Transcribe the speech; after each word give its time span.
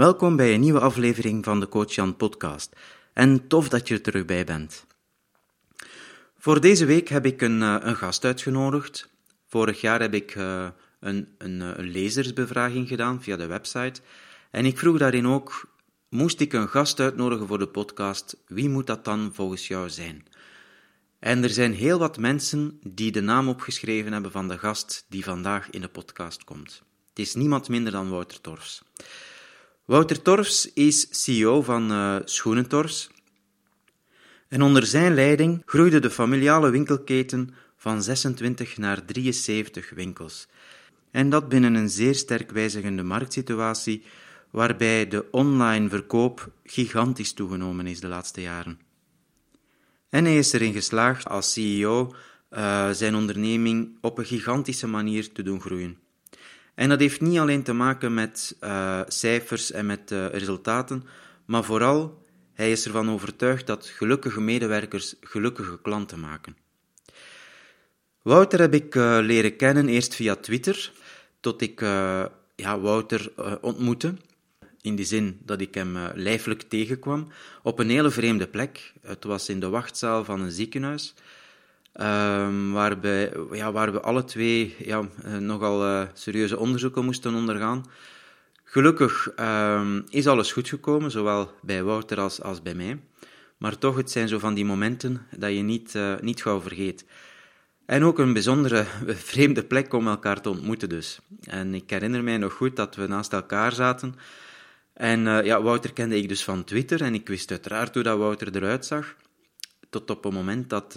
Welkom 0.00 0.36
bij 0.36 0.54
een 0.54 0.60
nieuwe 0.60 0.80
aflevering 0.80 1.44
van 1.44 1.60
de 1.60 1.68
Coach 1.68 1.94
Jan 1.94 2.16
podcast. 2.16 2.76
En 3.12 3.46
tof 3.46 3.68
dat 3.68 3.88
je 3.88 3.94
er 3.94 4.00
terug 4.00 4.24
bij 4.24 4.44
bent. 4.44 4.86
Voor 6.38 6.60
deze 6.60 6.84
week 6.84 7.08
heb 7.08 7.26
ik 7.26 7.40
een, 7.42 7.62
eh, 7.62 7.76
een 7.80 7.96
gast 7.96 8.24
uitgenodigd. 8.24 9.10
Vorig 9.46 9.80
jaar 9.80 10.00
heb 10.00 10.14
ik 10.14 10.34
uh, 10.34 10.68
een, 11.00 11.28
een, 11.38 11.60
een, 11.60 11.90
lezersbevraging 11.90 12.88
gedaan 12.88 13.22
via 13.22 13.36
de 13.36 13.46
website. 13.46 14.00
En 14.50 14.64
ik 14.64 14.78
vroeg 14.78 14.98
daarin 14.98 15.26
ook: 15.26 15.68
moest 16.08 16.40
ik 16.40 16.52
een 16.52 16.68
gast 16.68 17.00
uitnodigen 17.00 17.46
voor 17.46 17.58
de 17.58 17.68
podcast? 17.68 18.36
Wie 18.46 18.68
moet 18.68 18.86
dat 18.86 19.04
dan 19.04 19.30
volgens 19.34 19.68
jou 19.68 19.90
zijn? 19.90 20.26
En 21.18 21.42
er 21.42 21.50
zijn 21.50 21.74
heel 21.74 21.98
wat 21.98 22.18
mensen 22.18 22.80
die 22.86 23.12
de 23.12 23.20
naam 23.20 23.48
opgeschreven 23.48 24.12
hebben 24.12 24.30
van 24.30 24.48
de 24.48 24.58
gast 24.58 25.06
die 25.08 25.24
vandaag 25.24 25.70
in 25.70 25.80
de 25.80 25.88
podcast 25.88 26.44
komt. 26.44 26.82
Het 27.08 27.18
is 27.18 27.34
niemand 27.34 27.68
minder 27.68 27.92
dan 27.92 28.10
Wouter 28.10 28.40
Torfs. 28.40 28.82
Wouter 29.90 30.22
Torfs 30.22 30.72
is 30.72 31.06
CEO 31.10 31.62
van 31.62 31.92
uh, 31.92 32.16
Schoenentorfs. 32.24 33.10
En 34.48 34.62
onder 34.62 34.86
zijn 34.86 35.14
leiding 35.14 35.62
groeide 35.66 35.98
de 35.98 36.10
familiale 36.10 36.70
winkelketen 36.70 37.54
van 37.76 38.02
26 38.02 38.76
naar 38.76 39.04
73 39.04 39.90
winkels. 39.90 40.48
En 41.10 41.30
dat 41.30 41.48
binnen 41.48 41.74
een 41.74 41.88
zeer 41.88 42.14
sterk 42.14 42.50
wijzigende 42.50 43.02
marktsituatie, 43.02 44.02
waarbij 44.50 45.08
de 45.08 45.30
online 45.30 45.88
verkoop 45.88 46.52
gigantisch 46.64 47.32
toegenomen 47.32 47.86
is 47.86 48.00
de 48.00 48.08
laatste 48.08 48.40
jaren. 48.40 48.80
En 50.08 50.24
hij 50.24 50.38
is 50.38 50.52
erin 50.52 50.72
geslaagd 50.72 51.28
als 51.28 51.52
CEO 51.52 52.14
uh, 52.50 52.90
zijn 52.90 53.14
onderneming 53.14 53.98
op 54.00 54.18
een 54.18 54.24
gigantische 54.24 54.86
manier 54.86 55.32
te 55.32 55.42
doen 55.42 55.60
groeien. 55.60 55.98
En 56.80 56.88
dat 56.88 57.00
heeft 57.00 57.20
niet 57.20 57.38
alleen 57.38 57.62
te 57.62 57.72
maken 57.72 58.14
met 58.14 58.56
uh, 58.60 59.00
cijfers 59.06 59.72
en 59.72 59.86
met 59.86 60.10
uh, 60.10 60.26
resultaten, 60.26 61.04
maar 61.44 61.64
vooral, 61.64 62.22
hij 62.52 62.70
is 62.70 62.84
ervan 62.84 63.10
overtuigd 63.10 63.66
dat 63.66 63.86
gelukkige 63.86 64.40
medewerkers 64.40 65.14
gelukkige 65.20 65.80
klanten 65.82 66.20
maken. 66.20 66.56
Wouter 68.22 68.60
heb 68.60 68.74
ik 68.74 68.94
uh, 68.94 69.18
leren 69.22 69.56
kennen 69.56 69.88
eerst 69.88 70.14
via 70.14 70.36
Twitter, 70.36 70.92
tot 71.40 71.62
ik 71.62 71.80
ja, 72.56 72.80
Wouter 72.80 73.32
ontmoette. 73.60 74.14
In 74.80 74.96
die 74.96 75.06
zin 75.06 75.38
dat 75.44 75.60
ik 75.60 75.74
hem 75.74 75.98
lijfelijk 76.14 76.62
tegenkwam 76.62 77.28
op 77.62 77.78
een 77.78 77.90
hele 77.90 78.10
vreemde 78.10 78.48
plek. 78.48 78.92
Het 79.02 79.24
was 79.24 79.48
in 79.48 79.60
de 79.60 79.68
wachtzaal 79.68 80.24
van 80.24 80.40
een 80.40 80.50
ziekenhuis. 80.50 81.14
Um, 81.94 82.72
waarbij, 82.72 83.32
ja, 83.52 83.72
waar 83.72 83.92
we 83.92 84.00
alle 84.00 84.24
twee 84.24 84.76
ja, 84.78 85.08
eh, 85.22 85.36
nogal 85.36 85.86
uh, 85.86 86.02
serieuze 86.12 86.58
onderzoeken 86.58 87.04
moesten 87.04 87.34
ondergaan. 87.34 87.84
Gelukkig 88.64 89.32
um, 89.40 90.04
is 90.08 90.26
alles 90.26 90.52
goed 90.52 90.68
gekomen, 90.68 91.10
zowel 91.10 91.50
bij 91.62 91.82
Wouter 91.82 92.20
als, 92.20 92.42
als 92.42 92.62
bij 92.62 92.74
mij. 92.74 93.00
Maar 93.58 93.78
toch, 93.78 93.96
het 93.96 94.10
zijn 94.10 94.28
zo 94.28 94.38
van 94.38 94.54
die 94.54 94.64
momenten 94.64 95.26
dat 95.36 95.52
je 95.54 95.62
niet, 95.62 95.94
uh, 95.94 96.14
niet 96.20 96.42
gauw 96.42 96.60
vergeet. 96.60 97.04
En 97.86 98.04
ook 98.04 98.18
een 98.18 98.32
bijzondere, 98.32 98.84
vreemde 99.32 99.64
plek 99.64 99.92
om 99.92 100.08
elkaar 100.08 100.40
te 100.40 100.50
ontmoeten 100.50 100.88
dus. 100.88 101.18
En 101.40 101.74
ik 101.74 101.90
herinner 101.90 102.24
mij 102.24 102.36
nog 102.36 102.52
goed 102.52 102.76
dat 102.76 102.96
we 102.96 103.06
naast 103.06 103.32
elkaar 103.32 103.72
zaten. 103.72 104.14
En 104.92 105.20
ja, 105.20 105.62
Wouter 105.62 105.92
kende 105.92 106.16
ik 106.16 106.28
dus 106.28 106.44
van 106.44 106.64
Twitter 106.64 107.02
en 107.02 107.14
ik 107.14 107.28
wist 107.28 107.50
uiteraard 107.50 107.94
hoe 107.94 108.02
dat 108.02 108.18
Wouter 108.18 108.56
eruit 108.56 108.86
zag. 108.86 109.14
Tot 109.90 110.10
op 110.10 110.24
het 110.24 110.32
moment 110.32 110.70
dat 110.70 110.96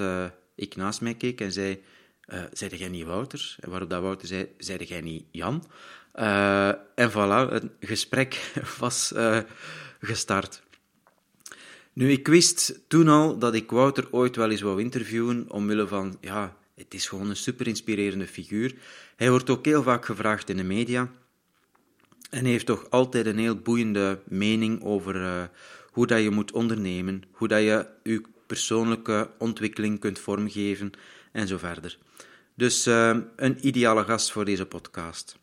ik 0.55 0.75
naast 0.75 1.01
mij 1.01 1.15
keek 1.15 1.41
en 1.41 1.51
zei, 1.51 1.81
uh, 2.27 2.43
zeide 2.51 2.77
jij 2.77 2.89
niet 2.89 3.05
Wouter? 3.05 3.55
En 3.59 3.69
waarop 3.69 3.89
dat 3.89 4.01
Wouter 4.01 4.27
zei, 4.27 4.47
zeide 4.57 4.85
jij 4.85 5.01
niet 5.01 5.23
Jan? 5.31 5.63
Uh, 6.15 6.67
en 6.95 7.11
voilà, 7.11 7.51
het 7.51 7.65
gesprek 7.79 8.51
was 8.79 9.11
uh, 9.15 9.39
gestart. 10.01 10.63
Nu, 11.93 12.11
ik 12.11 12.27
wist 12.27 12.79
toen 12.87 13.07
al 13.07 13.37
dat 13.37 13.53
ik 13.53 13.71
Wouter 13.71 14.07
ooit 14.11 14.35
wel 14.35 14.51
eens 14.51 14.61
wou 14.61 14.81
interviewen, 14.81 15.51
omwille 15.51 15.87
van, 15.87 16.17
ja, 16.21 16.57
het 16.75 16.94
is 16.94 17.07
gewoon 17.07 17.29
een 17.29 17.35
super 17.35 17.67
inspirerende 17.67 18.28
figuur. 18.28 18.75
Hij 19.16 19.29
wordt 19.29 19.49
ook 19.49 19.66
heel 19.66 19.83
vaak 19.83 20.05
gevraagd 20.05 20.49
in 20.49 20.57
de 20.57 20.63
media. 20.63 21.11
En 22.29 22.45
heeft 22.45 22.66
toch 22.66 22.89
altijd 22.89 23.25
een 23.25 23.38
heel 23.38 23.55
boeiende 23.55 24.22
mening 24.28 24.83
over 24.83 25.49
hoe 25.91 26.07
dat 26.07 26.22
je 26.22 26.29
moet 26.29 26.51
ondernemen, 26.51 27.23
hoe 27.31 27.47
dat 27.47 27.59
je 27.59 27.88
je 28.03 28.22
persoonlijke 28.53 29.30
ontwikkeling 29.38 30.00
kunt 30.00 30.19
vormgeven 30.19 30.91
en 31.31 31.47
zo 31.47 31.58
verder. 31.58 31.97
Dus 32.56 32.88
uh, 32.88 33.18
een 33.36 33.68
ideale 33.68 34.03
gast 34.03 34.31
voor 34.31 34.46
deze 34.46 34.66
podcast. 34.66 35.38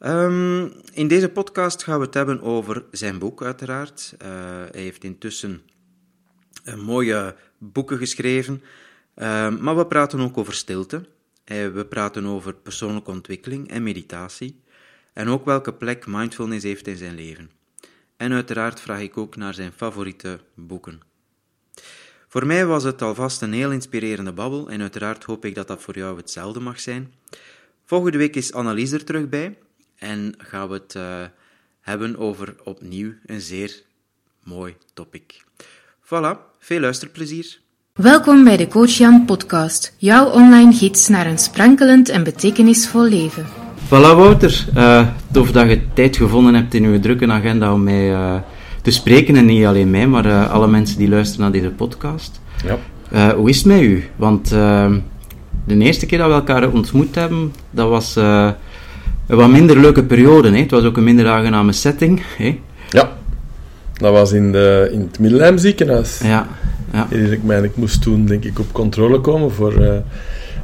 Um, 0.00 0.72
in 0.92 1.08
deze 1.08 1.28
podcast 1.28 1.82
gaan 1.82 1.98
we 1.98 2.04
het 2.04 2.14
hebben 2.14 2.42
over 2.42 2.84
zijn 2.90 3.18
boek, 3.18 3.42
uiteraard. 3.42 4.14
Uh, 4.22 4.28
hij 4.70 4.80
heeft 4.80 5.04
intussen 5.04 5.62
mooie 6.76 7.36
boeken 7.58 7.98
geschreven, 7.98 8.62
uh, 9.16 9.56
maar 9.58 9.76
we 9.76 9.86
praten 9.86 10.20
ook 10.20 10.38
over 10.38 10.54
stilte. 10.54 11.06
We 11.44 11.86
praten 11.88 12.26
over 12.26 12.54
persoonlijke 12.54 13.10
ontwikkeling 13.10 13.70
en 13.70 13.82
meditatie. 13.82 14.62
En 15.12 15.28
ook 15.28 15.44
welke 15.44 15.72
plek 15.72 16.06
mindfulness 16.06 16.64
heeft 16.64 16.86
in 16.86 16.96
zijn 16.96 17.14
leven. 17.14 17.50
En 18.16 18.32
uiteraard 18.32 18.80
vraag 18.80 19.00
ik 19.00 19.16
ook 19.16 19.36
naar 19.36 19.54
zijn 19.54 19.72
favoriete 19.72 20.40
boeken. 20.54 21.07
Voor 22.30 22.46
mij 22.46 22.66
was 22.66 22.82
het 22.82 23.02
alvast 23.02 23.42
een 23.42 23.52
heel 23.52 23.70
inspirerende 23.70 24.32
babbel 24.32 24.68
en 24.68 24.80
uiteraard 24.80 25.24
hoop 25.24 25.44
ik 25.44 25.54
dat 25.54 25.68
dat 25.68 25.82
voor 25.82 25.98
jou 25.98 26.16
hetzelfde 26.16 26.60
mag 26.60 26.80
zijn. 26.80 27.12
Volgende 27.84 28.18
week 28.18 28.36
is 28.36 28.52
Annelies 28.52 28.92
er 28.92 29.04
terug 29.04 29.28
bij 29.28 29.56
en 29.98 30.34
gaan 30.38 30.68
we 30.68 30.74
het 30.74 30.94
uh, 30.96 31.02
hebben 31.80 32.18
over 32.18 32.54
opnieuw 32.64 33.12
een 33.26 33.40
zeer 33.40 33.82
mooi 34.44 34.76
topic. 34.94 35.44
Voilà, 36.04 36.36
veel 36.58 36.80
luisterplezier. 36.80 37.58
Welkom 37.92 38.44
bij 38.44 38.56
de 38.56 38.66
Coach 38.66 38.90
Jan 38.90 39.24
podcast, 39.24 39.94
jouw 39.96 40.30
online 40.30 40.72
gids 40.72 41.08
naar 41.08 41.26
een 41.26 41.38
sprankelend 41.38 42.08
en 42.08 42.24
betekenisvol 42.24 43.04
leven. 43.04 43.46
Voilà 43.86 43.88
Wouter, 44.16 44.66
uh, 44.76 45.08
tof 45.32 45.50
dat 45.50 45.68
je 45.68 45.92
tijd 45.94 46.16
gevonden 46.16 46.54
hebt 46.54 46.74
in 46.74 46.84
uw 46.84 47.00
drukke 47.00 47.26
agenda 47.26 47.72
om 47.72 47.82
mij... 47.82 48.10
Uh, 48.10 48.40
te 48.88 48.94
spreken. 48.94 49.36
En 49.36 49.44
niet 49.44 49.64
alleen 49.64 49.90
mij, 49.90 50.06
maar 50.06 50.26
uh, 50.26 50.50
alle 50.50 50.68
mensen 50.68 50.98
die 50.98 51.08
luisteren 51.08 51.42
naar 51.42 51.60
deze 51.60 51.70
podcast. 51.70 52.40
Ja. 52.64 52.78
Uh, 53.12 53.34
hoe 53.34 53.48
is 53.48 53.56
het 53.56 53.66
met 53.66 53.80
u? 53.80 54.04
Want 54.16 54.52
uh, 54.52 54.92
de 55.64 55.78
eerste 55.78 56.06
keer 56.06 56.18
dat 56.18 56.28
we 56.28 56.34
elkaar 56.34 56.72
ontmoet 56.72 57.14
hebben, 57.14 57.52
dat 57.70 57.88
was 57.88 58.16
een 58.16 58.54
wat 59.26 59.48
minder 59.48 59.80
leuke 59.80 60.04
periode. 60.04 60.50
Hè? 60.50 60.58
Het 60.58 60.70
was 60.70 60.84
ook 60.84 60.96
een 60.96 61.04
minder 61.04 61.28
aangename 61.28 61.72
setting. 61.72 62.22
Hè? 62.36 62.60
Ja, 62.90 63.12
dat 63.92 64.12
was 64.12 64.32
in, 64.32 64.52
de, 64.52 64.88
in 64.92 65.00
het 65.00 65.18
Middelheim 65.18 65.58
ziekenhuis. 65.58 66.20
Ja. 66.22 66.46
ja. 66.92 67.06
Ik, 67.10 67.42
mijn, 67.42 67.64
ik 67.64 67.76
moest 67.76 68.02
toen 68.02 68.24
denk 68.24 68.44
ik 68.44 68.58
op 68.58 68.72
controle 68.72 69.20
komen 69.20 69.50
voor, 69.50 70.02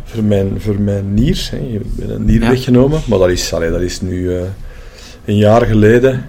voor, 0.05 0.25
mijn, 0.25 0.61
voor 0.61 0.81
mijn 0.81 1.15
nier. 1.15 1.49
Hè. 1.51 1.59
Ik 1.59 1.97
ben 1.97 2.11
een 2.11 2.25
nier 2.25 2.41
ja. 2.41 2.49
weggenomen, 2.49 3.01
maar 3.07 3.19
dat 3.19 3.31
is, 3.31 3.53
allee, 3.53 3.71
dat 3.71 3.81
is 3.81 4.01
nu 4.01 4.31
een 5.25 5.37
jaar 5.37 5.67
geleden. 5.67 6.25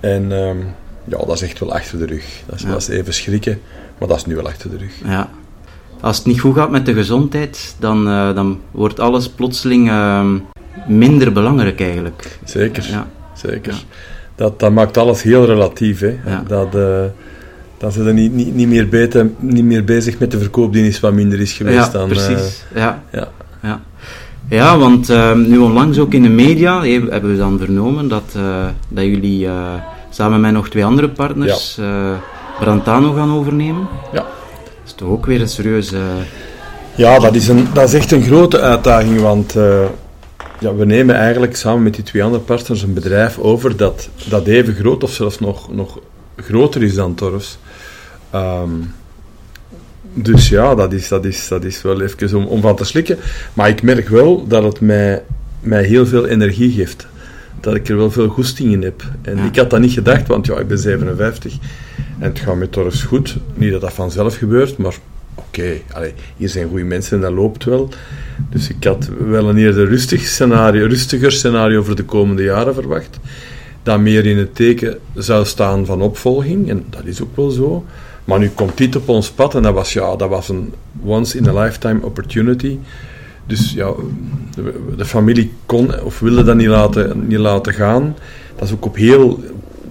En... 0.00 0.32
Um, 0.32 0.64
ja, 1.08 1.18
dat 1.18 1.32
is 1.32 1.42
echt 1.42 1.58
wel 1.58 1.72
achter 1.72 1.98
de 1.98 2.06
rug. 2.06 2.42
Dat 2.46 2.56
is, 2.56 2.62
ja. 2.62 2.68
dat 2.68 2.80
is 2.80 2.88
even 2.88 3.14
schrikken, 3.14 3.60
maar 3.98 4.08
dat 4.08 4.16
is 4.16 4.26
nu 4.26 4.34
wel 4.34 4.46
achter 4.46 4.70
de 4.70 4.76
rug. 4.76 4.92
Ja. 5.04 5.30
Als 6.00 6.16
het 6.16 6.26
niet 6.26 6.40
goed 6.40 6.54
gaat 6.54 6.70
met 6.70 6.86
de 6.86 6.94
gezondheid, 6.94 7.74
dan, 7.78 8.08
uh, 8.08 8.34
dan 8.34 8.60
wordt 8.70 9.00
alles 9.00 9.28
plotseling 9.28 9.88
uh, 9.88 10.24
minder 10.86 11.32
belangrijk 11.32 11.80
eigenlijk. 11.80 12.38
Zeker, 12.44 12.86
ja. 12.90 13.06
zeker. 13.34 13.72
Ja. 13.72 13.78
Dat, 14.34 14.60
dat 14.60 14.72
maakt 14.72 14.96
alles 14.96 15.22
heel 15.22 15.44
relatief. 15.44 16.00
Hè. 16.00 16.16
Dat, 16.46 16.74
uh, 16.74 17.04
dan 17.78 17.92
zijn 17.92 18.04
ze 18.04 18.12
niet, 18.12 18.32
niet, 18.32 18.54
niet, 18.54 18.68
meer 18.68 18.88
beter, 18.88 19.30
niet 19.38 19.64
meer 19.64 19.84
bezig 19.84 20.18
met 20.18 20.30
de 20.30 20.38
verkoopdienst 20.38 21.00
wat 21.00 21.12
minder 21.12 21.40
is 21.40 21.52
geweest 21.52 21.76
ja, 21.76 21.88
dan... 21.88 22.08
precies. 22.08 22.64
ja. 22.74 23.02
Ja. 23.12 23.28
Ja. 23.62 23.80
ja, 24.48 24.78
want 24.78 25.08
nu 25.36 25.58
onlangs 25.58 25.98
ook 25.98 26.14
in 26.14 26.22
de 26.22 26.28
media 26.28 26.84
hebben 26.84 27.30
we 27.30 27.36
dan 27.36 27.58
vernomen 27.58 28.08
dat, 28.08 28.36
dat 28.88 29.04
jullie 29.04 29.48
samen 30.18 30.40
met 30.40 30.52
nog 30.52 30.68
twee 30.68 30.84
andere 30.84 31.08
partners 31.08 31.74
ja. 31.76 32.10
uh, 32.10 32.16
Brantano 32.60 33.12
gaan 33.12 33.32
overnemen. 33.32 33.88
Ja. 34.12 34.22
Dat 34.22 34.86
is 34.86 34.92
toch 34.92 35.08
ook 35.08 35.26
weer 35.26 35.40
een 35.40 35.48
serieuze... 35.48 35.98
Ja, 36.94 37.18
dat 37.18 37.34
is, 37.34 37.48
een, 37.48 37.66
dat 37.72 37.88
is 37.88 37.94
echt 37.94 38.12
een 38.12 38.22
grote 38.22 38.60
uitdaging, 38.60 39.20
want 39.20 39.56
uh, 39.56 39.84
ja, 40.60 40.74
we 40.74 40.84
nemen 40.84 41.14
eigenlijk 41.14 41.56
samen 41.56 41.82
met 41.82 41.94
die 41.94 42.04
twee 42.04 42.24
andere 42.24 42.42
partners 42.42 42.82
een 42.82 42.94
bedrijf 42.94 43.38
over 43.38 43.76
dat, 43.76 44.08
dat 44.28 44.46
even 44.46 44.74
groot 44.74 45.02
of 45.02 45.12
zelfs 45.12 45.38
nog, 45.38 45.72
nog 45.74 45.98
groter 46.36 46.82
is 46.82 46.94
dan 46.94 47.14
Torfs. 47.14 47.58
Um, 48.34 48.94
dus 50.14 50.48
ja, 50.48 50.74
dat 50.74 50.92
is, 50.92 51.08
dat 51.08 51.24
is, 51.24 51.48
dat 51.48 51.64
is 51.64 51.82
wel 51.82 52.00
even 52.00 52.38
om, 52.38 52.46
om 52.46 52.60
van 52.60 52.76
te 52.76 52.84
slikken. 52.84 53.18
Maar 53.52 53.68
ik 53.68 53.82
merk 53.82 54.08
wel 54.08 54.46
dat 54.46 54.62
het 54.62 54.80
mij, 54.80 55.22
mij 55.60 55.84
heel 55.84 56.06
veel 56.06 56.26
energie 56.26 56.72
geeft 56.72 57.06
dat 57.60 57.74
ik 57.74 57.88
er 57.88 57.96
wel 57.96 58.10
veel 58.10 58.28
goesting 58.28 58.72
in 58.72 58.82
heb. 58.82 59.02
En 59.22 59.38
ik 59.38 59.56
had 59.56 59.70
dat 59.70 59.80
niet 59.80 59.92
gedacht, 59.92 60.26
want 60.26 60.46
ja, 60.46 60.58
ik 60.58 60.68
ben 60.68 60.78
57 60.78 61.52
en 62.18 62.28
het 62.28 62.38
gaat 62.38 62.56
met 62.56 62.72
Torres 62.72 63.02
goed. 63.02 63.36
Niet 63.54 63.72
dat 63.72 63.80
dat 63.80 63.92
vanzelf 63.92 64.36
gebeurt, 64.36 64.76
maar 64.76 64.94
oké, 65.34 65.80
okay, 65.90 66.14
hier 66.36 66.48
zijn 66.48 66.68
goede 66.68 66.84
mensen 66.84 67.16
en 67.16 67.22
dat 67.22 67.32
loopt 67.32 67.64
wel. 67.64 67.88
Dus 68.50 68.68
ik 68.68 68.84
had 68.84 69.10
wel 69.28 69.48
een 69.48 69.56
eerder 69.56 69.88
rustig 69.88 70.26
scenario, 70.26 70.86
rustiger 70.86 71.32
scenario 71.32 71.82
voor 71.82 71.96
de 71.96 72.04
komende 72.04 72.42
jaren 72.42 72.74
verwacht. 72.74 73.18
dat 73.82 74.00
meer 74.00 74.26
in 74.26 74.38
het 74.38 74.54
teken 74.54 74.98
zou 75.14 75.44
staan 75.44 75.86
van 75.86 76.02
opvolging, 76.02 76.70
en 76.70 76.84
dat 76.90 77.04
is 77.04 77.22
ook 77.22 77.36
wel 77.36 77.50
zo. 77.50 77.84
Maar 78.24 78.38
nu 78.38 78.48
komt 78.48 78.76
dit 78.76 78.96
op 78.96 79.08
ons 79.08 79.30
pad 79.30 79.54
en 79.54 79.62
dat 79.62 79.74
was, 79.74 79.92
ja, 79.92 80.16
dat 80.16 80.28
was 80.28 80.48
een 80.48 80.72
once-in-a-lifetime 81.04 82.02
opportunity. 82.02 82.78
Dus 83.48 83.72
ja, 83.72 83.92
de, 84.96 85.04
familie 85.04 85.52
kon 85.66 86.00
of 86.02 86.18
wilde 86.18 86.44
dat 86.44 86.56
niet 86.56 86.66
laten, 86.66 87.26
niet 87.26 87.38
laten 87.38 87.72
gaan. 87.74 88.16
Dat 88.56 88.68
is 88.68 88.74
ook 88.74 88.84
op 88.84 88.96
heel, 88.96 89.42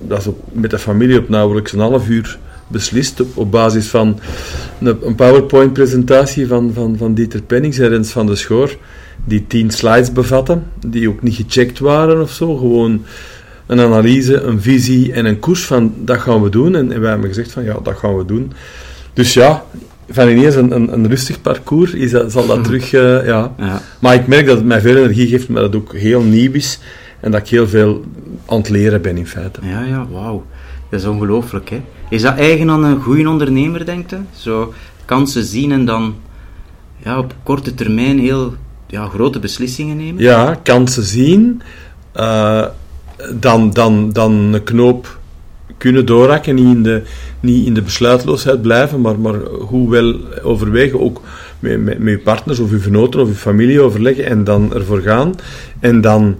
dat 0.08 0.20
is 0.20 0.28
op, 0.28 0.40
met 0.52 0.70
de 0.70 0.80
familie 0.80 1.20
op 1.20 1.30
nauwelijks 1.30 1.72
een 1.72 1.80
half 1.80 2.10
uur 2.10 2.38
beslist 2.68 3.20
op, 3.20 3.38
op 3.38 3.52
basis 3.52 3.88
van 3.88 4.20
een, 4.80 4.98
een 5.02 5.16
PowerPoint-presentatie 5.16 6.48
van, 6.48 6.72
van, 6.74 6.98
van 6.98 7.14
Dieter 7.14 7.42
Pennings 7.42 7.80
en 7.80 7.90
Rens 7.90 8.12
van 8.12 8.26
de 8.26 8.36
Schoor, 8.36 8.78
die 9.26 9.48
tien 9.48 9.72
slides 9.72 10.12
bevatten, 10.12 10.64
die 10.86 11.10
ook 11.10 11.22
niet 11.22 11.36
gecheckt 11.36 11.80
waren 11.80 12.22
of 12.22 12.32
zo, 12.32 12.56
gewoon 12.56 13.04
een 13.66 13.80
analyse, 13.80 14.42
een 14.42 14.62
visie 14.62 15.14
en 15.14 15.26
een 15.26 15.40
koers 15.40 15.66
van 15.66 15.94
dat 15.98 16.18
gaan 16.18 16.42
we 16.44 16.50
doen. 16.50 16.76
En, 16.76 16.92
en 16.92 17.02
wij 17.02 17.10
hebben 17.10 17.28
gezegd 17.28 17.52
van 17.52 17.64
ja, 17.64 17.78
dat 17.84 17.98
gaan 17.98 18.18
we 18.18 18.26
doen. 18.26 18.52
Dus 19.14 19.34
ja, 19.34 19.66
van 20.10 20.28
ineens 20.28 20.56
een, 20.56 20.72
een, 20.72 20.94
een 20.94 21.08
rustig 21.08 21.42
parcours 21.42 21.94
is 21.94 22.12
dat, 22.12 22.32
zal 22.32 22.48
dat 22.48 22.64
terug, 22.64 22.94
uh, 22.94 23.26
ja. 23.26 23.54
ja. 23.58 23.82
Maar 24.00 24.14
ik 24.14 24.28
merk 24.28 24.46
dat 24.46 24.58
het 24.58 24.66
mij 24.66 24.82
veel 24.82 24.96
energie 24.96 25.28
geeft, 25.28 25.50
maar 25.50 25.62
dat 25.62 25.74
het 25.74 25.82
ook 25.82 25.94
heel 25.94 26.22
nieuw 26.22 26.52
is 26.52 26.80
en 27.20 27.32
dat 27.32 27.42
ik 27.42 27.48
heel 27.48 27.68
veel 27.68 28.04
aan 28.46 28.58
het 28.58 28.70
leren 28.70 29.02
ben 29.02 29.18
in 29.18 29.28
feite. 29.28 29.60
Ja, 29.64 29.84
ja, 29.84 30.08
wauw. 30.12 30.46
Dat 30.90 31.00
is 31.00 31.06
ongelooflijk, 31.06 31.70
hè. 31.70 31.82
Is 32.10 32.22
dat 32.22 32.38
eigen 32.38 32.70
aan 32.70 32.84
een 32.84 33.02
goede 33.02 33.30
ondernemer, 33.30 33.86
denkt 33.86 34.12
u? 34.12 34.18
Zo 34.36 34.74
kansen 35.06 35.44
zien 35.44 35.72
en 35.72 35.86
dan 35.86 36.16
ja, 37.04 37.18
op 37.18 37.36
korte 37.44 37.74
termijn 37.74 38.20
heel 38.20 38.54
ja, 38.88 39.08
grote 39.08 39.40
beslissingen 39.40 39.98
nemen? 39.98 40.24
Ja, 40.24 40.60
kansen 40.64 41.04
zien. 41.04 41.62
Uh, 42.16 42.66
dan, 43.34 43.70
dan, 43.70 44.12
dan 44.12 44.32
een 44.32 44.64
knoop 44.64 45.20
kunnen 45.78 46.06
doorhakken, 46.06 46.56
niet 46.56 46.76
in 46.76 46.84
de, 46.84 47.02
niet 47.40 47.66
in 47.66 47.74
de 47.74 47.82
besluitloosheid 47.82 48.62
blijven, 48.62 49.02
maar, 49.02 49.20
maar 49.20 49.36
hoe 49.46 49.90
wel 49.90 50.16
overwegen, 50.44 51.02
ook 51.02 51.22
met, 51.60 51.84
met, 51.84 52.00
met 52.00 52.14
je 52.14 52.20
partners 52.20 52.60
of 52.60 52.70
je 52.70 52.78
vernoten 52.78 53.20
of 53.20 53.28
je 53.28 53.34
familie 53.34 53.82
overleggen 53.82 54.26
en 54.26 54.44
dan 54.44 54.74
ervoor 54.74 55.02
gaan. 55.02 55.36
En 55.80 56.02
dan 56.02 56.36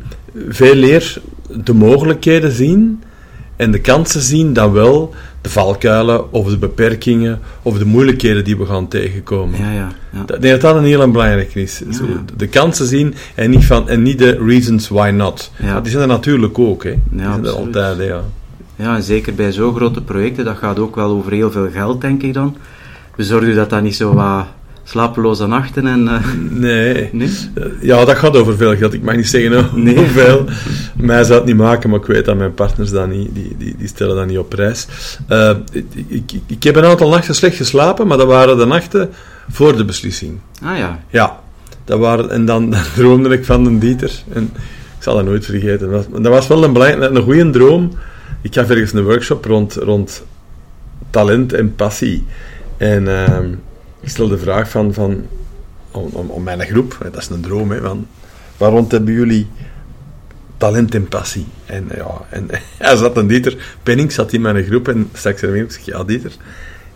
veel 0.50 0.76
meer 0.76 1.22
de 1.64 1.74
mogelijkheden 1.74 2.52
zien 2.52 3.04
en 3.56 3.72
de 3.72 3.80
kansen 3.80 4.22
zien 4.22 4.54
dan 4.54 4.72
wel 4.72 5.14
de 5.42 5.50
valkuilen 5.50 6.34
of 6.34 6.50
de 6.50 6.58
beperkingen 6.58 7.40
of 7.62 7.78
de 7.78 7.86
moeilijkheden 7.86 8.44
die 8.44 8.58
we 8.58 8.66
gaan 8.66 8.88
tegenkomen. 8.88 9.60
Ja, 9.60 9.72
ja, 9.72 9.92
ja. 10.14 10.22
Ik 10.22 10.42
denk 10.42 10.62
dat 10.62 10.62
dat 10.62 10.76
een 10.76 10.88
heel 10.88 11.12
belangrijke 11.12 11.62
is. 11.62 11.82
Ja, 11.90 12.24
de 12.38 12.48
kansen 12.48 12.86
zien 12.86 13.14
en 13.36 13.50
niet, 13.50 13.66
van, 13.66 13.90
en 13.90 14.02
niet 14.02 14.20
de 14.20 14.38
reasons 14.46 14.88
why 14.88 15.10
not. 15.10 15.52
Ja. 15.60 15.82
Die 15.82 15.92
zijn 15.92 16.02
er 16.02 16.08
natuurlijk 16.08 16.60
ook. 16.60 16.84
Hè. 16.84 16.94
Die 17.10 17.22
zijn 17.22 17.46
er 17.46 17.52
altijd, 17.52 17.98
ja. 17.98 18.24
Ja, 18.78 18.96
en 18.96 19.04
zeker 19.04 19.34
bij 19.34 19.52
zo'n 19.52 19.76
grote 19.76 20.02
projecten, 20.02 20.46
dat 20.46 20.58
gaat 20.58 20.80
ook 20.80 20.96
wel 20.96 21.10
over 21.10 21.32
heel 21.32 21.52
veel 21.52 21.70
geld, 21.72 22.02
denk 22.02 22.24
ik 22.24 22.34
dan. 22.34 22.58
Zorg 23.18 23.44
u 23.44 23.54
dat 23.54 23.70
dat 23.70 23.82
niet 23.82 23.96
zo 23.96 24.14
wat 24.14 24.46
slapeloze 24.84 25.48
nachten 25.48 25.88
en... 25.88 26.02
Uh... 26.04 26.24
Nee. 26.50 27.10
nee. 27.12 27.30
Ja, 27.82 28.06
dat 28.06 28.18
gaat 28.18 28.36
over 28.36 28.58
veel 28.58 28.76
geld. 28.76 28.94
Ik 28.94 29.04
mag 29.04 29.16
niet 29.16 29.28
zeggen 29.28 29.70
nee. 29.84 29.96
hoeveel. 29.96 30.46
Mij 30.96 31.24
zou 31.24 31.38
het 31.38 31.48
niet 31.48 31.56
maken, 31.56 31.90
maar 31.90 32.00
ik 32.00 32.06
weet 32.06 32.26
dat 32.26 32.38
mijn 32.38 32.54
partners 32.54 32.92
dat 32.92 33.10
niet, 33.10 33.30
die, 33.34 33.56
die, 33.58 33.76
die 33.78 33.88
stellen 33.88 34.16
dat 34.16 34.28
niet 34.28 34.38
op 34.38 34.50
prijs. 34.50 34.88
Uh, 35.30 35.52
ik, 35.72 35.86
ik, 36.08 36.32
ik, 36.46 36.64
heb 36.64 36.76
een 36.76 36.86
aantal 36.86 37.10
nachten 37.10 37.36
slecht 37.36 37.56
geslapen, 37.56 38.08
maar 38.08 38.18
dat 38.18 38.28
waren 38.28 38.58
de 38.58 38.66
nachten 38.66 39.10
voor 39.50 39.78
de 39.78 39.86
beslissing. 39.86 40.40
Ah 40.64 40.78
ja. 40.78 41.00
Ja. 41.10 41.40
Dat 41.86 42.00
waren, 42.00 42.30
en 42.30 42.46
dan, 42.46 42.70
dan 42.72 42.82
droomde 42.96 43.30
ik 43.30 43.46
van 43.46 43.66
een 43.66 43.80
Dieter. 43.80 44.12
En 44.34 44.44
ik 44.98 45.04
zal 45.04 45.16
dat 45.16 45.26
nooit 45.26 45.46
vergeten. 45.46 45.92
Dat, 45.92 46.08
dat 46.12 46.28
was 46.28 46.48
wel 46.48 46.64
een, 46.64 46.74
belangrijk, 46.74 47.16
een 47.16 47.22
goede 47.22 47.50
droom. 47.50 47.92
Ik 48.42 48.54
gaf 48.54 48.70
ergens 48.70 48.94
een 48.94 49.04
workshop 49.04 49.46
rond, 49.46 49.74
rond 49.74 50.24
talent 51.10 51.54
en 51.54 51.76
passie. 51.76 52.26
En... 52.78 53.04
Uh, 53.04 53.40
ik 54.08 54.10
stel 54.10 54.28
de 54.28 54.38
vraag 54.38 54.70
van, 54.70 54.94
van 54.94 55.26
om, 55.92 56.10
om, 56.12 56.30
om, 56.30 56.44
mijn 56.44 56.62
groep, 56.62 56.98
dat 57.12 57.22
is 57.22 57.30
een 57.30 57.42
droom, 57.42 57.72
hè, 57.72 57.82
van, 57.82 58.08
waarom 58.58 58.86
hebben 58.90 59.14
jullie 59.14 59.48
talent 60.58 60.96
en 60.96 61.08
passie? 61.08 61.46
En 61.66 61.90
ja, 61.96 62.26
en 62.30 62.48
hij 62.78 62.96
zat 62.96 63.18
een 63.18 63.28
Dieter, 63.28 63.78
Penning 63.84 64.12
zat 64.12 64.34
in 64.34 64.42
mijn 64.42 64.64
groep 64.64 64.88
en 64.88 65.10
straks 65.14 65.40
zei 65.40 65.62
ik, 65.62 65.80
ja 65.80 66.04
Dieter, 66.04 66.32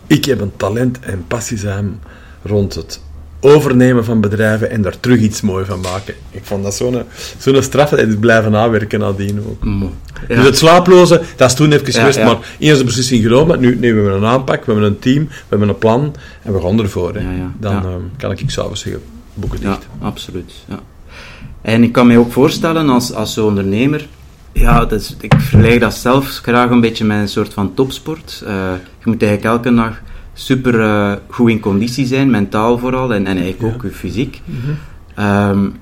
ik 0.06 0.24
heb 0.24 0.40
een 0.40 0.56
talent 0.56 1.00
en 1.00 1.24
passie 1.26 1.58
samen 1.58 2.00
rond 2.42 2.74
het 2.74 3.00
overnemen 3.44 4.04
van 4.04 4.20
bedrijven 4.20 4.70
en 4.70 4.82
daar 4.82 5.00
terug 5.00 5.20
iets 5.20 5.40
moois 5.40 5.66
van 5.66 5.80
maken. 5.80 6.14
Ik 6.30 6.44
vond 6.44 6.62
dat 6.62 6.74
zo'n 6.74 7.02
zo'n 7.38 7.62
straf 7.62 7.92
en 7.92 8.18
blijven 8.18 8.56
aanwerken 8.56 8.98
nadien 8.98 9.44
ook. 9.48 9.64
Mm. 9.64 9.90
Ja. 10.28 10.34
Dus 10.36 10.44
het 10.44 10.56
slaaploze, 10.56 11.22
dat 11.36 11.50
is 11.50 11.56
toen 11.56 11.72
even 11.72 11.92
geweest, 11.92 12.22
maar 12.22 12.56
eerst 12.58 12.78
de 12.78 12.84
beslissing 12.84 13.22
genomen. 13.22 13.60
Nu, 13.60 13.76
nu 13.76 13.86
hebben 13.86 14.04
we 14.04 14.18
een 14.18 14.32
aanpak, 14.32 14.64
we 14.64 14.72
hebben 14.72 14.90
een 14.90 14.98
team, 14.98 15.26
we 15.28 15.44
hebben 15.48 15.68
een 15.68 15.78
plan 15.78 16.14
en 16.42 16.52
we 16.52 16.60
gaan 16.60 16.80
ervoor. 16.80 17.12
Dan 17.58 17.74
uh, 17.74 17.94
kan 18.16 18.30
ik 18.30 18.42
s'avonds 18.46 18.80
zeggen, 18.80 19.02
boeken 19.34 19.60
dicht. 19.60 19.86
Ja, 20.00 20.06
absoluut. 20.06 20.52
Ja. 20.68 20.78
En 21.62 21.82
ik 21.82 21.92
kan 21.92 22.06
me 22.06 22.18
ook 22.18 22.32
voorstellen 22.32 22.88
als, 22.88 23.12
als 23.12 23.32
zo'n 23.32 23.48
ondernemer, 23.48 24.08
ja, 24.52 24.84
dat 24.84 25.16
ik 25.20 25.34
vergelijk 25.38 25.80
dat 25.80 25.94
zelf 25.94 26.26
graag 26.26 26.70
een 26.70 26.80
beetje 26.80 27.04
met 27.04 27.18
een 27.18 27.28
soort 27.28 27.52
van 27.52 27.74
topsport. 27.74 28.42
Uh, 28.44 28.50
je 28.98 29.10
moet 29.10 29.22
eigenlijk 29.22 29.44
elke 29.44 29.74
dag 29.74 30.00
super 30.32 30.74
uh, 30.74 31.12
goed 31.28 31.50
in 31.50 31.60
conditie 31.60 32.06
zijn, 32.06 32.30
mentaal 32.30 32.78
vooral, 32.78 33.14
en, 33.14 33.26
en 33.26 33.36
eigenlijk 33.36 33.84
ook 33.84 33.92
fysiek. 33.92 34.40
Mm 34.44 34.56
-hmm. 34.64 35.24
um, 35.24 35.80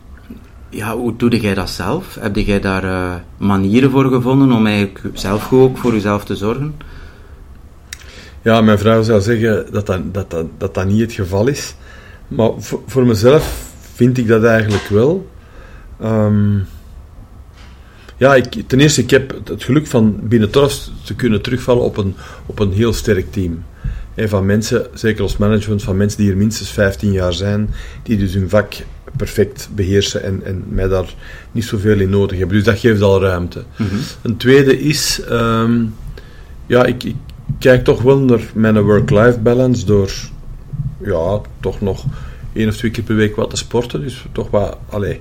ja, 0.70 0.96
hoe 0.96 1.16
doe 1.16 1.40
jij 1.40 1.54
dat 1.54 1.70
zelf? 1.70 2.16
Heb 2.20 2.36
jij 2.36 2.60
daar 2.60 2.84
uh, 2.84 3.14
manieren 3.36 3.90
voor 3.90 4.04
gevonden 4.04 4.52
om 4.52 4.66
eigenlijk 4.66 5.00
zelf 5.12 5.42
goed 5.42 5.60
ook 5.60 5.78
voor 5.78 5.92
jezelf 5.92 6.24
te 6.24 6.36
zorgen? 6.36 6.74
Ja, 8.42 8.60
mijn 8.60 8.78
vrouw 8.78 9.02
zou 9.02 9.20
zeggen 9.20 9.66
dat 9.72 9.86
dat, 9.86 10.14
dat, 10.14 10.30
dat, 10.30 10.46
dat, 10.58 10.74
dat 10.74 10.86
niet 10.86 11.00
het 11.00 11.12
geval 11.12 11.46
is. 11.46 11.74
Maar 12.28 12.50
voor, 12.58 12.80
voor 12.86 13.06
mezelf 13.06 13.72
vind 13.94 14.18
ik 14.18 14.26
dat 14.26 14.44
eigenlijk 14.44 14.88
wel. 14.88 15.28
Um, 16.02 16.66
ja, 18.16 18.34
ik, 18.34 18.48
ten 18.66 18.80
eerste, 18.80 19.00
ik 19.00 19.10
heb 19.10 19.40
het 19.44 19.64
geluk 19.64 19.86
van 19.86 20.18
binnen 20.22 20.50
Torres 20.50 20.92
te 21.04 21.14
kunnen 21.14 21.42
terugvallen 21.42 21.82
op 21.82 21.96
een, 21.96 22.14
op 22.46 22.58
een 22.58 22.72
heel 22.72 22.92
sterk 22.92 23.32
team 23.32 23.64
van 24.16 24.46
mensen, 24.46 24.86
zeker 24.94 25.22
als 25.22 25.36
management, 25.36 25.82
van 25.82 25.96
mensen 25.96 26.18
die 26.18 26.26
hier 26.26 26.36
minstens 26.36 26.70
15 26.70 27.12
jaar 27.12 27.32
zijn, 27.32 27.70
die 28.02 28.18
dus 28.18 28.34
hun 28.34 28.48
vak 28.48 28.74
perfect 29.16 29.68
beheersen 29.74 30.22
en, 30.22 30.40
en 30.44 30.64
mij 30.68 30.88
daar 30.88 31.14
niet 31.52 31.64
zoveel 31.64 32.00
in 32.00 32.10
nodig 32.10 32.38
hebben. 32.38 32.56
Dus 32.56 32.64
dat 32.64 32.78
geeft 32.78 33.02
al 33.02 33.22
ruimte. 33.22 33.62
Mm 33.76 33.88
Een 34.22 34.36
tweede 34.36 34.80
is, 34.80 35.20
ehm, 35.28 35.84
ja, 36.66 36.84
ik, 36.84 37.04
ik, 37.04 37.16
kijk 37.58 37.84
toch 37.84 38.02
wel 38.02 38.18
naar 38.18 38.50
mijn 38.54 38.82
work-life 38.82 39.38
balance 39.38 39.86
door, 39.86 40.12
ja, 41.04 41.40
toch 41.60 41.80
nog 41.80 42.04
één 42.52 42.68
of 42.68 42.76
twee 42.76 42.90
keer 42.90 43.04
per 43.04 43.16
week 43.16 43.36
wat 43.36 43.50
te 43.50 43.56
sporten. 43.56 44.00
Dus 44.00 44.26
toch 44.32 44.50
wat, 44.50 44.78
allee, 44.88 45.20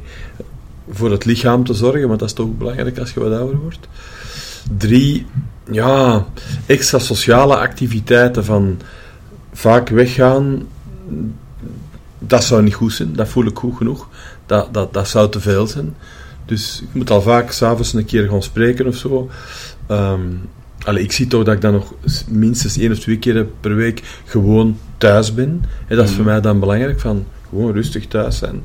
voor 0.90 1.12
het 1.12 1.26
lichaam 1.26 1.64
te 1.64 1.74
zorgen, 1.74 2.08
want 2.08 2.20
dat 2.20 2.30
is 2.30 2.36
toch 2.36 2.58
belangrijk 2.58 3.00
als 3.00 3.14
je 3.14 3.20
wat 3.20 3.34
ouder 3.34 3.60
wordt. 3.60 3.88
Drie, 4.78 5.26
ja, 5.72 6.26
extra 6.66 7.00
sociale 7.00 7.58
activiteiten 7.58 8.46
van 8.46 8.80
vaak 9.54 9.90
weggaan, 9.90 10.68
dat 12.20 12.44
zou 12.44 12.64
niet 12.64 12.74
goed 12.74 12.94
zijn. 12.94 13.14
Dat 13.14 13.28
voel 13.28 13.46
ik 13.46 13.58
goed 13.58 13.78
genoeg. 13.78 14.08
Dat, 14.46 14.74
dat, 14.74 14.94
dat 14.94 15.08
zou 15.08 15.32
te 15.32 15.40
veel 15.40 15.68
zijn. 15.68 15.96
Dus 16.46 16.82
ik 16.82 16.94
moet 16.94 17.10
al 17.10 17.22
vaak 17.22 17.52
s'avonds 17.52 17.94
een 17.94 18.06
keer 18.06 18.30
gaan 18.30 18.44
spreken 18.44 18.88
of 18.88 18.96
zo. 18.96 19.30
Um, 19.92 20.42
ik 20.86 21.12
zie 21.12 21.28
toch 21.28 21.44
dat 21.44 21.54
ik 21.54 21.62
dan 21.62 21.72
nog 21.72 21.94
minstens 22.28 22.78
één 22.78 22.92
of 22.92 23.00
twee 23.00 23.20
keer 23.20 23.46
per 23.60 23.76
week 23.76 24.22
gewoon 24.26 24.78
thuis 24.98 25.34
ben. 25.34 25.64
En 25.88 25.96
dat 25.96 26.06
is 26.06 26.12
voor 26.12 26.24
mhm. 26.24 26.32
mij 26.32 26.42
dan 26.42 26.60
belangrijk, 26.60 27.00
van 27.00 27.26
gewoon 27.50 27.74
rustig 27.74 28.08
thuis 28.08 28.38
zijn. 28.38 28.62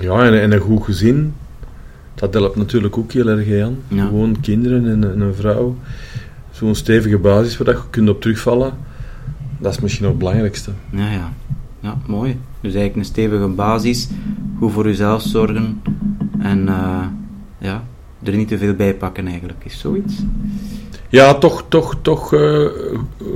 Ja, 0.00 0.24
en, 0.24 0.40
en 0.40 0.52
een 0.52 0.60
goed 0.60 0.84
gezin, 0.84 1.34
dat 2.14 2.34
helpt 2.34 2.56
natuurlijk 2.56 2.98
ook 2.98 3.12
heel 3.12 3.28
erg 3.28 3.62
aan. 3.62 3.76
Gewoon 3.88 4.40
kinderen 4.40 4.86
en, 4.86 5.12
en 5.12 5.20
een 5.20 5.34
vrouw 5.34 5.76
zo'n 6.52 6.74
stevige 6.74 7.18
basis 7.18 7.56
waar 7.56 7.74
je 7.74 7.80
kunt 7.90 8.08
op 8.08 8.20
terugvallen, 8.20 8.72
dat 9.58 9.72
is 9.72 9.80
misschien 9.80 10.06
het 10.06 10.18
belangrijkste. 10.18 10.70
Ja, 10.90 11.10
ja. 11.10 11.32
Ja, 11.80 11.96
mooi. 12.06 12.30
Dus 12.60 12.74
eigenlijk 12.74 12.96
een 12.96 13.04
stevige 13.04 13.46
basis, 13.46 14.08
goed 14.58 14.72
voor 14.72 14.84
jezelf 14.84 15.22
zorgen 15.22 15.82
en 16.38 16.66
uh, 16.66 17.04
ja, 17.58 17.84
er 18.22 18.36
niet 18.36 18.48
te 18.48 18.58
veel 18.58 18.74
bij 18.74 18.94
pakken 18.94 19.26
eigenlijk. 19.26 19.64
Is 19.64 19.78
zoiets? 19.78 20.14
Ja, 21.08 21.34
toch, 21.34 21.64
toch, 21.68 21.98
toch 22.02 22.34
uh, 22.34 22.66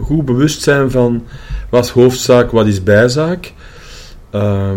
goed 0.02 0.24
bewust 0.24 0.62
zijn 0.62 0.90
van 0.90 1.22
wat 1.70 1.84
is 1.84 1.90
hoofdzaak, 1.90 2.50
wat 2.50 2.66
is 2.66 2.82
bijzaak. 2.82 3.52
Uh, 4.34 4.70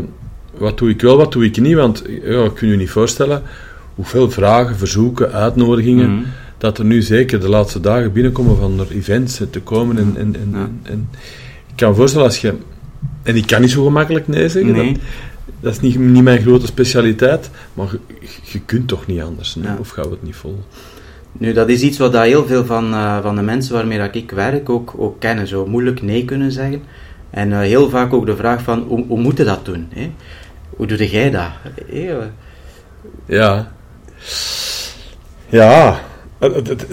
wat 0.57 0.77
doe 0.77 0.89
ik 0.89 1.01
wel, 1.01 1.17
wat 1.17 1.31
doe 1.31 1.45
ik 1.45 1.59
niet, 1.59 1.75
want 1.75 2.03
ja, 2.23 2.43
ik 2.43 2.53
kan 2.53 2.67
je 2.67 2.75
niet 2.75 2.89
voorstellen 2.89 3.41
hoeveel 3.95 4.31
vragen, 4.31 4.75
verzoeken, 4.77 5.31
uitnodigingen... 5.31 6.15
Mhm 6.15 6.23
dat 6.59 6.77
er 6.77 6.85
nu 6.85 7.01
zeker 7.01 7.39
de 7.39 7.49
laatste 7.49 7.79
dagen 7.79 8.11
binnenkomen 8.11 8.57
van 8.57 8.79
er 8.79 8.91
events 8.91 9.41
te 9.49 9.61
komen. 9.61 9.97
En, 9.97 10.13
en, 10.17 10.35
en, 10.35 10.79
en, 10.83 11.09
ik 11.67 11.75
kan 11.75 11.89
me 11.89 11.95
voorstellen 11.95 12.27
als 12.27 12.41
je. 12.41 12.53
En 13.23 13.35
ik 13.35 13.47
kan 13.47 13.61
niet 13.61 13.71
zo 13.71 13.83
gemakkelijk 13.83 14.27
nee 14.27 14.49
zeggen. 14.49 14.75
Dat, 14.75 14.85
dat, 15.59 15.73
is 15.73 15.79
niet, 15.79 15.99
niet 15.99 16.23
mijn 16.23 16.41
grote 16.41 16.65
specialiteit. 16.65 17.49
Maar 17.73 17.87
je, 18.43 18.59
kunt 18.65 18.87
toch 18.87 19.07
niet 19.07 19.21
anders. 19.21 19.57
Of 19.79 19.89
gaan 19.89 20.03
we 20.03 20.09
het 20.09 20.23
niet 20.23 20.35
vol? 20.35 20.63
Nu, 21.31 21.53
dat 21.53 21.69
is 21.69 21.81
iets 21.81 21.97
wat 21.97 22.11
dat 22.11 22.23
heel 22.23 22.45
veel 22.47 22.65
van, 22.65 22.93
uh, 22.93 23.21
van 23.21 23.35
de 23.35 23.41
mensen 23.41 23.73
waarmee 23.73 23.97
dat 23.97 24.15
ik 24.15 24.31
werk 24.31 24.69
ook, 24.69 24.93
ook 24.97 25.19
kennen. 25.19 25.47
Zo 25.47 25.65
moeilijk 25.65 26.01
nee 26.01 26.25
kunnen 26.25 26.51
zeggen. 26.51 26.81
En 27.29 27.49
uh, 27.49 27.59
heel 27.59 27.89
vaak 27.89 28.13
ook 28.13 28.25
de 28.25 28.35
vraag 28.35 28.61
van, 28.61 28.85
hoe, 28.87 29.05
hoe 29.07 29.19
moet 29.19 29.37
je 29.37 29.43
dat 29.43 29.65
doen? 29.65 29.87
Hè? 29.89 30.11
Hoe 30.69 30.87
doe 30.87 31.09
jij 31.09 31.29
dat? 31.29 31.49
Hè? 31.91 32.13
Ja. 33.25 33.71
Ja. 35.49 36.07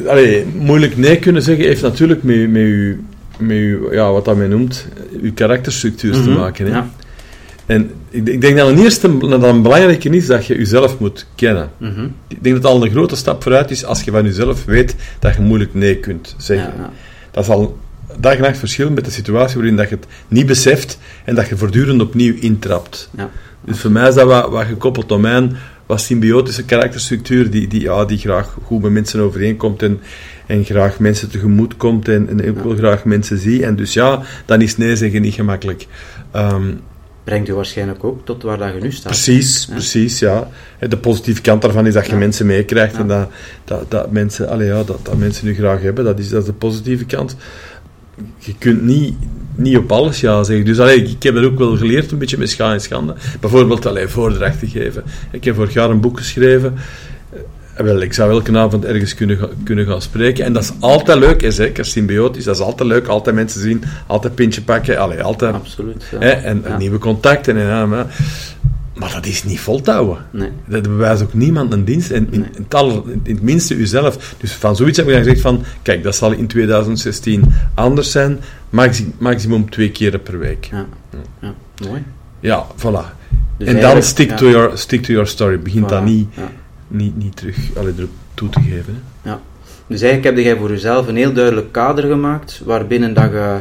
Allee, 0.06 0.46
moeilijk 0.54 0.96
nee 0.96 1.18
kunnen 1.18 1.42
zeggen 1.42 1.64
heeft 1.64 1.82
natuurlijk 1.82 2.22
met, 2.22 2.50
met, 2.50 2.62
uw, 2.62 2.96
met 3.38 3.56
uw, 3.56 3.92
ja, 3.92 4.12
wat 4.12 4.24
dat 4.24 4.36
men 4.36 4.50
noemt, 4.50 4.86
uw 5.22 5.32
karakterstructuur 5.34 6.10
mm 6.10 6.16
-hmm. 6.16 6.24
te 6.24 6.30
mhm. 6.30 6.40
maken. 6.40 6.66
Hè? 6.66 6.72
Ja. 6.72 6.90
En 7.66 7.90
ik, 8.10 8.28
ik, 8.28 8.40
denk 8.40 8.56
dat 8.56 8.68
een 8.68 8.78
eerste 8.78 9.18
dat 9.18 9.42
een 9.42 9.62
belangrijke 9.62 10.08
is 10.08 10.26
dat 10.26 10.46
je 10.46 10.56
jezelf 10.56 10.98
moet 10.98 11.26
kennen. 11.34 11.70
Mm 11.78 11.94
-hmm. 11.94 12.14
Ik 12.28 12.42
denk 12.42 12.54
dat 12.54 12.64
het 12.64 12.72
al 12.72 12.84
een 12.84 12.90
grote 12.90 13.16
stap 13.16 13.42
vooruit 13.42 13.70
is 13.70 13.84
als 13.84 14.02
je 14.02 14.10
van 14.10 14.24
jezelf 14.24 14.64
weet 14.64 14.96
dat 15.18 15.34
je 15.34 15.42
moeilijk 15.42 15.74
nee 15.74 15.96
kunt 15.96 16.34
zeggen. 16.38 16.72
Ja, 16.76 16.82
ja. 16.82 16.90
Dat 17.30 17.44
is 17.44 17.50
al 17.50 17.78
dag 18.18 18.34
en 18.34 18.42
nacht 18.42 18.58
verschil 18.58 18.90
met 18.90 19.04
de 19.04 19.10
situatie 19.10 19.56
waarin 19.56 19.76
dat 19.76 19.88
je 19.88 19.94
het 19.94 20.06
niet 20.28 20.46
beseft 20.46 20.98
en 21.24 21.34
dat 21.34 21.48
je 21.48 21.56
voortdurend 21.56 22.00
opnieuw 22.00 22.34
intrapt. 22.40 23.10
Ja. 23.16 23.30
Dus 23.64 23.80
voor 23.80 23.90
mij 23.90 24.08
is 24.08 24.14
dat 24.14 24.26
wat, 24.26 24.50
wat 24.50 24.66
gekoppeld 24.66 25.12
aan 25.12 25.20
mijn 25.20 25.56
wat 25.86 26.00
symbiotische 26.00 26.64
karakterstructuur 26.64 27.50
die, 27.50 27.68
die, 27.68 27.80
ja, 27.80 28.04
die 28.04 28.18
graag 28.18 28.56
goed 28.64 28.82
met 28.82 28.92
mensen 28.92 29.20
overeenkomt 29.20 29.82
en, 29.82 30.00
en 30.46 30.64
graag 30.64 30.98
mensen 30.98 31.30
tegemoet 31.30 31.76
komt 31.76 32.08
en, 32.08 32.28
en 32.28 32.48
ook 32.48 32.64
wel 32.64 32.76
graag 32.76 33.04
mensen 33.04 33.38
zie. 33.38 33.64
En 33.64 33.76
dus 33.76 33.92
ja, 33.92 34.22
dan 34.44 34.60
is 34.60 34.76
nee 34.76 34.96
zeggen 34.96 35.22
niet 35.22 35.34
gemakkelijk. 35.34 35.86
Um, 36.36 36.80
Brengt 37.24 37.48
u 37.48 37.54
waarschijnlijk 37.54 38.04
ook 38.04 38.24
tot 38.24 38.42
waar 38.42 38.58
dat 38.58 38.74
je 38.74 38.80
nu 38.80 38.92
staat. 38.92 39.12
Precies, 39.12 39.66
precies, 39.66 40.18
ja. 40.18 40.48
De 40.88 40.96
positieve 40.96 41.40
kant 41.40 41.62
daarvan 41.62 41.86
is 41.86 41.94
dat 41.94 42.06
je 42.06 42.12
ja. 42.12 42.18
mensen 42.18 42.46
meekrijgt 42.46 42.96
en 42.96 43.06
dat, 43.06 43.30
dat, 43.64 43.90
dat, 43.90 44.10
mensen, 44.10 44.48
allee, 44.48 44.66
ja, 44.66 44.82
dat, 44.84 44.98
dat 45.02 45.16
mensen 45.16 45.48
u 45.48 45.54
graag 45.54 45.82
hebben. 45.82 46.04
Dat 46.04 46.18
is, 46.18 46.28
dat 46.28 46.40
is 46.40 46.46
de 46.46 46.52
positieve 46.52 47.04
kant. 47.04 47.36
Je 48.38 48.54
kunt 48.58 48.82
niet 48.82 49.14
niet 49.56 49.76
op 49.76 49.92
alles 49.92 50.20
ja 50.20 50.44
zeggen. 50.44 50.64
Dus 50.64 50.78
allee, 50.78 51.02
ik 51.02 51.22
heb 51.22 51.34
dat 51.34 51.44
ook 51.44 51.58
wel 51.58 51.76
geleerd, 51.76 52.10
een 52.10 52.18
beetje 52.18 52.38
met 52.38 52.50
scha 52.50 52.72
en 52.72 52.80
schande. 52.80 53.14
Bijvoorbeeld 53.40 53.86
allee, 53.86 54.08
voordrachten 54.08 54.68
geven. 54.68 55.02
Ik 55.30 55.44
heb 55.44 55.54
vorig 55.54 55.72
jaar 55.72 55.90
een 55.90 56.00
boek 56.00 56.18
geschreven. 56.18 56.74
Eh, 57.74 57.84
wel, 57.84 58.00
ik 58.00 58.12
zou 58.12 58.30
elke 58.30 58.58
avond 58.58 58.84
ergens 58.84 59.14
kunnen, 59.14 59.38
kunnen 59.64 59.86
gaan 59.86 60.02
spreken. 60.02 60.44
En 60.44 60.52
dat 60.52 60.62
is 60.62 60.72
altijd 60.80 61.18
leuk, 61.18 61.42
en 61.42 61.52
zeker 61.52 61.84
symbiotisch. 61.84 62.44
Dat 62.44 62.54
is 62.56 62.62
altijd 62.62 62.88
leuk, 62.88 63.06
altijd 63.06 63.36
mensen 63.36 63.60
zien, 63.60 63.84
altijd 64.06 64.34
pintje 64.34 64.62
pakken. 64.62 64.98
Allee, 64.98 65.22
altijd, 65.22 65.54
Absoluut. 65.54 66.04
Ja. 66.10 66.18
Hè, 66.18 66.30
en, 66.30 66.62
ja. 66.66 66.76
nieuwe 66.76 66.98
contacten. 66.98 67.56
En, 67.56 67.66
ja, 67.66 67.86
maar, 67.86 68.06
maar 68.96 69.12
dat 69.12 69.26
is 69.26 69.44
niet 69.44 69.60
voltouwen. 69.60 70.18
Nee. 70.30 70.50
Dat 70.66 70.82
bewijst 70.82 71.22
ook 71.22 71.34
niemand 71.34 71.72
een 71.72 71.84
dienst. 71.84 72.10
En 72.10 72.28
in, 72.30 72.40
nee. 72.40 72.48
in, 72.52 72.62
het, 72.62 72.74
aller, 72.74 73.02
in 73.22 73.34
het 73.34 73.42
minste 73.42 73.74
uzelf. 73.74 74.34
Dus 74.38 74.52
van 74.52 74.76
zoiets 74.76 74.96
heb 74.96 75.06
ik 75.06 75.12
dan 75.12 75.22
gezegd 75.22 75.40
van... 75.40 75.64
Kijk, 75.82 76.02
dat 76.02 76.16
zal 76.16 76.32
in 76.32 76.46
2016 76.46 77.44
anders 77.74 78.10
zijn. 78.10 78.40
Maxi, 78.70 79.12
maximum 79.18 79.70
twee 79.70 79.90
keren 79.90 80.22
per 80.22 80.38
week. 80.38 80.64
Ja, 80.64 80.86
ja. 81.40 81.54
mooi. 81.88 82.02
Ja, 82.40 82.66
voilà. 82.76 83.14
Dus 83.56 83.68
en 83.68 83.80
dan 83.80 84.02
stick, 84.02 84.30
ja. 84.30 84.36
to 84.36 84.50
your, 84.50 84.78
stick 84.78 85.02
to 85.02 85.12
your 85.12 85.28
story. 85.28 85.58
Begint 85.60 85.84
voilà. 85.84 85.88
dat 85.88 86.04
niet, 86.04 86.28
niet, 86.88 87.16
niet 87.16 87.36
terug 87.36 87.56
allee, 87.76 87.94
toe 88.34 88.48
te 88.48 88.60
geven. 88.60 89.02
Hè. 89.22 89.30
Ja. 89.30 89.40
Dus 89.86 90.00
eigenlijk 90.00 90.36
heb 90.36 90.44
jij 90.44 90.56
voor 90.56 90.70
jezelf 90.70 91.06
een 91.06 91.16
heel 91.16 91.32
duidelijk 91.32 91.72
kader 91.72 92.04
gemaakt... 92.04 92.62
waarbinnen 92.64 93.14
dat 93.14 93.30
je 93.30 93.60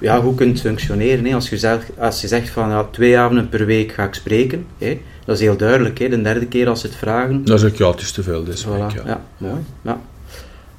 ja, 0.00 0.20
hoe 0.20 0.34
kunt 0.34 0.60
functioneren. 0.60 1.24
Hè? 1.24 1.34
Als, 1.34 1.48
je 1.48 1.58
zegt, 1.58 1.90
als 1.98 2.20
je 2.20 2.28
zegt 2.28 2.48
van 2.48 2.68
ja, 2.68 2.84
twee 2.90 3.18
avonden 3.18 3.48
per 3.48 3.66
week 3.66 3.92
ga 3.92 4.04
ik 4.04 4.14
spreken, 4.14 4.66
hè? 4.78 5.00
dat 5.24 5.34
is 5.34 5.42
heel 5.42 5.56
duidelijk. 5.56 5.98
Hè? 5.98 6.08
De 6.08 6.22
derde 6.22 6.46
keer 6.46 6.68
als 6.68 6.80
ze 6.80 6.86
het 6.86 6.96
vragen. 6.96 7.44
Dan 7.44 7.58
zeg 7.58 7.70
ik 7.70 7.78
ja, 7.78 7.90
het 7.90 8.00
is 8.00 8.12
te 8.12 8.22
veel 8.22 8.44
deze 8.44 8.66
voilà. 8.66 8.70
week. 8.70 8.90
Ja, 8.90 9.02
ja 9.04 9.20
mooi. 9.36 9.60
Ja. 9.82 10.00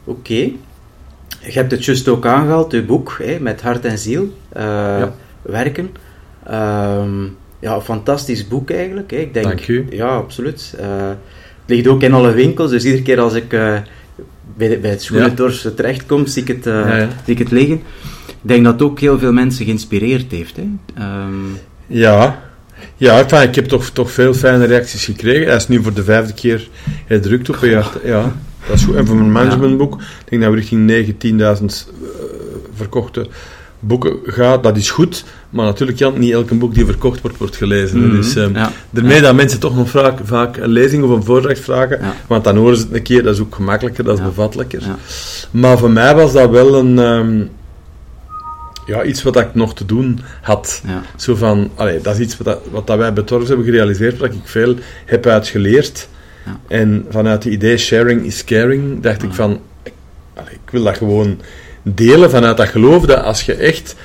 Oké. 0.04 0.20
Okay. 0.20 0.56
Je 1.40 1.52
hebt 1.52 1.72
het 1.72 1.86
juist 1.86 2.08
ook 2.08 2.26
aangehaald, 2.26 2.72
je 2.72 2.84
boek, 2.84 3.16
hè, 3.24 3.40
met 3.40 3.62
hart 3.62 3.86
en 3.86 3.98
ziel 3.98 4.24
uh, 4.58 4.64
ja. 4.64 5.14
werken. 5.42 5.90
Um, 6.52 7.38
ja, 7.60 7.76
een 7.76 7.82
fantastisch 7.82 8.48
boek 8.48 8.70
eigenlijk. 8.72 9.12
Hè. 9.12 9.18
Ik 9.18 9.34
denk, 9.34 9.46
Dank 9.46 9.68
u. 9.68 9.88
Ja, 9.90 10.16
absoluut. 10.16 10.74
Uh, 10.80 11.08
het 11.08 11.18
ligt 11.66 11.88
ook 11.88 12.02
in 12.02 12.14
alle 12.14 12.32
winkels, 12.32 12.72
dus 12.72 12.84
iedere 12.84 13.04
keer 13.04 13.20
als 13.20 13.34
ik 13.34 13.54
uh, 13.54 13.78
bij, 14.56 14.80
bij 14.80 14.90
het 14.90 15.02
schoenentors 15.02 15.62
ja. 15.62 15.70
terechtkom, 15.70 16.26
zie 16.26 16.42
ik 16.42 16.48
het, 16.48 16.64
zie 17.26 17.34
ik 17.34 17.40
het 17.40 17.52
liggen. 17.52 17.82
Ik 18.48 18.54
denk 18.54 18.66
dat 18.66 18.74
het 18.74 18.90
ook 18.90 19.00
heel 19.00 19.20
veel 19.20 19.32
mensen 19.32 19.66
geïnspireerd 19.66 20.32
heeft. 20.32 20.56
Hè? 20.56 20.64
Um... 21.26 21.58
Ja, 21.88 22.42
ja 22.98 23.20
enfin, 23.20 23.42
ik 23.42 23.56
heb 23.56 23.66
toch, 23.66 23.90
toch 23.90 24.12
veel 24.12 24.34
fijne 24.34 24.66
reacties 24.66 25.06
gekregen. 25.06 25.48
Hij 25.48 25.56
is 25.56 25.68
nu 25.68 25.84
voor 25.84 25.94
de 25.94 26.04
vijfde 26.04 26.34
keer 26.34 26.70
gedrukt 27.08 27.50
op 27.50 27.62
een 27.62 27.70
jaar. 27.70 27.92
Ja, 28.04 28.36
dat 28.68 28.76
is 28.76 28.84
goed. 28.84 28.96
En 28.96 29.06
voor 29.06 29.16
mijn 29.16 29.32
managementboek, 29.32 29.94
ik 30.02 30.30
denk 30.30 30.42
dat 30.42 30.52
we 30.52 30.58
richting 30.58 30.92
9.000, 30.92 31.60
10.000 31.60 31.66
uh, 32.02 32.10
verkochte 32.76 33.28
boeken 33.80 34.18
gaat. 34.24 34.64
Dat 34.64 34.78
is 34.78 34.90
goed, 34.90 35.24
maar 35.50 35.66
natuurlijk 35.66 35.98
Jan, 35.98 36.20
niet 36.20 36.32
elke 36.32 36.56
boek 36.56 36.74
die 36.74 36.86
verkocht 36.86 37.22
wordt, 37.22 37.38
wordt 37.38 37.56
gelezen. 37.56 37.98
Mm 37.98 38.04
-hmm. 38.04 38.16
Dus 38.16 38.36
um, 38.36 38.56
ja. 38.56 38.72
daarmee 38.90 39.16
ja. 39.16 39.22
dat 39.22 39.36
mensen 39.36 39.60
toch 39.60 39.76
nog 39.76 39.90
vaak, 39.90 40.20
vaak 40.24 40.58
een 40.58 40.70
lezing 40.70 41.04
of 41.04 41.10
een 41.10 41.24
voordracht 41.24 41.60
vragen, 41.60 42.00
ja. 42.02 42.16
want 42.28 42.44
dan 42.44 42.58
horen 42.58 42.78
ze 42.78 42.84
het 42.84 42.94
een 42.94 43.02
keer, 43.02 43.24
dat 43.24 43.34
is 43.34 43.42
ook 43.42 43.56
gemakkelijker, 43.56 44.04
dat 44.04 44.18
is 44.18 44.24
bevattelijker. 44.24 44.84
Maar 45.52 45.78
voor 45.78 45.92
mij 45.92 46.16
was 46.16 46.34
dat 46.34 46.50
wel 46.50 46.76
een... 46.76 46.98
Um, 46.98 47.50
ja, 48.88 49.04
iets 49.04 49.24
wat 49.24 49.38
ik 49.38 49.54
nog 49.56 49.76
te 49.76 49.86
doen 49.86 50.20
had. 50.42 50.82
Ja. 50.86 51.02
Zo 51.16 51.36
van, 51.36 51.72
allee, 51.76 52.02
dat 52.02 52.16
is 52.16 52.22
iets 52.22 52.38
wat, 52.38 52.46
dat, 52.46 52.62
wat 52.72 52.88
dat 52.88 52.98
wij 52.98 53.14
bij 53.14 53.24
hebben 53.28 53.64
gerealiseerd, 53.64 54.18
wat 54.18 54.34
ik 54.34 54.40
veel 54.44 54.76
heb 55.06 55.26
uitgeleerd. 55.26 56.08
Ja. 56.46 56.60
En 56.68 57.06
vanuit 57.10 57.44
het 57.44 57.54
idee 57.54 57.78
sharing 57.78 58.26
is 58.26 58.44
caring, 58.44 59.02
dacht 59.02 59.22
ja. 59.22 59.28
ik 59.28 59.34
van, 59.34 59.60
allee, 60.34 60.54
ik 60.54 60.72
wil 60.72 60.84
dat 60.84 60.98
gewoon 60.98 61.40
delen 61.84 62.30
vanuit 62.30 62.58
dat 62.58 62.68
geloof 62.68 63.06
dat 63.06 63.24
als 63.24 63.42
je 63.42 63.54
echt 63.54 63.96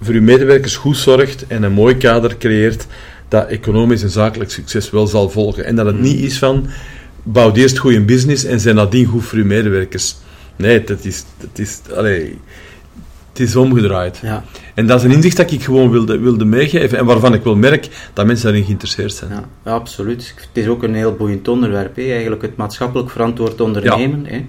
voor 0.00 0.14
je 0.14 0.20
medewerkers 0.20 0.76
goed 0.76 0.96
zorgt 0.96 1.46
en 1.46 1.62
een 1.62 1.72
mooi 1.72 1.96
kader 1.96 2.36
creëert, 2.36 2.86
dat 3.28 3.48
economisch 3.48 4.02
en 4.02 4.10
zakelijk 4.10 4.50
succes 4.50 4.90
wel 4.90 5.06
zal 5.06 5.30
volgen. 5.30 5.64
En 5.64 5.76
dat 5.76 5.86
het 5.86 5.96
mm. 5.96 6.02
niet 6.02 6.20
is 6.20 6.38
van, 6.38 6.66
bouw 7.22 7.54
eerst 7.54 7.78
goed 7.78 7.94
een 7.94 8.06
business 8.06 8.44
en 8.44 8.60
zijn 8.60 8.74
nadien 8.74 9.06
goed 9.06 9.24
voor 9.24 9.38
je 9.38 9.44
medewerkers. 9.44 10.16
Nee, 10.56 10.84
dat 10.84 11.04
is, 11.04 11.24
dat 11.38 11.58
is, 11.58 11.80
allee, 11.96 12.38
het 13.38 13.48
is 13.48 13.56
omgedraaid. 13.56 14.20
Ja. 14.22 14.44
En 14.74 14.86
dat 14.86 14.98
is 14.98 15.04
een 15.04 15.10
inzicht 15.10 15.36
dat 15.36 15.50
ik 15.50 15.62
gewoon 15.62 15.90
wilde, 15.90 16.18
wilde 16.18 16.44
meegeven 16.44 16.98
en 16.98 17.04
waarvan 17.04 17.34
ik 17.34 17.42
wel 17.42 17.56
merk 17.56 17.88
dat 18.12 18.26
mensen 18.26 18.46
daarin 18.46 18.64
geïnteresseerd 18.64 19.12
zijn. 19.12 19.30
Ja, 19.30 19.44
ja 19.64 19.72
absoluut. 19.72 20.34
Het 20.36 20.48
is 20.52 20.66
ook 20.66 20.82
een 20.82 20.94
heel 20.94 21.14
boeiend 21.14 21.48
onderwerp, 21.48 21.96
hè. 21.96 22.02
eigenlijk 22.02 22.42
het 22.42 22.56
maatschappelijk 22.56 23.10
verantwoord 23.10 23.60
ondernemen. 23.60 24.24
Ja. 24.24 24.30
Hè. 24.30 24.44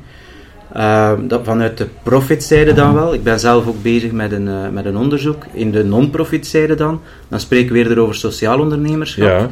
Uh, 0.76 1.12
dat 1.28 1.42
vanuit 1.44 1.78
de 1.78 1.88
profitzijde 2.04 2.74
dan 2.74 2.94
wel. 2.94 3.14
Ik 3.14 3.24
ben 3.24 3.40
zelf 3.40 3.68
ook 3.68 3.82
bezig 3.82 4.12
met 4.12 4.32
een, 4.32 4.48
uh, 4.48 4.70
met 4.70 4.86
een 4.86 4.98
onderzoek. 4.98 5.46
In 5.54 5.72
de 5.72 5.84
non-profitzijde 5.84 6.76
dan, 6.76 7.02
dan 7.28 7.40
spreken 7.40 7.74
we 7.74 7.84
weer 7.84 8.00
over 8.00 8.16
sociaal 8.16 8.60
ondernemerschap. 8.60 9.28
Ja. 9.28 9.50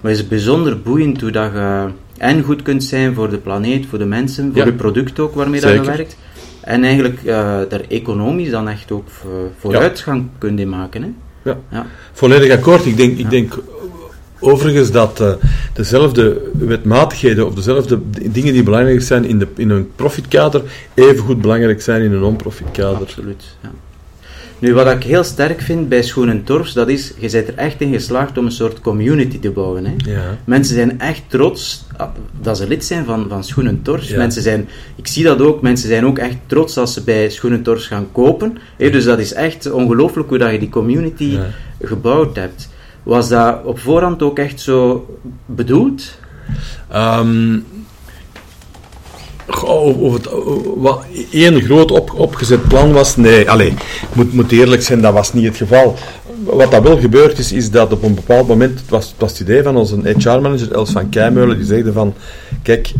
Maar 0.00 0.10
het 0.10 0.20
is 0.20 0.28
bijzonder 0.28 0.80
boeiend 0.80 1.20
hoe 1.20 1.30
dat 1.30 1.52
je 1.52 1.88
en 2.18 2.42
goed 2.42 2.62
kunt 2.62 2.84
zijn 2.84 3.14
voor 3.14 3.30
de 3.30 3.38
planeet, 3.38 3.86
voor 3.86 3.98
de 3.98 4.04
mensen, 4.04 4.52
voor 4.54 4.64
je 4.64 4.72
product 4.72 5.18
ook 5.18 5.34
waarmee 5.34 5.60
dat 5.60 5.72
je 5.72 5.80
werkt. 5.80 6.16
En 6.66 6.84
eigenlijk 6.84 7.22
uh, 7.22 7.60
daar 7.68 7.80
economisch 7.88 8.50
dan 8.50 8.68
echt 8.68 8.92
ook 8.92 9.08
vooruitgang 9.58 10.28
kunt 10.38 10.58
in 10.60 10.68
maken. 10.68 11.02
Hè? 11.02 11.08
Ja. 11.42 11.58
ja. 11.70 11.86
volledig 12.12 12.52
akkoord. 12.52 12.86
Ik 12.86 12.96
denk, 12.96 13.18
ik 13.18 13.30
denk 13.30 13.58
overigens 14.38 14.90
dat 14.90 15.20
uh, 15.20 15.32
dezelfde 15.72 16.50
wetmatigheden 16.52 17.46
of 17.46 17.54
dezelfde 17.54 17.98
dingen 18.10 18.52
die 18.52 18.62
belangrijk 18.62 19.02
zijn 19.02 19.24
in, 19.24 19.38
de, 19.38 19.48
in 19.56 19.70
een 19.70 19.90
profitkader 19.96 20.62
even 20.94 21.24
goed 21.24 21.40
belangrijk 21.40 21.82
zijn 21.82 22.02
in 22.02 22.12
een 22.12 22.20
non-profitkader. 22.20 23.00
Absoluut, 23.00 23.56
ja. 23.62 23.70
Nu, 24.58 24.74
wat 24.74 24.90
ik 24.90 25.02
heel 25.02 25.24
sterk 25.24 25.60
vind 25.60 25.88
bij 25.88 26.02
Schoenen 26.02 26.44
Torfs, 26.44 26.72
dat 26.72 26.88
is, 26.88 27.12
je 27.18 27.30
bent 27.30 27.48
er 27.48 27.54
echt 27.54 27.80
in 27.80 27.92
geslaagd 27.92 28.38
om 28.38 28.44
een 28.44 28.52
soort 28.52 28.80
community 28.80 29.38
te 29.38 29.50
bouwen. 29.50 29.84
Hè? 29.84 29.94
Ja. 30.10 30.38
Mensen 30.44 30.74
zijn 30.74 31.00
echt 31.00 31.22
trots 31.28 31.84
dat 32.40 32.56
ze 32.56 32.68
lid 32.68 32.84
zijn 32.84 33.04
van, 33.04 33.26
van 33.28 33.44
Schoenen 33.44 33.82
Torfs. 33.82 34.08
Ja. 34.08 34.16
Mensen 34.16 34.42
zijn, 34.42 34.68
ik 34.96 35.06
zie 35.06 35.24
dat 35.24 35.40
ook, 35.40 35.62
mensen 35.62 35.88
zijn 35.88 36.06
ook 36.06 36.18
echt 36.18 36.36
trots 36.46 36.78
als 36.78 36.92
ze 36.92 37.02
bij 37.02 37.30
Schoenen 37.30 37.62
Torfs 37.62 37.86
gaan 37.86 38.08
kopen. 38.12 38.58
Hè? 38.76 38.90
Dus 38.90 39.04
dat 39.04 39.18
is 39.18 39.32
echt 39.32 39.70
ongelooflijk 39.70 40.28
hoe 40.28 40.38
dat 40.38 40.52
je 40.52 40.58
die 40.58 40.68
community 40.68 41.24
ja. 41.24 41.46
gebouwd 41.82 42.36
hebt. 42.36 42.68
Was 43.02 43.28
dat 43.28 43.64
op 43.64 43.78
voorhand 43.78 44.22
ook 44.22 44.38
echt 44.38 44.60
zo 44.60 45.06
bedoeld? 45.46 46.18
Um, 46.94 47.64
of 49.46 50.12
het 50.12 50.28
wat 50.76 51.04
één 51.30 51.60
groot 51.60 51.90
op, 51.90 52.14
opgezet 52.14 52.68
plan 52.68 52.92
was, 52.92 53.16
nee, 53.16 53.50
allez, 53.50 53.72
moet, 54.12 54.32
moet 54.32 54.52
eerlijk 54.52 54.82
zijn, 54.82 55.00
dat 55.00 55.12
was 55.12 55.32
niet 55.32 55.44
het 55.44 55.56
geval. 55.56 55.96
Wat 56.44 56.70
dat 56.70 56.82
wel 56.82 56.98
gebeurd 56.98 57.38
is, 57.38 57.52
is 57.52 57.70
dat 57.70 57.92
op 57.92 58.02
een 58.02 58.14
bepaald 58.14 58.48
moment, 58.48 58.78
het 58.80 58.88
was, 58.88 59.06
het, 59.06 59.14
was 59.18 59.30
het 59.30 59.40
idee 59.40 59.62
van 59.62 59.76
onze 59.76 60.00
HR-manager 60.02 60.72
Els 60.72 60.90
van 60.90 61.08
Keimeulen, 61.08 61.56
die 61.56 61.66
zei 61.66 61.92
van, 61.92 62.14
kijk, 62.62 62.92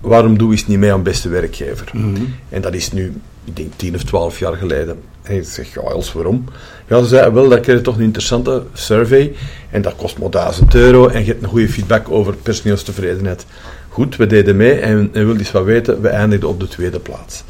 waarom 0.00 0.38
doe 0.38 0.50
je 0.50 0.56
het 0.56 0.68
niet 0.68 0.78
mee 0.78 0.92
aan 0.92 1.02
beste 1.02 1.28
werkgever? 1.28 1.90
Mm 1.92 2.14
-hmm. 2.14 2.34
En 2.48 2.62
dat 2.62 2.74
is 2.74 2.92
nu, 2.92 3.12
ik 3.44 3.56
denk, 3.56 3.72
tien 3.76 3.94
of 3.94 4.02
twaalf 4.02 4.38
jaar 4.38 4.56
geleden. 4.56 4.96
En 5.22 5.36
ik 5.36 5.44
zeg, 5.44 5.74
ja, 5.74 5.80
Els, 5.80 6.12
waarom? 6.12 6.44
Ja, 6.88 6.98
ze 6.98 7.06
zei, 7.06 7.30
wel, 7.30 7.48
dat 7.48 7.60
kreeg 7.60 7.80
toch 7.80 7.96
een 7.96 8.02
interessante 8.02 8.62
survey, 8.72 9.34
en 9.70 9.82
dat 9.82 9.96
kost 9.96 10.18
maar 10.18 10.30
duizend 10.30 10.74
euro, 10.74 11.08
en 11.08 11.20
je 11.20 11.26
hebt 11.26 11.42
een 11.42 11.48
goede 11.48 11.68
feedback 11.68 12.10
over 12.10 12.34
personeelstevredenheid. 12.34 13.46
Goed, 13.92 14.16
we 14.16 14.26
deden 14.26 14.56
mee 14.56 14.72
en, 14.72 15.10
en 15.12 15.26
wil 15.26 15.36
eens 15.36 15.52
wat 15.52 15.64
weten, 15.64 16.00
we 16.00 16.08
eindigden 16.08 16.48
op 16.48 16.60
de 16.60 16.68
tweede 16.68 16.98
plaats. 16.98 17.44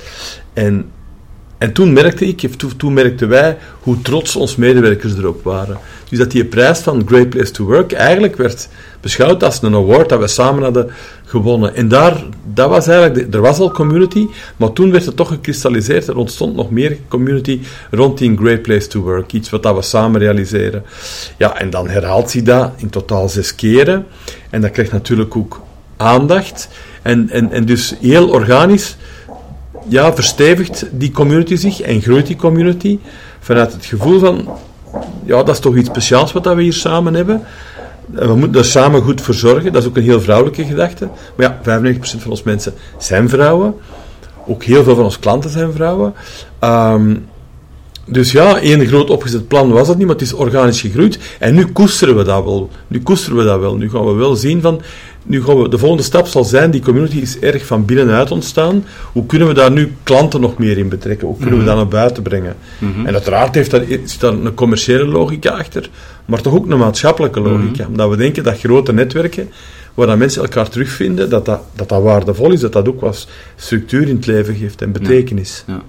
En, 0.52 0.90
en 1.58 1.72
toen 1.72 1.92
merkte 1.92 2.26
ik, 2.26 2.50
toen, 2.76 2.92
merkten 2.92 3.28
wij, 3.28 3.58
hoe 3.80 4.00
trots 4.02 4.36
onze 4.36 4.60
medewerkers 4.60 5.16
erop 5.16 5.44
waren. 5.44 5.78
Dus 6.08 6.18
dat 6.18 6.30
die 6.30 6.44
prijs 6.44 6.78
van 6.78 7.02
Great 7.06 7.28
Place 7.28 7.50
to 7.50 7.64
Work 7.64 7.92
eigenlijk 7.92 8.36
werd 8.36 8.68
beschouwd 9.00 9.44
als 9.44 9.62
een 9.62 9.74
award 9.74 10.08
dat 10.08 10.20
we 10.20 10.26
samen 10.26 10.62
hadden 10.62 10.90
gewonnen. 11.24 11.74
En 11.74 11.88
daar, 11.88 12.24
dat 12.54 12.68
was 12.68 12.86
eigenlijk, 12.86 13.34
er 13.34 13.40
was 13.40 13.58
al 13.58 13.70
community, 13.70 14.26
maar 14.56 14.72
toen 14.72 14.90
werd 14.90 15.06
het 15.06 15.16
toch 15.16 15.28
gekristalliseerd. 15.28 16.08
Er 16.08 16.16
ontstond 16.16 16.56
nog 16.56 16.70
meer 16.70 16.98
community 17.08 17.60
rond 17.90 18.18
die 18.18 18.36
Great 18.36 18.62
Place 18.62 18.86
to 18.86 19.00
Work. 19.00 19.32
Iets 19.32 19.50
wat 19.50 19.62
dat 19.62 19.74
we 19.74 19.82
samen 19.82 20.20
realiseren. 20.20 20.84
Ja, 21.38 21.58
en 21.58 21.70
dan 21.70 21.88
herhaalt 21.88 22.30
zich 22.30 22.42
dat 22.42 22.72
in 22.76 22.90
totaal 22.90 23.28
zes 23.28 23.54
keren. 23.54 24.06
En 24.50 24.60
dat 24.60 24.70
krijgt 24.70 24.92
natuurlijk 24.92 25.36
ook 25.36 25.60
aandacht. 26.02 26.68
En, 27.02 27.30
en, 27.30 27.52
en 27.52 27.64
dus 27.64 27.94
heel 28.00 28.28
organisch 28.28 28.96
ja, 29.88 30.14
verstevigt 30.14 30.86
die 30.90 31.10
community 31.10 31.56
zich 31.56 31.80
en 31.80 32.02
groeit 32.02 32.26
die 32.26 32.36
community 32.36 32.98
vanuit 33.40 33.72
het 33.72 33.84
gevoel 33.84 34.18
van 34.18 34.48
ja, 35.24 35.42
dat 35.42 35.48
is 35.48 35.58
toch 35.58 35.76
iets 35.76 35.88
speciaals 35.88 36.32
wat 36.32 36.44
dat 36.44 36.56
we 36.56 36.62
hier 36.62 36.72
samen 36.72 37.14
hebben. 37.14 37.42
We 38.06 38.34
moeten 38.34 38.52
daar 38.52 38.64
samen 38.64 39.02
goed 39.02 39.20
voor 39.20 39.34
zorgen. 39.34 39.72
Dat 39.72 39.82
is 39.82 39.88
ook 39.88 39.96
een 39.96 40.02
heel 40.02 40.20
vrouwelijke 40.20 40.64
gedachte. 40.64 41.08
Maar 41.36 41.58
ja, 41.64 41.80
95% 41.80 41.96
van 42.00 42.30
ons 42.30 42.42
mensen 42.42 42.74
zijn 42.98 43.28
vrouwen. 43.28 43.74
Ook 44.46 44.64
heel 44.64 44.84
veel 44.84 44.94
van 44.94 45.04
onze 45.04 45.18
klanten 45.18 45.50
zijn 45.50 45.72
vrouwen. 45.72 46.14
Ehm, 46.58 47.14
dus 48.06 48.32
ja, 48.32 48.60
één 48.60 48.86
groot 48.86 49.10
opgezet 49.10 49.48
plan 49.48 49.70
was 49.70 49.88
het 49.88 49.96
niet, 49.98 50.06
maar 50.06 50.16
het 50.16 50.24
is 50.24 50.32
organisch 50.32 50.80
gegroeid. 50.80 51.18
En 51.38 51.54
nu 51.54 51.66
koesteren 51.66 52.16
we 52.16 52.24
dat 52.24 52.44
wel. 52.44 52.70
Nu 52.86 53.00
koesteren 53.00 53.38
we 53.38 53.44
dat 53.44 53.60
wel. 53.60 53.76
Nu 53.76 53.90
gaan 53.90 54.04
we 54.04 54.12
wel 54.12 54.36
zien 54.36 54.60
van, 54.60 54.80
nu 55.22 55.42
gaan 55.42 55.62
we, 55.62 55.68
de 55.68 55.78
volgende 55.78 56.02
stap 56.02 56.26
zal 56.26 56.44
zijn, 56.44 56.70
die 56.70 56.82
community 56.82 57.16
is 57.16 57.38
erg 57.38 57.66
van 57.66 57.84
binnenuit 57.84 58.30
ontstaan. 58.30 58.84
Hoe 59.12 59.26
kunnen 59.26 59.48
we 59.48 59.54
daar 59.54 59.70
nu 59.70 59.92
klanten 60.02 60.40
nog 60.40 60.58
meer 60.58 60.78
in 60.78 60.88
betrekken? 60.88 61.26
Hoe 61.26 61.36
kunnen 61.36 61.58
we 61.58 61.64
dat 61.64 61.76
naar 61.76 61.88
buiten 61.88 62.22
brengen? 62.22 62.56
En 63.04 63.12
uiteraard 63.12 63.54
heeft 63.54 63.70
daar, 63.70 63.84
zit 63.88 64.20
daar 64.20 64.32
een 64.32 64.54
commerciële 64.54 65.04
logica 65.04 65.50
achter, 65.50 65.90
maar 66.24 66.40
toch 66.40 66.54
ook 66.54 66.70
een 66.70 66.78
maatschappelijke 66.78 67.40
logica. 67.40 67.86
Omdat 67.86 68.10
we 68.10 68.16
denken 68.16 68.42
dat 68.42 68.58
grote 68.58 68.92
netwerken, 68.92 69.50
waar 69.94 70.06
dat 70.06 70.18
mensen 70.18 70.42
elkaar 70.42 70.68
terugvinden, 70.68 71.30
dat 71.30 71.44
dat, 71.44 71.60
dat 71.74 71.88
dat 71.88 72.02
waardevol 72.02 72.52
is, 72.52 72.60
dat 72.60 72.72
dat 72.72 72.88
ook 72.88 73.00
wat 73.00 73.28
structuur 73.56 74.08
in 74.08 74.16
het 74.16 74.26
leven 74.26 74.54
geeft 74.54 74.82
en 74.82 74.92
betekenis. 74.92 75.64
Ja, 75.66 75.82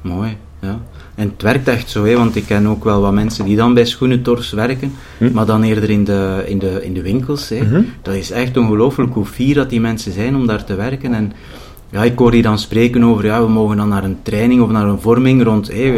mooi. 0.00 0.36
Ja. 0.60 0.80
En 1.20 1.26
het 1.32 1.42
werkt 1.42 1.68
echt 1.68 1.90
zo, 1.90 2.04
hè, 2.04 2.14
want 2.16 2.36
ik 2.36 2.44
ken 2.46 2.66
ook 2.66 2.84
wel 2.84 3.00
wat 3.00 3.12
mensen 3.12 3.44
die 3.44 3.56
dan 3.56 3.74
bij 3.74 3.84
schoenentors 3.84 4.50
werken, 4.52 4.92
maar 5.32 5.46
dan 5.46 5.62
eerder 5.62 5.90
in 5.90 6.04
de, 6.04 6.42
in 6.46 6.58
de, 6.58 6.80
in 6.84 6.94
de 6.94 7.02
winkels. 7.02 7.48
Hè. 7.48 7.58
Dat 8.02 8.14
is 8.14 8.30
echt 8.30 8.56
ongelooflijk 8.56 9.14
hoe 9.14 9.24
fier 9.24 9.54
dat 9.54 9.70
die 9.70 9.80
mensen 9.80 10.12
zijn 10.12 10.36
om 10.36 10.46
daar 10.46 10.64
te 10.64 10.74
werken. 10.74 11.14
En 11.14 11.32
ja, 11.90 12.02
ik 12.04 12.18
hoor 12.18 12.30
die 12.30 12.42
dan 12.42 12.58
spreken 12.58 13.04
over, 13.04 13.24
ja, 13.24 13.42
we 13.42 13.48
mogen 13.48 13.76
dan 13.76 13.88
naar 13.88 14.04
een 14.04 14.18
training 14.22 14.62
of 14.62 14.70
naar 14.70 14.86
een 14.86 15.00
vorming 15.00 15.42
rond, 15.44 15.68
hè, 15.72 15.92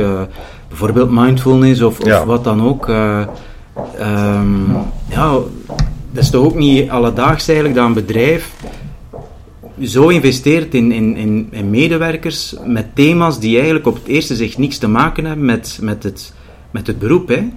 bijvoorbeeld 0.68 1.10
mindfulness 1.10 1.80
of, 1.82 2.00
of 2.00 2.06
Ja. 2.06 2.26
wat 2.26 2.44
dan 2.44 2.62
ook. 2.62 2.88
eh, 2.88 3.20
ehm, 3.98 4.70
ja, 5.08 5.30
dat 6.12 6.22
is 6.22 6.30
toch 6.30 6.44
ook 6.44 6.54
niet 6.54 6.90
alledaags 6.90 7.46
eigenlijk 7.48 7.78
dat 7.78 7.86
een 7.86 7.92
bedrijf 8.06 8.52
zo 9.84 10.08
investeert 10.08 10.74
in, 10.74 10.92
in, 10.92 11.16
in, 11.16 11.48
in 11.50 11.70
medewerkers 11.70 12.54
met 12.64 12.94
thema's 12.94 13.40
die 13.40 13.54
eigenlijk 13.56 13.86
op 13.86 13.94
het 13.94 14.06
eerste 14.06 14.36
zicht 14.36 14.58
niks 14.58 14.78
te 14.78 14.88
maken 14.88 15.24
hebben 15.24 15.44
met, 15.44 15.78
met, 15.80 16.02
het, 16.02 16.32
met 16.70 16.86
het 16.86 16.98
beroep. 16.98 17.28
Hè? 17.28 17.48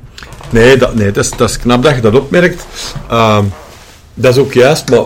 Nee, 0.49 0.77
dat, 0.77 0.95
nee 0.95 1.11
dat, 1.11 1.23
is, 1.23 1.31
dat 1.31 1.57
knap 1.57 1.83
dat 1.83 1.95
je 1.95 2.01
dat 2.01 2.15
opmerkt. 2.15 2.65
Ehm, 3.09 3.43
dat 4.13 4.33
is 4.35 4.41
ook 4.41 4.53
juist, 4.53 4.89
maar 4.89 5.05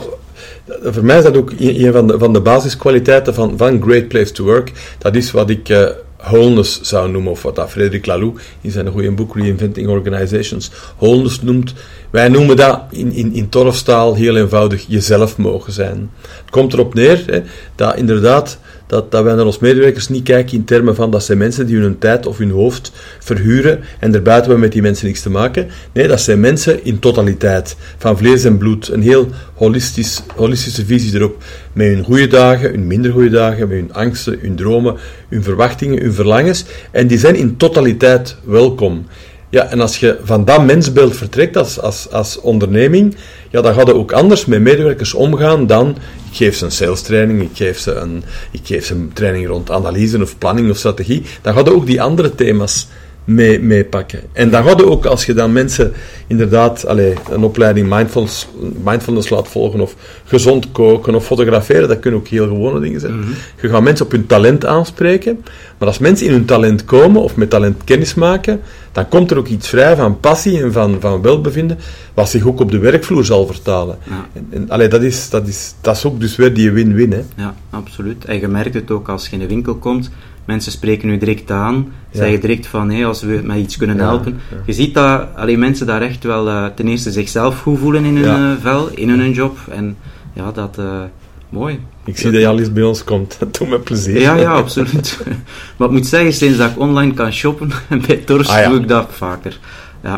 voor 0.83 1.05
mij 1.05 1.17
is 1.17 1.23
dat 1.23 1.37
ook 1.37 1.51
een 1.51 1.85
een 1.85 1.91
van 1.93 2.07
de, 2.07 2.19
van 2.19 2.33
de 2.33 2.41
basiskwaliteiten 2.41 3.33
van, 3.33 3.53
van 3.57 3.81
Great 3.81 4.07
Place 4.07 4.31
to 4.31 4.43
Work. 4.43 4.71
Dat 4.97 5.15
is 5.15 5.31
wat 5.31 5.49
ik 5.49 5.69
eh, 5.69 5.87
wholeness 6.21 6.81
zou 6.81 7.11
noemen, 7.11 7.31
of 7.31 7.41
wat 7.41 7.55
dat 7.55 7.69
Frederik 7.69 8.05
Laloux 8.05 8.41
in 8.61 8.71
zijn 8.71 8.87
goede 8.87 9.11
boek 9.11 9.35
Reinventing 9.35 9.87
Organizations 9.87 10.71
wholeness 10.97 11.41
noemt. 11.41 11.73
Wij 12.09 12.27
noemen 12.27 12.55
dat 12.55 12.81
in, 12.89 13.11
in, 13.11 13.33
in 13.33 13.49
torfstaal 13.49 14.15
heel 14.15 14.35
eenvoudig 14.35 14.85
jezelf 14.87 15.37
mogen 15.37 15.73
zijn. 15.73 16.11
Het 16.21 16.49
komt 16.49 16.73
erop 16.73 16.93
neer 16.93 17.23
hè, 17.25 17.41
dat 17.75 17.95
inderdaad 17.95 18.59
dat, 18.89 19.11
dat 19.11 19.23
wij 19.23 19.33
naar 19.33 19.45
ons 19.45 19.59
medewerkers 19.59 20.07
niet 20.07 20.23
kijken 20.23 20.57
in 20.57 20.63
termen 20.63 20.95
van 20.95 21.11
dat 21.11 21.23
zijn 21.23 21.37
mensen 21.37 21.65
die 21.65 21.77
hun 21.77 21.97
tijd 21.97 22.25
of 22.25 22.37
hun 22.37 22.51
hoofd 22.51 22.91
verhuren 23.19 23.79
en 23.99 24.11
daarbuiten 24.11 24.43
hebben 24.43 24.59
met 24.63 24.71
die 24.71 24.81
mensen 24.81 25.05
niks 25.05 25.21
te 25.21 25.29
maken. 25.29 25.67
Nee, 25.93 26.07
dat 26.07 26.21
zijn 26.21 26.39
mensen 26.39 26.83
in 26.83 26.99
totaliteit, 26.99 27.75
van 27.97 28.17
vlees 28.17 28.43
en 28.43 28.57
bloed. 28.57 28.87
Een 28.87 29.01
heel 29.01 29.27
holistisch, 29.53 30.23
holistische 30.35 30.85
visie 30.85 31.15
erop. 31.15 31.43
Met 31.73 31.87
hun 31.87 32.03
goede 32.03 32.27
dagen, 32.27 32.69
hun 32.69 32.87
minder 32.87 33.11
goede 33.11 33.29
dagen, 33.29 33.67
met 33.67 33.77
hun 33.77 33.93
angsten, 33.93 34.39
hun 34.41 34.55
dromen, 34.55 34.95
hun 35.29 35.43
verwachtingen, 35.43 36.01
hun 36.01 36.13
verlangens. 36.13 36.65
En 36.91 37.07
die 37.07 37.17
zijn 37.17 37.35
in 37.35 37.57
totaliteit 37.57 38.35
welkom. 38.43 39.05
Ja, 39.49 39.65
en 39.65 39.81
als 39.81 39.97
je 39.97 40.19
van 40.23 40.45
dat 40.45 40.65
mensbeeld 40.65 41.15
vertrekt 41.15 41.57
als, 41.57 41.79
als, 41.79 42.11
als 42.11 42.39
onderneming, 42.39 43.15
ja, 43.49 43.61
dan 43.61 43.73
gaat 43.73 43.87
het 43.87 43.95
ook 43.95 44.11
anders 44.11 44.45
met 44.45 44.61
medewerkers 44.61 45.13
omgaan 45.13 45.67
dan 45.67 45.97
ik 46.29 46.35
geef 46.35 46.55
ze 46.55 46.65
een 46.65 46.71
sales 46.71 47.01
training, 47.01 47.41
ik 47.41 47.49
geef 47.53 47.79
ze 47.79 47.93
een, 47.93 48.23
ik 48.51 48.61
geef 48.63 48.85
ze 48.85 48.93
een 48.93 49.11
training 49.13 49.47
rond 49.47 49.71
analyse 49.71 50.21
of 50.21 50.37
planning 50.37 50.69
of 50.69 50.77
strategie. 50.77 51.23
Dan 51.41 51.53
gaat 51.53 51.71
ook 51.71 51.85
die 51.85 52.01
andere 52.01 52.35
thema's 52.35 52.87
mee, 53.29 53.59
meepakken. 53.59 54.19
En 54.31 54.49
dan 54.49 54.67
het 54.67 54.83
ook, 54.83 55.05
als 55.05 55.25
je 55.25 55.33
dan 55.33 55.51
mensen 55.51 55.93
inderdaad 56.27 56.85
allee, 56.87 57.13
een 57.29 57.43
opleiding 57.43 57.89
mindfulness, 57.89 58.47
mindfulness 58.83 59.29
laat 59.29 59.47
volgen, 59.47 59.81
of 59.81 59.95
gezond 60.23 60.71
koken, 60.71 61.15
of 61.15 61.25
fotograferen, 61.25 61.87
dat 61.87 61.99
kunnen 61.99 62.19
ook 62.19 62.27
heel 62.27 62.47
gewone 62.47 62.79
dingen 62.79 62.99
zijn. 62.99 63.13
Je 63.61 63.69
gaat 63.69 63.83
mensen 63.83 64.05
op 64.05 64.11
hun 64.11 64.25
talent 64.25 64.65
aanspreken, 64.65 65.43
maar 65.77 65.87
als 65.87 65.99
mensen 65.99 66.27
in 66.27 66.31
hun 66.31 66.45
talent 66.45 66.85
komen, 66.85 67.21
of 67.21 67.35
met 67.35 67.49
talent 67.49 67.83
kennis 67.83 68.13
maken, 68.13 68.61
dan 68.91 69.07
komt 69.07 69.31
er 69.31 69.37
ook 69.37 69.47
iets 69.47 69.69
vrij 69.69 69.95
van 69.95 70.19
passie 70.19 70.61
en 70.61 70.71
van, 70.71 70.97
van 70.99 71.21
welbevinden, 71.21 71.77
wat 72.13 72.29
zich 72.29 72.45
ook 72.45 72.59
op 72.59 72.71
de 72.71 72.79
werkvloer 72.79 73.25
zal 73.25 73.45
vertalen. 73.45 73.97
Ja. 74.03 74.27
En, 74.33 74.47
en, 74.49 74.69
allee, 74.69 74.87
dat, 74.87 75.01
is, 75.01 75.29
dat, 75.29 75.47
is, 75.47 75.73
dat 75.81 75.95
is 75.95 76.05
ook 76.05 76.19
dus 76.19 76.35
weer 76.35 76.53
die 76.53 76.71
win-win. 76.71 77.11
Hè. 77.11 77.21
Ja, 77.35 77.55
absoluut. 77.69 78.25
En 78.25 78.39
je 78.39 78.47
merkt 78.47 78.73
het 78.73 78.91
ook 78.91 79.09
als 79.09 79.25
je 79.25 79.31
in 79.31 79.39
de 79.39 79.47
winkel 79.47 79.75
komt. 79.75 80.09
Mensen 80.45 80.71
spreken 80.71 81.09
u 81.09 81.17
direct 81.17 81.51
aan, 81.51 81.91
Ja. 82.11 82.19
zeggen 82.19 82.39
direct 82.41 82.67
van 82.67 82.91
hey, 82.91 83.05
als 83.05 83.21
we 83.21 83.41
met 83.43 83.57
iets 83.57 83.77
kunnen 83.77 83.97
helpen. 83.97 84.39
Je 84.65 84.73
ziet 84.73 84.93
dat 84.93 85.27
alleen 85.35 85.59
mensen 85.59 85.85
daar 85.87 86.01
echt 86.01 86.23
wel 86.23 86.49
eh, 86.49 86.65
ten 86.75 86.87
eerste 86.87 87.11
zichzelf 87.11 87.61
goed 87.61 87.79
voelen 87.79 88.05
in 88.05 88.17
hun 88.17 88.51
eh, 88.55 88.61
vel, 88.61 88.89
in 88.93 89.09
hun 89.09 89.31
job. 89.31 89.57
En 89.71 89.97
ja, 90.33 90.51
dat 90.51 90.77
eh 90.77 91.01
mooi. 91.49 91.79
Ik 92.05 92.17
zie 92.17 92.31
dat 92.31 92.41
je 92.41 92.47
al 92.47 92.59
eens 92.59 92.73
bij 92.73 92.83
ons 92.83 93.03
komt. 93.03 93.35
Dat 93.39 93.57
doet 93.57 93.69
me 93.69 93.79
plezier. 93.79 94.19
Ja, 94.19 94.35
ja, 94.35 94.51
absoluut. 94.51 95.19
maar 95.77 95.87
ik 95.87 95.93
moet 95.93 96.07
zeggen, 96.07 96.33
sinds 96.33 96.57
dat 96.57 96.71
ik 96.71 96.79
online 96.79 97.13
kan 97.13 97.31
shoppen, 97.33 97.71
en 97.89 98.01
bij 98.07 98.17
Tors 98.17 98.47
Ah, 98.49 98.59
ja. 98.59 98.69
doe 98.69 98.79
ik 98.79 98.87
dat 98.87 99.07
vaker. 99.11 99.59
Ja, 100.03 100.15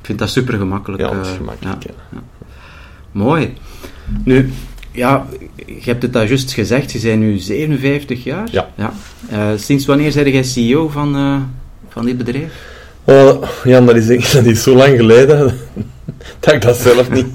ik 0.00 0.06
vind 0.06 0.18
dat 0.18 0.30
super 0.30 0.58
gemakkelijk. 0.58 1.02
Ja, 1.02 1.10
dat 1.10 1.26
is 1.26 1.32
gemakkelijk. 1.36 1.82
ja. 1.82 2.22
Mooi. 3.12 3.54
Nu, 4.24 4.52
ja, 4.94 5.26
je 5.66 5.80
hebt 5.84 6.02
het 6.02 6.12
daar 6.12 6.28
juist 6.28 6.52
gezegd, 6.52 6.92
je 6.92 7.00
bent 7.00 7.20
nu 7.20 7.38
57 7.38 8.24
jaar. 8.24 8.48
Ja. 8.50 8.92
Eh, 9.30 9.48
sinds 9.56 9.86
wanneer 9.86 10.12
ben 10.14 10.32
jij 10.32 10.42
CEO 10.42 10.88
van, 10.88 11.16
eh, 11.16 11.36
van 11.88 12.04
dit 12.04 12.18
bedrijf? 12.18 12.52
Oh, 13.04 13.42
Jan, 13.64 13.86
dat 13.86 13.96
is, 13.96 14.06
dat 14.32 14.44
is 14.44 14.62
zo 14.62 14.74
lang 14.74 14.96
geleden 14.96 15.58
dat 16.40 16.54
ik 16.54 16.62
dat 16.62 16.76
zelf 16.76 17.10
niet, 17.10 17.26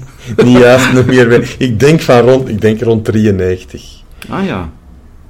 niet 0.44 0.58
juist 0.58 0.92
nog 0.92 1.06
meer 1.06 1.28
weet. 1.28 1.54
Ik 1.58 1.80
denk, 1.80 2.00
van 2.00 2.20
rond, 2.20 2.48
ik 2.48 2.60
denk 2.60 2.80
rond 2.80 3.04
93. 3.04 4.02
Ah 4.28 4.46
ja, 4.46 4.70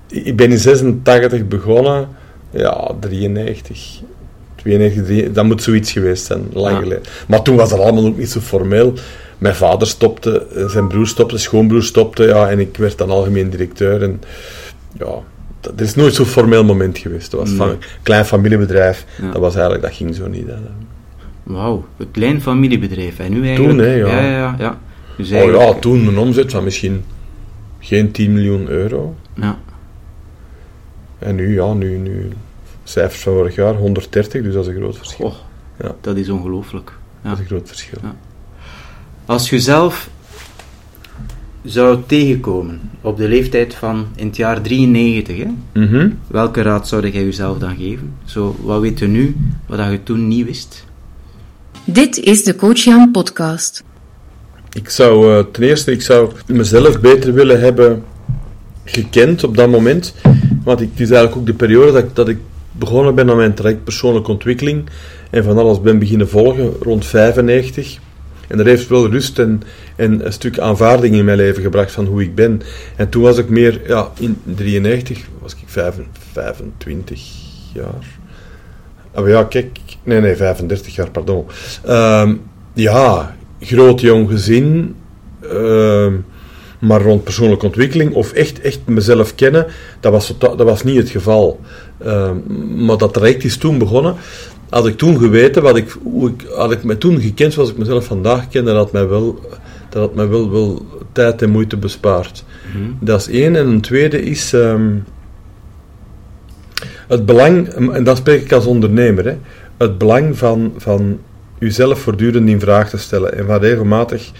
Ik 0.08 0.24
ik 0.24 0.36
ben 0.36 0.50
in 0.50 0.58
86 0.58 1.48
begonnen. 1.48 2.08
Ja, 2.50 2.92
93. 3.00 4.00
92, 4.62 5.04
93, 5.04 5.32
dat 5.34 5.44
moet 5.44 5.62
zoiets 5.62 5.92
geweest 5.92 6.24
zijn, 6.24 6.42
lang 6.52 6.74
Ja. 6.76 6.82
geleden. 6.82 7.02
Maar 7.28 7.42
toen 7.42 7.56
was 7.56 7.70
dat 7.70 7.78
allemaal 7.78 8.06
ook 8.06 8.16
niet 8.18 8.30
zo 8.30 8.40
formeel. 8.40 8.92
Mijn 9.38 9.54
vader 9.54 9.86
stopte, 9.86 10.46
eh, 10.54 10.68
zijn 10.68 10.88
broer 10.88 11.06
stopte, 11.06 11.38
schoonbroer 11.38 11.82
stopte, 11.82 12.22
ja, 12.24 12.50
en 12.50 12.58
ik 12.58 12.76
werd 12.76 12.98
dan 12.98 13.10
algemeen 13.10 13.50
directeur. 13.50 14.02
En 14.02 14.20
ja, 14.98 15.14
dat, 15.60 15.72
er 15.76 15.84
is 15.84 15.94
nooit 15.94 16.14
zo'n 16.14 16.26
formeel 16.26 16.64
moment 16.64 16.98
geweest. 16.98 17.30
Dat 17.30 17.40
was 17.40 17.48
Nee. 17.48 17.58
van 17.58 17.68
een 17.68 17.78
klein 18.02 18.24
familiebedrijf. 18.24 19.04
Ja. 19.22 19.30
Dat 19.30 19.40
was 19.40 19.52
eigenlijk, 19.54 19.82
dat 19.84 19.94
ging 19.94 20.14
zo 20.14 20.28
niet. 20.28 20.46
hè. 20.46 20.54
wauw, 21.42 21.84
een 21.96 22.10
klein 22.10 22.42
familiebedrijf. 22.42 23.18
En 23.18 23.32
nu 23.32 23.46
eigenlijk... 23.46 23.76
Toen, 23.78 23.86
hè, 23.86 23.94
ja. 23.94 24.06
Ja, 24.08 24.30
ja, 24.30 24.54
ja. 24.58 24.78
Dus 25.16 25.32
Oh 25.32 25.50
ja, 25.52 25.72
toen 25.74 26.06
een 26.06 26.18
omzet 26.18 26.50
van 26.50 26.64
misschien 26.64 27.04
geen 27.78 28.10
10 28.10 28.32
miljoen 28.32 28.68
euro. 28.68 29.14
ja. 29.34 29.58
En 31.18 31.34
nu, 31.34 31.54
ja, 31.54 31.72
nu, 31.72 31.96
nu 31.96 32.28
cijfers 32.90 33.22
van 33.22 33.32
vorig 33.32 33.54
jaar, 33.54 33.74
130, 33.74 34.42
dus 34.42 34.54
dat 34.54 34.66
is 34.66 34.74
een 34.74 34.80
groot 34.80 34.96
verschil. 34.96 35.34
Ja. 35.82 35.94
dat 36.00 36.16
is 36.16 36.28
ongelooflijk. 36.28 36.92
Ja. 37.22 37.28
Dat 37.28 37.38
is 37.38 37.44
een 37.44 37.50
groot 37.50 37.68
verschil. 37.68 37.98
Ja. 38.02 38.14
Als 39.24 39.50
je 39.50 39.60
zelf 39.60 40.10
zou 41.64 41.98
tegenkomen 42.06 42.80
op 43.00 43.16
de 43.16 43.28
leeftijd 43.28 43.74
van 43.74 44.06
in 44.16 44.26
het 44.26 44.36
jaar 44.36 44.60
93, 44.62 45.36
hè, 45.36 45.46
Mhm. 45.80 46.10
welke 46.26 46.62
raad 46.62 46.88
zou 46.88 47.08
jij 47.08 47.24
jezelf 47.24 47.58
dan 47.58 47.76
geven? 47.76 48.14
Zo, 48.24 48.56
wat 48.62 48.80
weet 48.80 48.98
je 48.98 49.06
nu, 49.06 49.36
wat 49.66 49.78
dat 49.78 49.90
je 49.90 50.02
toen 50.02 50.28
niet 50.28 50.46
wist? 50.46 50.84
Dit 51.84 52.18
is 52.18 52.44
de 52.44 52.56
Coach 52.56 52.78
Jan 52.78 53.10
podcast. 53.10 53.82
Ik 54.72 54.88
zou 54.88 55.36
uh, 55.36 55.44
ten 55.52 55.62
eerste, 55.62 55.92
ik 55.92 56.02
zou 56.02 56.30
mezelf 56.46 57.00
beter 57.00 57.32
willen 57.34 57.60
hebben 57.60 58.04
gekend 58.84 59.44
op 59.44 59.56
dat 59.56 59.70
moment. 59.70 60.14
Want 60.64 60.80
ik, 60.80 60.88
het 60.90 61.00
is 61.00 61.10
eigenlijk 61.10 61.36
ook 61.40 61.46
de 61.46 61.54
periode 61.64 61.92
dat 61.92 62.02
ik, 62.04 62.14
dat 62.14 62.28
ik 62.28 62.38
begonnen 62.80 63.14
ben 63.14 63.30
aan 63.30 63.36
mijn 63.36 63.54
traject 63.54 63.84
persoonlijke 63.84 64.30
ontwikkeling 64.30 64.88
en 65.30 65.44
van 65.44 65.58
alles 65.58 65.80
ben 65.80 65.98
beginnen 65.98 66.28
volgen, 66.28 66.72
rond 66.80 67.06
95. 67.06 67.98
En 68.48 68.56
dat 68.56 68.66
heeft 68.66 68.88
wel 68.88 69.10
rust 69.10 69.38
en, 69.38 69.62
en 69.96 70.26
een 70.26 70.32
stuk 70.32 70.58
aanvaarding 70.58 71.14
in 71.14 71.24
mijn 71.24 71.36
leven 71.36 71.62
gebracht 71.62 71.92
van 71.92 72.06
hoe 72.06 72.22
ik 72.22 72.34
ben. 72.34 72.62
En 72.96 73.08
toen 73.08 73.22
was 73.22 73.38
ik 73.38 73.48
meer, 73.48 73.80
ja, 73.86 74.10
in 74.18 74.40
93 74.44 75.28
was 75.40 75.52
ik 75.52 75.58
25 75.66 77.22
jaar. 77.74 78.18
Oh 79.14 79.28
ja, 79.28 79.44
kijk, 79.44 79.78
nee, 80.02 80.20
nee, 80.20 80.36
35 80.36 80.94
jaar, 80.94 81.10
pardon. 81.10 81.46
Uh, 81.86 82.30
ja, 82.72 83.36
groot 83.60 84.00
jong 84.00 84.30
gezin, 84.30 84.94
uh, 85.52 86.12
maar 86.78 87.02
rond 87.02 87.24
persoonlijke 87.24 87.66
ontwikkeling 87.66 88.14
of 88.14 88.32
echt, 88.32 88.60
echt 88.60 88.80
mezelf 88.86 89.34
kennen, 89.34 89.66
dat 90.00 90.12
was, 90.12 90.34
dat 90.38 90.62
was 90.62 90.82
niet 90.82 90.96
het 90.96 91.10
geval. 91.10 91.60
Uh, 92.04 92.30
maar 92.76 92.96
dat 92.96 93.12
traject 93.12 93.44
is 93.44 93.56
toen 93.56 93.78
begonnen. 93.78 94.14
Had 94.68 94.86
ik 94.86 94.96
toen 94.96 95.18
geweten, 95.18 95.62
wat 95.62 95.76
ik, 95.76 95.96
hoe 96.02 96.28
ik, 96.28 96.46
had 96.54 96.72
ik 96.72 96.84
me 96.84 96.98
toen 96.98 97.20
gekend 97.20 97.52
zoals 97.52 97.70
ik 97.70 97.78
mezelf 97.78 98.04
vandaag 98.04 98.48
ken, 98.48 98.64
dat 98.64 98.76
had 98.76 98.92
mij 98.92 99.08
wel, 99.08 99.40
dat 99.88 100.02
had 100.02 100.14
mij 100.14 100.28
wel, 100.28 100.50
wel 100.50 100.86
tijd 101.12 101.42
en 101.42 101.50
moeite 101.50 101.76
bespaard. 101.76 102.44
Mm 102.76 102.96
Dat 103.00 103.20
is 103.20 103.28
één. 103.28 103.56
En 103.56 103.66
een 103.66 103.80
tweede 103.80 104.22
is 104.22 104.52
um, 104.52 105.04
het 107.08 107.26
belang, 107.26 107.68
en 107.68 108.04
dat 108.04 108.16
spreek 108.16 108.42
ik 108.42 108.52
als 108.52 108.66
ondernemer, 108.66 109.24
hè, 109.24 109.36
het 109.76 109.98
belang 109.98 110.38
van, 110.38 110.72
van 110.76 111.18
uzelf 111.58 112.00
voortdurend 112.00 112.48
in 112.48 112.60
vraag 112.60 112.90
te 112.90 112.98
stellen 112.98 113.38
en 113.38 113.46
van 113.46 113.58
regelmatig 113.58 114.30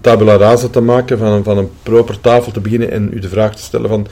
tabula 0.00 0.36
rasa 0.36 0.68
te 0.68 0.80
maken, 0.80 1.18
van 1.18 1.32
een, 1.32 1.44
van 1.44 1.58
een 1.58 1.70
proper 1.82 2.20
tafel 2.20 2.52
te 2.52 2.60
beginnen 2.60 2.90
en 2.90 3.10
u 3.12 3.18
de 3.18 3.28
vraag 3.28 3.56
te 3.56 3.62
stellen 3.62 3.88
van 3.88 4.06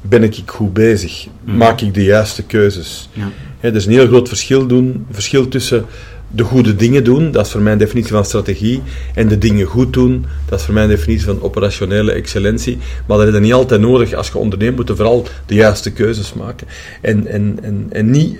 ben 0.00 0.22
ik 0.22 0.42
goed 0.46 0.72
bezig? 0.72 1.26
Mhm. 1.44 1.56
Maak 1.56 1.80
ik 1.80 1.94
de 1.94 2.04
juiste 2.04 2.42
keuzes? 2.42 3.08
Ja. 3.12 3.28
er 3.60 3.74
is 3.74 3.86
een 3.86 3.92
heel 3.92 4.06
groot 4.06 4.28
verschil, 4.28 4.66
doen, 4.66 5.06
verschil 5.10 5.48
tussen 5.48 5.86
de 6.32 6.42
goede 6.42 6.76
dingen 6.76 7.04
doen, 7.04 7.30
dat 7.30 7.46
is 7.46 7.52
voor 7.52 7.60
mij 7.60 7.72
een 7.72 7.78
definitie 7.78 8.12
van 8.12 8.24
strategie, 8.24 8.82
en 9.14 9.28
de 9.28 9.38
dingen 9.38 9.66
goed 9.66 9.92
doen, 9.92 10.26
dat 10.48 10.58
is 10.58 10.64
voor 10.64 10.74
mij 10.74 10.82
een 10.82 10.88
definitie 10.88 11.24
van 11.24 11.42
operationele 11.42 12.12
excellentie. 12.12 12.78
Maar 13.06 13.18
dat 13.18 13.34
is 13.34 13.40
niet 13.40 13.52
altijd 13.52 13.80
nodig. 13.80 14.14
Als 14.14 14.28
je 14.28 14.38
onderneemt, 14.38 14.76
moet 14.76 14.88
je 14.88 14.96
vooral 14.96 15.26
de 15.46 15.54
juiste 15.54 15.92
keuzes 15.92 16.34
maken. 16.34 16.66
En, 17.00 17.26
en, 17.26 17.58
en, 17.62 17.86
en 17.90 18.10
niet 18.10 18.38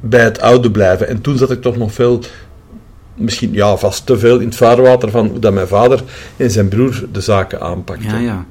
bij 0.00 0.24
het 0.24 0.40
oude 0.40 0.70
blijven. 0.70 1.08
En 1.08 1.20
toen 1.20 1.38
zat 1.38 1.50
ik 1.50 1.62
toch 1.62 1.76
nog 1.76 1.92
veel 1.92 2.20
misschien 3.14 3.52
ja, 3.52 3.76
vast 3.76 4.06
te 4.06 4.18
veel 4.18 4.38
in 4.38 4.46
het 4.46 4.56
vaarwater 4.56 5.10
van 5.10 5.26
hoe 5.26 5.38
dat 5.38 5.52
mijn 5.52 5.68
vader 5.68 6.02
en 6.36 6.50
zijn 6.50 6.68
broer 6.68 7.04
de 7.12 7.20
zaken 7.20 7.60
aanpakten. 7.60 8.10
Ja, 8.10 8.18
ja. 8.18 8.46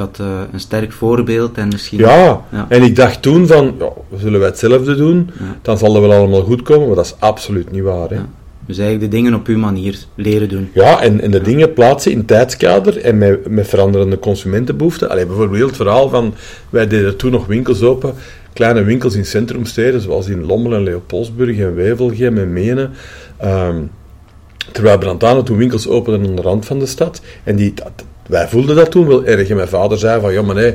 Had 0.00 0.18
uh, 0.20 0.26
een 0.52 0.60
sterk 0.60 0.92
voorbeeld 0.92 1.56
en 1.56 1.68
misschien... 1.68 1.98
Ja, 1.98 2.44
en 2.68 2.82
ik 2.82 2.96
dacht 2.96 3.22
toen 3.22 3.46
van, 3.46 3.74
ja, 3.78 3.88
zullen 4.16 4.40
wij 4.40 4.48
hetzelfde 4.48 4.94
doen, 4.94 5.30
dan 5.62 5.78
zal 5.78 5.94
het 5.94 6.02
wel 6.02 6.12
allemaal 6.12 6.42
goed 6.42 6.62
komen, 6.62 6.86
maar 6.86 6.96
dat 6.96 7.04
is 7.04 7.14
absoluut 7.18 7.70
niet 7.70 7.82
waar. 7.82 8.10
Hè. 8.10 8.18
Dus 8.66 8.78
eigenlijk 8.78 9.10
de 9.10 9.16
dingen 9.16 9.34
op 9.34 9.46
uw 9.46 9.58
manier 9.58 9.98
leren 10.14 10.48
doen. 10.48 10.70
Ja, 10.74 11.00
en, 11.00 11.20
en 11.20 11.30
de 11.30 11.40
dingen 11.40 11.72
plaatsen 11.72 12.12
in 12.12 12.24
tijdskader 12.24 13.00
en 13.00 13.18
met, 13.18 13.48
met 13.48 13.68
veranderende 13.68 14.18
consumentenbehoeften. 14.18 15.10
Allee, 15.10 15.26
bijvoorbeeld 15.26 15.66
het 15.66 15.76
verhaal 15.76 16.08
van, 16.08 16.34
wij 16.70 16.86
deden 16.86 17.16
toen 17.16 17.30
nog 17.30 17.46
winkels 17.46 17.82
open, 17.82 18.14
kleine 18.52 18.82
winkels 18.82 19.14
in 19.14 19.26
centrumsteden, 19.26 20.00
zoals 20.00 20.28
in 20.28 20.46
Lommel 20.46 20.74
en 20.74 20.82
Leopoldsburg 20.82 21.58
en 21.58 21.74
Wevelgem 21.74 22.38
en 22.38 22.52
Menen. 22.52 22.90
Um, 23.44 23.90
terwijl 24.72 24.98
Brantane 24.98 25.42
toen 25.42 25.56
winkels 25.56 25.88
openden 25.88 26.28
aan 26.28 26.36
de 26.36 26.42
rand 26.42 26.66
van 26.66 26.78
de 26.78 26.86
stad. 26.86 27.20
En 27.44 27.56
die, 27.56 27.74
wij 28.30 28.48
voelden 28.48 28.76
dat 28.76 28.90
toen 28.90 29.06
wel 29.06 29.24
erg. 29.24 29.48
En 29.48 29.56
mijn 29.56 29.68
vader 29.68 29.98
zei 29.98 30.20
van, 30.20 30.32
ja 30.32 30.42
maar 30.42 30.54
nee, 30.54 30.74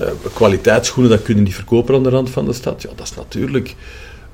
eh, 0.00 0.08
kwaliteitsschoenen 0.34 1.10
dat 1.12 1.22
kunnen 1.22 1.44
niet 1.44 1.54
verkopen 1.54 1.94
aan 1.94 2.02
de 2.02 2.08
rand 2.08 2.30
van 2.30 2.44
de 2.44 2.52
stad. 2.52 2.82
Ja, 2.82 2.88
dat 2.96 3.06
is 3.06 3.14
natuurlijk 3.14 3.74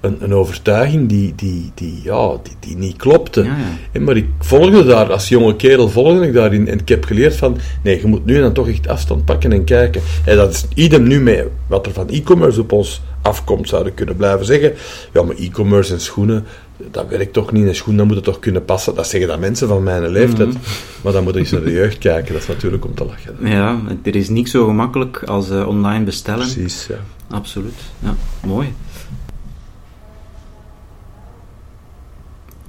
een, 0.00 0.16
een 0.20 0.34
overtuiging 0.34 1.08
die, 1.08 1.32
die, 1.36 1.72
die, 1.74 2.00
ja, 2.02 2.36
die, 2.42 2.56
die 2.60 2.76
niet 2.76 2.96
klopte. 2.96 3.42
Ja, 3.42 3.56
ja. 3.92 4.00
Maar 4.00 4.16
ik 4.16 4.26
volgde 4.38 4.84
daar, 4.84 5.12
als 5.12 5.28
jonge 5.28 5.56
kerel 5.56 5.88
volgde 5.88 6.26
ik 6.26 6.32
daarin. 6.32 6.68
En 6.68 6.78
ik 6.78 6.88
heb 6.88 7.04
geleerd 7.04 7.36
van, 7.36 7.56
nee, 7.82 8.00
je 8.00 8.06
moet 8.06 8.24
nu 8.24 8.40
dan 8.40 8.52
toch 8.52 8.68
echt 8.68 8.88
afstand 8.88 9.24
pakken 9.24 9.52
en 9.52 9.64
kijken. 9.64 10.02
En 10.24 10.36
dat 10.36 10.50
is 10.52 10.66
idem 10.74 11.02
nu 11.02 11.20
mee 11.20 11.44
wat 11.66 11.86
er 11.86 11.92
van 11.92 12.08
e-commerce 12.08 12.60
op 12.60 12.72
ons 12.72 13.02
afkomt, 13.22 13.68
zouden 13.68 13.94
kunnen 13.94 14.16
blijven 14.16 14.46
zeggen. 14.46 14.72
Ja, 15.12 15.22
maar 15.22 15.36
e-commerce 15.36 15.92
en 15.92 16.00
schoenen, 16.00 16.44
dat 16.90 17.08
werkt 17.08 17.32
toch 17.32 17.52
niet. 17.52 17.66
Een 17.66 17.74
schoen, 17.74 17.96
dat 17.96 18.06
moet 18.06 18.14
het 18.14 18.24
toch 18.24 18.38
kunnen 18.38 18.64
passen. 18.64 18.94
Dat 18.94 19.08
zeggen 19.08 19.28
dat 19.28 19.40
mensen 19.40 19.68
van 19.68 19.82
mijn 19.82 20.08
leeftijd. 20.08 20.48
Mhm. 20.48 20.58
Maar 21.02 21.12
dan 21.12 21.24
moet 21.24 21.34
je 21.34 21.40
eens 21.40 21.50
naar 21.50 21.62
de 21.62 21.72
jeugd 21.72 21.98
kijken. 21.98 22.32
Dat 22.32 22.42
is 22.42 22.48
natuurlijk 22.48 22.84
om 22.84 22.94
te 22.94 23.04
lachen. 23.04 23.36
Ja, 23.40 23.80
er 24.02 24.16
is 24.16 24.28
niet 24.28 24.48
zo 24.48 24.66
gemakkelijk 24.66 25.22
als 25.22 25.50
uh, 25.50 25.68
online 25.68 26.04
bestellen. 26.04 26.50
Precies, 26.50 26.86
ja. 26.86 26.96
Absoluut. 27.30 27.80
Ja, 27.98 28.14
mooi. 28.46 28.72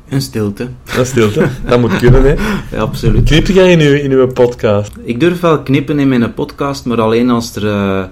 Een 0.09 0.21
stilte. 0.21 0.67
Een 0.97 1.05
stilte, 1.05 1.49
dat 1.67 1.79
moet 1.79 1.97
kunnen, 1.97 2.23
hè? 2.23 2.35
Ja, 2.77 2.81
absoluut. 2.81 3.23
Knip 3.23 3.47
jij 3.47 3.71
in 3.71 3.79
uw, 3.79 3.93
in 3.93 4.11
uw 4.11 4.27
podcast? 4.27 4.91
Ik 5.03 5.19
durf 5.19 5.39
wel 5.39 5.63
knippen 5.63 5.99
in 5.99 6.07
mijn 6.07 6.33
podcast, 6.33 6.85
maar 6.85 7.01
alleen 7.01 7.29
als 7.29 7.55
er... 7.55 7.63
Uh, 7.63 8.03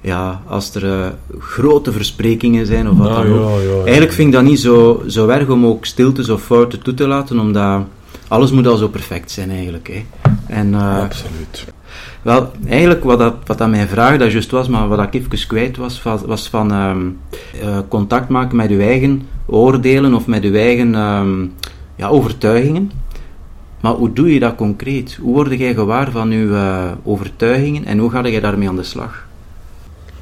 ja, 0.00 0.42
als 0.46 0.74
er 0.74 0.84
uh, 0.84 1.06
grote 1.38 1.92
versprekingen 1.92 2.66
zijn 2.66 2.90
of 2.90 2.98
wat 2.98 3.08
ah, 3.08 3.16
dan 3.16 3.32
ook. 3.32 3.60
Ja, 3.60 3.64
ja, 3.64 3.82
Eigenlijk 3.82 4.12
vind 4.12 4.28
ik 4.28 4.34
dat 4.34 4.42
niet 4.42 4.60
zo, 4.60 5.02
zo 5.06 5.28
erg 5.28 5.48
om 5.48 5.66
ook 5.66 5.84
stiltes 5.84 6.28
of 6.28 6.42
fouten 6.42 6.82
toe 6.82 6.94
te 6.94 7.06
laten, 7.06 7.38
omdat 7.38 7.82
alles 8.28 8.50
moet 8.50 8.66
al 8.66 8.76
zo 8.76 8.88
perfect 8.88 9.30
zijn 9.30 9.50
eigenlijk. 9.50 9.88
Hè. 9.88 10.04
En, 10.46 10.72
uh, 10.72 11.02
Absoluut. 11.02 11.64
Wel, 12.26 12.50
eigenlijk 12.68 13.04
wat 13.04 13.18
dat, 13.18 13.34
wat 13.44 13.58
dat 13.58 13.68
mijn 13.68 13.88
vraag 13.88 14.18
dat 14.18 14.32
juist 14.32 14.50
was, 14.50 14.68
maar 14.68 14.88
wat 14.88 15.02
ik 15.02 15.14
even 15.14 15.46
kwijt 15.46 15.76
was, 15.76 16.02
was 16.02 16.48
van 16.48 16.72
um, 16.72 17.18
uh, 17.62 17.78
contact 17.88 18.28
maken 18.28 18.56
met 18.56 18.70
uw 18.70 18.80
eigen 18.80 19.28
oordelen 19.46 20.14
of 20.14 20.26
met 20.26 20.44
uw 20.44 20.54
eigen 20.54 20.94
um, 20.94 21.52
ja, 21.96 22.08
overtuigingen. 22.08 22.90
Maar 23.80 23.92
hoe 23.92 24.12
doe 24.12 24.32
je 24.32 24.40
dat 24.40 24.54
concreet? 24.54 25.18
Hoe 25.20 25.34
word 25.34 25.58
jij 25.58 25.74
gewaar 25.74 26.10
van 26.10 26.30
uw 26.30 26.48
uh, 26.48 26.90
overtuigingen 27.04 27.84
en 27.84 27.98
hoe 27.98 28.10
ga 28.10 28.26
je 28.26 28.40
daarmee 28.40 28.68
aan 28.68 28.76
de 28.76 28.82
slag? 28.82 29.26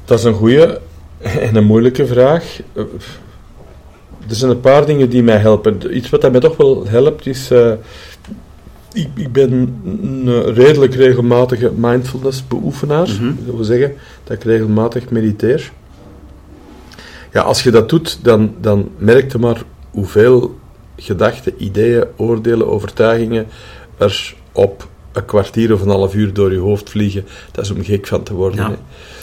Dat 0.05 0.19
is 0.19 0.25
een 0.25 0.33
goede 0.33 0.81
en 1.17 1.55
een 1.55 1.65
moeilijke 1.65 2.05
vraag. 2.05 2.59
Er 4.27 4.35
zijn 4.35 4.51
een 4.51 4.59
paar 4.59 4.85
dingen 4.85 5.09
die 5.09 5.23
mij 5.23 5.37
helpen. 5.37 5.97
Iets 5.97 6.09
wat 6.09 6.31
mij 6.31 6.39
toch 6.39 6.57
wel 6.57 6.87
helpt 6.87 7.25
is. 7.25 7.51
Uh, 7.51 7.71
ik, 8.95 9.07
ik, 9.15 9.31
ben 9.31 9.51
een 9.85 10.53
redelijk 10.53 10.93
regelmatige 10.93 11.71
mindfulness 11.75 12.47
beoefenaar. 12.47 13.07
Mm 13.07 13.17
-hmm. 13.17 13.37
Dat 13.45 13.55
wil 13.55 13.63
zeggen 13.63 13.93
dat 14.23 14.37
ik 14.37 14.43
regelmatig 14.43 15.09
mediteer. 15.09 15.71
Ja, 17.31 17.41
als 17.41 17.63
je 17.63 17.71
dat 17.71 17.89
doet, 17.89 18.19
dan, 18.21 18.55
dan 18.61 18.89
merk 18.97 19.31
je 19.31 19.37
maar 19.37 19.63
hoeveel 19.91 20.59
gedachten, 20.97 21.53
ideeën, 21.57 22.05
oordelen, 22.15 22.67
overtuigingen 22.67 23.47
er 23.97 24.35
op 24.51 24.87
een 25.11 25.25
kwartier 25.25 25.73
of 25.73 25.81
een 25.81 25.89
half 25.89 26.15
uur 26.15 26.33
door 26.33 26.51
je 26.51 26.57
hoofd 26.57 26.89
vliegen, 26.89 27.25
dat 27.51 27.65
is 27.65 27.71
om 27.71 27.83
gek 27.83 28.07
van 28.07 28.23
te 28.23 28.33
worden. 28.33 28.57
Ja, 28.57 28.75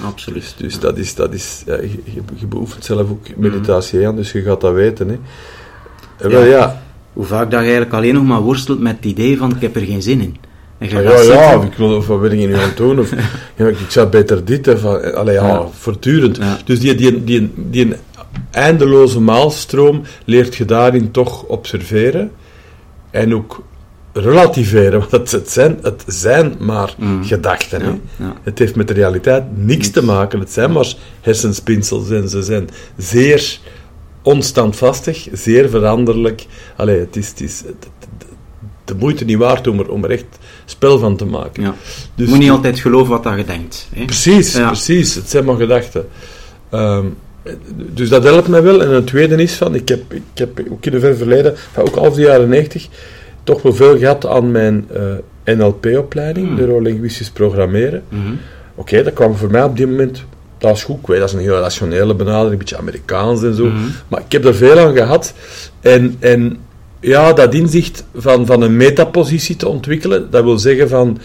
absoluut. 0.06 0.42
Dus, 0.42 0.54
dus 0.56 0.80
dat 0.80 0.98
is, 0.98 1.14
dat 1.14 1.34
is 1.34 1.62
ja, 1.66 1.74
je, 1.74 1.98
je, 2.36 2.46
beoefent 2.46 2.84
zelf 2.84 3.10
ook 3.10 3.36
meditatie 3.36 3.98
mm 3.98 4.06
aan, 4.06 4.16
dus 4.16 4.32
je 4.32 4.42
gaat 4.42 4.60
dat 4.60 4.74
weten. 4.74 5.08
Hè. 5.08 5.18
En 6.16 6.30
wel, 6.30 6.44
ja. 6.44 6.82
Hoe 7.12 7.24
vaak 7.24 7.50
dat 7.50 7.60
je 7.60 7.66
eigenlijk 7.66 7.94
alleen 7.94 8.14
nog 8.14 8.24
maar 8.24 8.40
worstelt 8.40 8.80
met 8.80 8.96
het 8.96 9.04
idee 9.04 9.36
van 9.36 9.54
ik 9.54 9.60
heb 9.60 9.76
er 9.76 9.82
geen 9.82 10.02
zin 10.02 10.20
in. 10.20 10.36
En 10.78 10.96
ah, 10.96 11.02
ja, 11.04 11.20
ja, 11.20 11.62
ik 11.62 11.74
wil, 11.74 11.96
of 11.96 12.06
wat 12.06 12.20
wil 12.20 12.30
ik 12.30 12.38
nu 12.38 12.54
aan 12.54 12.72
doen, 12.76 12.98
of 12.98 13.10
ja, 13.56 13.66
ik 13.66 13.76
zou 13.88 14.08
beter 14.08 14.44
dit, 14.44 14.68
of, 14.68 14.84
allee, 15.14 15.34
ja, 15.34 15.46
ja. 15.46 15.66
voortdurend. 15.78 16.40
Dus 16.64 16.80
die, 16.80 16.94
die, 16.94 17.24
die, 17.24 17.52
die 17.56 17.92
eindeloze 18.50 19.20
maalstroom 19.20 20.02
leert 20.24 20.56
je 20.56 20.64
daarin 20.64 21.10
toch 21.10 21.42
observeren 21.42 22.30
en 23.10 23.34
ook 23.34 23.62
relativeren, 24.12 24.98
want 25.00 25.10
het, 25.10 25.30
het, 25.30 25.50
zijn, 25.50 25.78
het 25.82 26.04
zijn 26.06 26.54
maar 26.58 26.94
mm. 26.98 27.24
gedachten. 27.24 27.82
Ja, 27.82 27.98
ja. 28.16 28.34
Het 28.42 28.58
heeft 28.58 28.76
met 28.76 28.88
de 28.88 28.94
realiteit 28.94 29.44
niks 29.54 29.90
te 29.90 30.02
maken. 30.02 30.40
Het 30.40 30.52
zijn 30.52 30.72
maar 30.72 30.94
hersenspinsels 31.20 32.10
en 32.10 32.28
ze 32.28 32.42
zijn 32.42 32.68
zeer 32.96 33.58
onstandvastig, 34.22 35.28
zeer 35.32 35.68
veranderlijk. 35.68 36.46
Allee, 36.76 36.98
het 36.98 37.16
is, 37.16 37.28
het 37.28 37.40
is 37.40 37.62
de 38.84 38.94
moeite 38.94 39.24
niet 39.24 39.38
waard 39.38 39.66
om 39.66 39.78
er, 39.78 39.90
om 39.90 40.04
er 40.04 40.10
echt 40.10 40.24
spel 40.64 40.98
van 40.98 41.16
te 41.16 41.24
maken. 41.24 41.62
Ja. 41.62 41.74
Dus, 42.14 42.26
je 42.26 42.32
moet 42.32 42.42
niet 42.42 42.50
altijd 42.50 42.80
geloven 42.80 43.22
wat 43.22 43.36
je 43.36 43.44
denkt. 43.44 43.88
Hè? 43.94 44.04
Precies, 44.04 44.60
precies. 44.60 45.14
Het 45.14 45.30
zijn 45.30 45.44
maar 45.44 45.56
gedachten. 45.56 46.08
Um, 46.70 47.16
dus 47.74 48.08
dat 48.08 48.24
helpt 48.24 48.48
mij 48.48 48.62
wel. 48.62 48.82
En 48.82 48.90
een 48.90 49.04
tweede 49.04 49.42
is 49.42 49.54
van, 49.54 49.74
ik 49.74 49.88
heb, 49.88 50.12
ik 50.12 50.22
heb 50.34 50.62
ook 50.70 50.86
in 50.86 50.92
het 50.92 51.16
verleden, 51.16 51.54
ook 51.76 51.96
al 51.96 52.12
de 52.12 52.20
jaren 52.20 52.48
90, 52.48 52.88
toch 53.44 53.62
wel 53.62 53.74
veel 53.74 53.98
gehad 53.98 54.26
aan 54.26 54.50
mijn 54.50 54.88
uh, 54.92 55.12
eh, 55.44 55.58
NLP-opleiding, 55.58 56.48
mm. 56.48 56.54
neurolinguistisch 56.54 57.30
programmeren. 57.30 58.02
Mm 58.08 58.38
Oké, 58.74 59.02
dat 59.02 59.12
kwam 59.12 59.34
voor 59.34 59.50
mij 59.50 59.62
op 59.62 59.76
die 59.76 59.86
moment, 59.86 60.24
dat 60.62 60.76
is 60.76 60.84
goed, 60.84 60.98
ik 61.00 61.06
weet, 61.06 61.18
dat 61.18 61.28
is 61.28 61.34
een 61.34 61.40
heel 61.40 61.58
rationele 61.58 62.14
benadering, 62.14 62.52
een 62.52 62.58
beetje 62.58 62.78
Amerikaans 62.78 63.42
en 63.42 63.54
zo, 63.54 63.64
mhm. 63.64 63.76
maar 64.08 64.20
ik 64.20 64.32
heb 64.32 64.44
er 64.44 64.54
veel 64.54 64.78
aan 64.78 64.96
gehad. 64.96 65.34
En, 65.80 66.16
en 66.18 66.58
ja, 67.00 67.32
dat 67.32 67.54
inzicht 67.54 68.04
van, 68.14 68.46
van 68.46 68.62
een 68.62 68.76
metapositie 68.76 69.56
te 69.56 69.68
ontwikkelen. 69.68 70.30
Dat 70.30 70.44
wil 70.44 70.58
zeggen 70.58 70.88
van, 70.88 71.18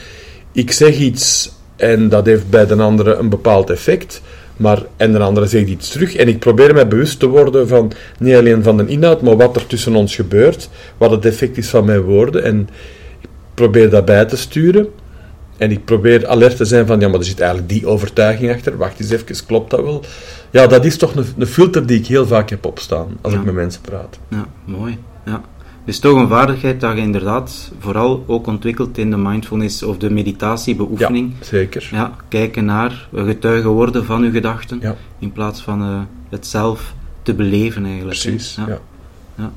ik 0.52 0.72
zeg 0.72 0.98
iets 0.98 1.52
en 1.76 2.10
dat 2.10 2.26
heeft 2.26 2.50
bij 2.50 2.66
de 2.66 2.76
andere 2.76 3.16
een 3.16 3.30
bepaald 3.30 3.70
effect. 3.70 4.22
Maar, 4.58 4.84
en 4.96 5.12
de 5.12 5.20
andere 5.20 5.48
zegt 5.48 5.68
iets 5.68 5.90
terug. 5.90 6.16
En 6.16 6.28
ik 6.28 6.40
probeer 6.40 6.74
mij 6.74 6.88
bewust 6.88 7.20
te 7.20 7.28
worden 7.28 7.68
van 7.68 7.92
niet 8.20 8.36
alleen 8.36 8.64
van 8.64 8.78
de 8.78 8.86
inhoud, 8.88 9.22
maar 9.22 9.38
wat 9.38 9.56
er 9.56 9.68
tussen 9.68 9.96
ons 9.96 10.16
gebeurt. 10.16 10.70
Wat 10.98 11.12
het 11.12 11.26
effect 11.26 11.58
is 11.58 11.68
van 11.70 11.86
mijn 11.86 12.02
woorden. 12.02 12.44
En 12.44 12.70
ik 13.22 13.30
probeer 13.54 13.90
dat 13.90 14.06
bij 14.06 14.26
te 14.26 14.38
sturen. 14.38 14.88
En 15.58 15.72
ik 15.72 15.86
probeer 15.86 16.28
alert 16.28 16.58
te 16.58 16.66
zijn 16.66 16.86
van, 16.88 17.00
ja, 17.00 17.08
maar 17.08 17.20
er 17.20 17.26
zit 17.26 17.40
eigenlijk 17.40 17.70
die 17.70 17.88
overtuiging 17.88 18.52
achter. 18.52 18.78
Wacht 18.78 19.00
eens 19.00 19.10
even, 19.10 19.46
klopt 19.46 19.70
dat 19.70 19.82
wel? 19.82 20.04
Ja, 20.52 20.68
dat 20.68 20.86
is 20.86 20.98
toch 20.98 21.16
een, 21.16 21.26
een 21.38 21.48
filter 21.48 21.86
die 21.86 22.00
ik 22.00 22.08
heel 22.08 22.28
vaak 22.28 22.50
heb 22.50 22.66
opstaan 22.66 23.08
als 23.22 23.34
Ja. 23.34 23.40
ik 23.40 23.46
met 23.46 23.54
mensen 23.54 23.82
praat. 23.82 24.20
Ja, 24.30 24.46
mooi. 24.66 24.98
Ja. 25.26 25.42
Dus 25.86 26.00
toch 26.00 26.20
een 26.20 26.28
vaardigheid 26.28 26.82
dat 26.82 26.96
je 26.96 27.02
inderdaad 27.02 27.72
vooral 27.80 28.24
ook 28.28 28.48
ontwikkelt 28.48 28.98
in 28.98 29.10
de 29.10 29.18
mindfulness 29.18 29.84
of 29.84 29.98
de 29.98 30.10
meditatiebeoefening. 30.10 31.34
Ja, 31.40 31.46
zeker. 31.46 31.90
Ja, 31.92 32.12
kijken 32.28 32.66
naar, 32.66 33.08
eh, 33.16 33.24
getuigen 33.26 33.70
worden 33.70 34.06
van 34.06 34.24
uw 34.24 34.32
gedachten, 34.32 34.78
Ja. 34.82 34.96
in 35.20 35.32
plaats 35.32 35.62
van 35.62 35.82
eh, 35.82 36.00
het 36.30 36.48
zelf 36.48 36.94
te 37.22 37.34
beleven 37.34 37.86
eigenlijk. 37.86 38.20
Precies. 38.20 38.56
Ja. 38.68 38.80
Ja. 39.36 39.52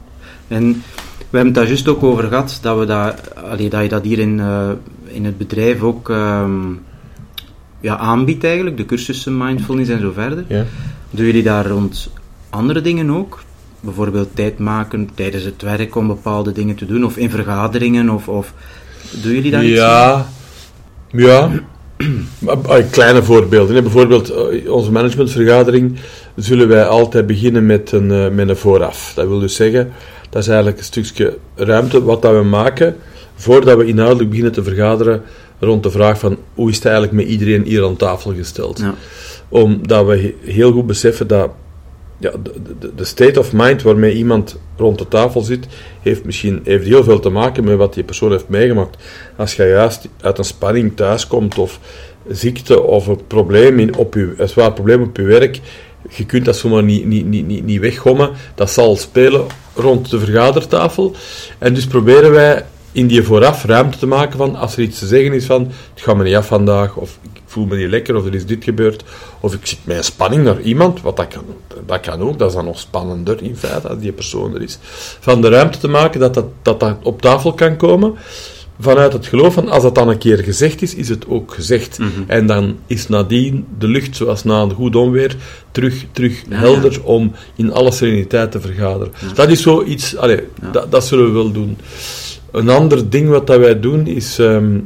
En 0.49 0.73
we 1.17 1.37
hebben 1.37 1.45
het 1.47 1.55
daar 1.55 1.67
juist 1.67 1.89
ook 1.89 2.03
over 2.03 2.25
gehad, 2.29 2.59
dat, 2.63 2.79
we 2.79 2.85
dat, 2.85 3.35
allee, 3.35 3.69
dat 3.69 3.83
je 3.83 3.89
dat 3.89 4.05
hier 4.05 4.19
in, 4.19 4.41
eh, 4.41 4.69
in 5.13 5.25
het 5.25 5.39
bedrijf 5.39 5.83
ook 5.83 6.11
ehm, 6.11 6.73
ja, 7.81 7.97
aanbiedt 7.97 8.45
eigenlijk, 8.45 8.77
de 8.77 8.85
cursussen 8.85 9.37
mindfulness 9.37 9.91
en 9.91 10.01
zo 10.01 10.13
verder. 10.13 10.45
Ja. 10.49 10.65
Doen 11.11 11.27
jullie 11.27 11.43
daar 11.43 11.67
rond 11.67 12.11
andere 12.51 12.81
dingen 12.81 13.11
ook? 13.11 13.43
Bijvoorbeeld 13.81 14.29
tijd 14.35 14.59
maken 14.59 15.09
tijdens 15.15 15.45
het 15.45 15.63
werk 15.63 15.97
om 15.97 16.07
bepaalde 16.07 16.53
dingen 16.53 16.75
te 16.75 16.87
doen, 16.87 17.05
of 17.05 17.17
in 17.17 17.31
vergaderingen, 17.31 18.11
of, 18.11 18.29
of 18.29 18.55
doen 19.23 19.33
jullie 19.33 19.51
daar 19.51 19.65
iets 19.65 19.81
mee? 19.81 19.81
Ja, 19.81 20.27
ja. 21.11 21.51
Kleine 22.91 23.23
voorbeelden. 23.23 23.75
hè. 23.75 23.83
Bijvoorbeeld, 23.83 24.31
eh, 24.31 24.73
onze 24.73 24.93
managementvergadering 24.93 25.99
zullen 26.37 26.69
wij 26.69 26.87
altijd 26.87 27.27
beginnen 27.27 27.67
met 27.67 27.93
een, 27.93 28.11
eh, 28.11 28.29
met 28.29 28.49
een 28.49 28.57
vooraf. 28.57 29.13
Dat 29.15 29.29
wil 29.29 29.39
dus 29.39 29.55
zeggen, 29.55 29.93
dat 30.31 30.43
is 30.43 30.49
eigenlijk 30.49 30.79
een 30.79 30.85
stukje 30.85 31.39
ruimte 31.55 32.03
wat 32.05 32.23
dat 32.23 32.33
we 32.33 32.43
maken 32.43 32.97
voordat 33.41 33.77
we 33.77 33.87
inhoudelijk 33.87 34.29
beginnen 34.29 34.53
te 34.53 34.63
vergaderen 34.63 35.23
rond 35.59 35.83
de 35.83 35.91
vraag 35.91 36.19
van 36.19 36.39
hoe 36.55 36.69
is 36.69 36.75
het 36.75 36.85
eigenlijk 36.85 37.15
met 37.15 37.27
iedereen 37.27 37.65
hier 37.65 37.85
aan 37.85 37.97
tafel 37.97 38.35
gesteld. 38.35 38.79
Ja. 38.79 38.95
Omdat 39.49 40.07
we 40.07 40.17
he- 40.17 40.53
heel 40.53 40.73
goed 40.73 40.87
beseffen 40.87 41.27
dat 41.27 41.51
ja, 42.19 42.31
de, 42.43 42.53
de, 42.79 42.95
de 42.95 43.05
state 43.05 43.39
of 43.39 43.53
mind 43.53 43.83
waarmee 43.83 44.15
iemand 44.15 44.59
rond 44.77 44.99
de 44.99 45.09
tafel 45.09 45.41
zit, 45.41 45.67
heeft 46.03 46.25
misschien 46.25 46.61
heeft 46.65 46.87
heel 46.87 47.05
veel 47.05 47.21
te 47.21 47.29
maken 47.29 47.65
met 47.65 47.77
wat 47.77 47.95
die 47.95 48.05
persoon 48.05 48.31
heeft 48.31 48.49
meegemaakt. 48.49 49.03
Als 49.37 49.55
je 49.55 49.65
juist 49.65 50.09
uit 50.21 50.39
een 50.39 50.45
spanning 50.45 50.97
thuiskomt 50.97 51.59
of 51.59 51.81
ziekte 52.29 52.83
of 52.83 53.07
een 53.07 53.27
probleem 53.27 53.79
in, 53.79 53.97
op 53.97 54.15
je, 54.15 54.35
een 54.37 54.49
zwaar 54.49 54.73
probleem 54.73 55.03
op 55.03 55.17
je 55.17 55.23
werk, 55.23 55.61
je 56.09 56.27
kunt 56.27 56.45
dat 56.45 56.57
zomaar 56.57 56.83
niet, 56.83 57.07
niet, 57.07 57.27
niet, 57.27 57.47
niet, 57.47 57.65
niet 57.65 57.81
weggommen. 57.81 58.31
Dat 58.55 58.71
zal 58.71 58.97
spelen 58.97 59.47
rond 59.75 60.11
de 60.11 60.19
vergadertafel. 60.19 61.15
En 61.59 61.75
dus 61.75 61.87
proberen 61.87 62.31
wij 62.31 62.65
in 62.93 63.07
die 63.07 63.23
vooraf 63.23 63.65
ruimte 63.65 63.99
te 63.99 64.07
maken 64.07 64.37
van 64.37 64.57
als 64.57 64.77
er 64.77 64.83
iets 64.83 64.99
te 64.99 65.07
zeggen 65.07 65.33
is 65.33 65.45
van 65.45 65.63
het 65.95 66.03
gaat 66.03 66.17
me 66.17 66.25
niet 66.25 66.35
af 66.35 66.47
vandaag 66.47 66.97
of 66.97 67.19
ik 67.23 67.41
voel 67.47 67.67
me 67.67 67.77
niet 67.77 67.91
lekker 67.91 68.17
of 68.17 68.27
er 68.27 68.35
is 68.35 68.47
dit 68.47 68.65
gebeurd 68.65 69.05
of 69.41 69.55
ik 69.55 69.67
zit 69.67 69.79
met 69.85 69.97
een 69.97 70.05
spanning 70.05 70.45
naar 70.45 70.61
iemand, 70.61 71.03
wat 71.03 71.17
dat 71.17 71.29
kan, 71.29 71.45
dat 71.87 72.01
kan 72.01 72.21
ook, 72.21 72.39
dat 72.39 72.49
is 72.49 72.55
dan 72.55 72.65
nog 72.65 72.79
spannender 72.79 73.43
in 73.43 73.57
feite 73.57 73.89
als 73.89 73.99
die 73.99 74.13
persoon 74.13 74.55
er 74.55 74.63
is. 74.63 74.79
Van 75.21 75.41
de 75.41 75.49
ruimte 75.49 75.79
te 75.79 75.89
maken 75.89 76.21
dat 76.21 76.35
dat, 76.35 76.47
dat, 76.63 76.81
dat 76.81 76.97
op 77.03 77.23
tafel 77.23 77.53
kan 77.53 77.77
komen 77.77 78.15
vanuit 78.81 79.13
het 79.13 79.27
geloof 79.27 79.55
van 79.55 79.69
als 79.69 79.83
dat 79.83 79.95
dan 79.95 80.09
een 80.09 80.19
keer 80.19 80.39
gezegd 80.39 80.83
is, 80.83 80.95
is 80.95 81.09
het 81.09 81.27
ook 81.27 81.55
gezegd. 81.55 81.99
En 82.27 82.47
dan 82.47 82.77
is 82.87 83.09
nadien 83.09 83.67
de 83.79 83.89
lucht, 83.89 84.17
zoals 84.17 84.45
na 84.45 84.63
een 84.63 84.73
goed 84.73 84.97
onweer, 84.97 85.37
terug, 85.71 86.05
terug 86.13 86.43
Ja, 86.49 86.57
helder 86.57 87.05
om 87.05 87.33
in 87.57 87.73
alle 87.73 87.93
sereniteit 87.93 88.51
te 88.51 88.61
vergaderen. 88.61 89.13
Dat 89.35 89.49
is 89.49 89.63
zoiets, 89.63 90.17
allee, 90.17 90.41
dat, 90.73 90.91
dat 90.91 91.07
zullen 91.07 91.27
we 91.27 91.33
wel 91.33 91.53
doen. 91.53 91.77
Een 92.53 92.69
ander 92.69 93.11
ding 93.11 93.29
wat 93.29 93.47
dat 93.47 93.59
wij 93.59 93.81
doen 93.81 94.07
is, 94.07 94.39
ehm, 94.39 94.79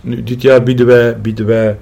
nu, 0.00 0.22
dit 0.22 0.42
jaar 0.42 0.62
bieden 0.62 0.86
wij, 0.86 1.20
bieden 1.20 1.46
wij 1.46 1.78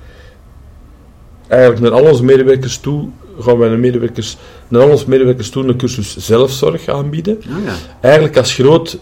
eigenlijk 1.48 1.82
naar 1.82 2.00
al 2.00 2.10
onze 2.10 2.24
medewerkers 2.24 2.78
toe, 2.78 3.08
gaan 3.40 3.58
wij 3.58 3.68
naar, 3.68 3.78
medewerkers, 3.78 4.36
naar 4.68 4.82
al 4.82 4.90
onze 4.90 5.08
medewerkers 5.08 5.50
toe 5.50 5.64
een 5.64 5.76
cursus 5.76 6.16
zelfzorg 6.16 6.88
aanbieden. 6.88 7.38
Ah, 7.42 7.64
ja. 7.64 7.72
Eigenlijk 8.00 8.36
als 8.36 8.54
groot 8.54 8.98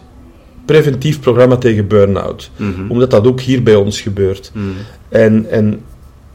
preventief 0.64 1.20
programma 1.20 1.56
tegen 1.56 1.86
burn-out. 1.86 2.50
Mhm. 2.56 2.90
Omdat 2.90 3.10
dat 3.10 3.26
ook 3.26 3.40
hier 3.40 3.62
bij 3.62 3.74
ons 3.74 4.00
gebeurt. 4.00 4.50
Mhm. 4.54 4.66
En, 5.08 5.46
en 5.50 5.80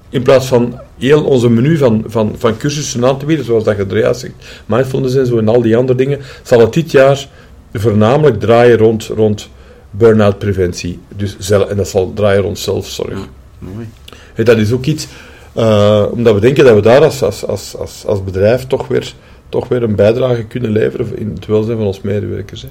in 0.10 0.22
plaats 0.22 0.46
van 0.46 0.80
heel 0.98 1.24
onze 1.24 1.50
menu 1.50 1.78
van, 1.78 2.04
van, 2.08 2.36
van 2.38 2.58
cursussen 2.58 3.06
aan 3.06 3.20
te 3.20 3.26
bieden, 3.26 3.46
zoals 3.46 3.64
dat 3.64 3.80
Andreas 3.80 4.20
zegt, 4.20 4.34
mindfulness 4.66 5.16
en 5.16 5.26
zo 5.26 5.38
en 5.38 5.48
al 5.48 5.62
die 5.62 5.78
andere 5.78 5.98
dingen, 5.98 6.20
zal 6.44 6.60
het 6.60 6.74
dit 6.74 6.92
jaar 6.92 7.28
voornamelijk 7.74 8.40
draaien 8.40 8.78
rond, 8.78 9.06
rond 9.06 9.50
burn-out 9.92 10.40
preventie. 10.40 11.00
Dus 11.16 11.36
zel- 11.40 11.70
en 11.70 11.78
dat 11.78 11.88
zal 11.88 12.14
draaien 12.14 12.42
rond 12.42 12.60
zelfzorg. 12.60 13.10
Ja. 13.10 13.26
Mooi. 13.60 13.88
Dat 14.36 14.58
is 14.58 14.72
ook 14.72 14.86
iets, 14.86 15.08
eh, 15.54 16.06
omdat 16.12 16.34
we 16.34 16.40
denken 16.40 16.66
dat 16.66 16.76
we 16.76 16.82
daar 16.82 17.04
als, 17.04 17.22
als, 17.22 17.46
als, 17.46 17.78
als, 17.78 18.06
als 18.06 18.24
bedrijf 18.24 18.68
toch 18.68 18.88
weer, 18.88 19.14
toch 19.50 19.68
weer 19.68 19.84
een 19.84 19.96
bijdrage 19.96 20.44
kunnen 20.44 20.72
leveren 20.72 21.18
in 21.18 21.32
het 21.36 21.46
welzijn 21.46 21.78
van 21.78 21.86
ons 21.86 22.02
medewerkers. 22.02 22.62
Hè. 22.62 22.68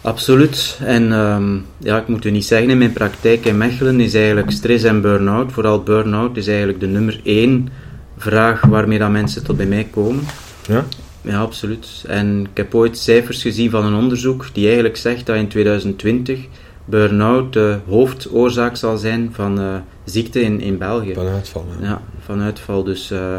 Absoluut. 0.00 0.78
En 0.84 1.12
ehm, 1.12 1.56
ja, 1.78 1.98
ik 1.98 2.08
moet 2.08 2.24
u 2.24 2.30
niet 2.30 2.44
zeggen, 2.44 2.70
in 2.70 2.78
mijn 2.78 2.92
praktijk 2.92 3.44
in 3.44 3.56
Mechelen 3.56 4.00
is 4.00 4.14
eigenlijk 4.14 4.50
stress 4.50 4.84
en 4.84 5.00
burn-out, 5.00 5.52
vooral 5.52 5.82
burn-out, 5.82 6.36
is 6.36 6.46
eigenlijk 6.46 6.80
de 6.80 6.86
nummer 6.86 7.20
één 7.24 7.68
vraag 8.18 8.60
waarmee 8.60 8.98
dat 8.98 9.10
mensen 9.10 9.44
tot 9.44 9.56
bij 9.56 9.66
mij 9.66 9.86
komen. 9.90 10.24
Ja? 10.66 10.84
Ja, 11.26 11.40
absoluut. 11.40 12.04
En 12.06 12.40
ik 12.50 12.56
heb 12.56 12.74
ooit 12.74 12.98
cijfers 12.98 13.42
gezien 13.42 13.70
van 13.70 13.84
een 13.84 13.94
onderzoek 13.94 14.46
die 14.52 14.64
eigenlijk 14.64 14.96
zegt 14.96 15.26
dat 15.26 15.36
in 15.36 15.48
2020 15.48 16.40
burn-out 16.84 17.52
de 17.52 17.78
hoofdoorzaak 17.88 18.76
zal 18.76 18.96
zijn 18.96 19.30
van 19.32 19.60
eh, 19.60 19.74
ziekte 20.04 20.40
in, 20.40 20.60
in 20.60 20.78
België. 20.78 21.14
Van 21.14 21.26
uitval. 21.26 21.66
hè. 21.78 21.86
Ja, 21.86 22.00
van 22.24 22.40
uitval. 22.40 22.84
Dus 22.84 23.10
eh, 23.10 23.38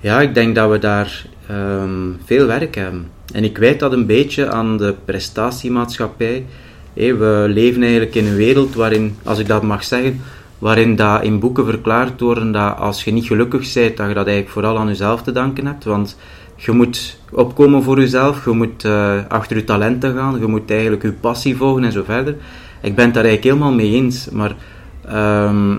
ja, 0.00 0.20
ik 0.20 0.34
denk 0.34 0.54
dat 0.54 0.70
we 0.70 0.78
daar 0.78 1.26
ehm, 1.46 2.10
veel 2.24 2.46
werk 2.46 2.74
hebben. 2.74 3.10
En 3.32 3.44
ik 3.44 3.58
wijt 3.58 3.80
dat 3.80 3.92
een 3.92 4.06
beetje 4.06 4.50
aan 4.50 4.76
de 4.76 4.94
prestatiemaatschappij. 5.04 6.46
Hé, 6.94 7.16
we 7.16 7.46
leven 7.48 7.82
eigenlijk 7.82 8.14
in 8.14 8.26
een 8.26 8.36
wereld 8.36 8.74
waarin, 8.74 9.16
als 9.22 9.38
ik 9.38 9.46
dat 9.46 9.62
mag 9.62 9.84
zeggen, 9.84 10.20
waarin 10.58 10.96
dat 10.96 11.22
in 11.22 11.40
boeken 11.40 11.64
verklaard 11.64 12.20
worden 12.20 12.52
dat 12.52 12.76
als 12.76 13.04
je 13.04 13.12
niet 13.12 13.26
gelukkig 13.26 13.72
bent, 13.74 13.96
dat 13.96 14.08
je 14.08 14.14
dat 14.14 14.26
eigenlijk 14.26 14.48
vooral 14.48 14.78
aan 14.78 14.86
jezelf 14.86 15.22
te 15.22 15.32
danken 15.32 15.66
hebt. 15.66 15.84
Want 15.84 16.16
je 16.56 16.72
moet 16.72 17.18
opkomen 17.32 17.82
voor 17.82 17.98
jezelf, 18.00 18.44
je 18.44 18.50
moet 18.50 18.84
eh, 18.84 19.18
achter 19.28 19.56
je 19.56 19.64
talenten 19.64 20.14
gaan, 20.14 20.38
je 20.40 20.46
moet 20.46 20.70
eigenlijk 20.70 21.02
je 21.02 21.12
passie 21.12 21.56
volgen 21.56 21.84
en 21.84 21.92
zo 21.92 22.02
verder. 22.04 22.36
Ik 22.82 22.94
ben 22.94 23.04
het 23.04 23.14
daar 23.14 23.24
eigenlijk 23.24 23.54
helemaal 23.54 23.76
mee 23.76 23.92
eens, 23.92 24.30
maar 24.30 24.56
ehm, 25.04 25.76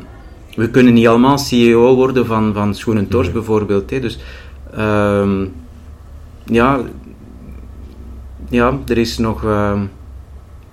we 0.56 0.70
kunnen 0.70 0.94
niet 0.94 1.08
allemaal 1.08 1.38
CEO 1.38 1.96
worden 1.96 2.26
van, 2.26 2.54
van 2.54 2.76
Schoenen 2.76 3.08
Tors 3.08 3.32
bijvoorbeeld. 3.32 3.90
Hè. 3.90 4.00
Dus 4.00 4.20
ehm, 4.74 5.46
ja, 6.46 6.80
ja, 8.50 8.78
er 8.88 8.98
is 8.98 9.18
nog 9.18 9.44
ehm, 9.44 9.80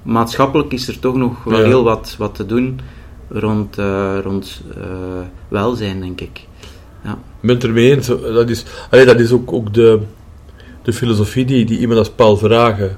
maatschappelijk 0.03 0.73
is 0.73 0.89
er 0.89 0.99
toch 0.99 1.15
nog 1.15 1.45
wel 1.45 1.59
Ja. 1.61 1.67
heel 1.67 1.85
wat, 1.85 2.15
wat 2.19 2.35
te 2.35 2.47
doen 2.47 2.81
rond, 3.29 3.79
eh, 3.79 4.19
rond 4.23 4.63
eh, 4.77 4.83
welzijn, 5.49 6.01
denk 6.01 6.21
ik. 6.21 6.47
Ja. 7.05 7.13
Ik 7.13 7.41
ben 7.41 7.55
het 7.55 7.65
ermee 7.65 7.97
eens. 7.97 8.07
Dat 8.07 8.51
is, 8.51 8.65
allee, 8.91 9.05
dat 9.05 9.21
is 9.21 9.33
ook, 9.33 9.53
ook 9.53 9.75
de, 9.75 10.01
de 10.83 10.93
filosofie 10.93 11.45
die, 11.45 11.65
die 11.65 11.79
iemand 11.79 11.99
als 11.99 12.11
Paul 12.11 12.37
Verhagen 12.37 12.97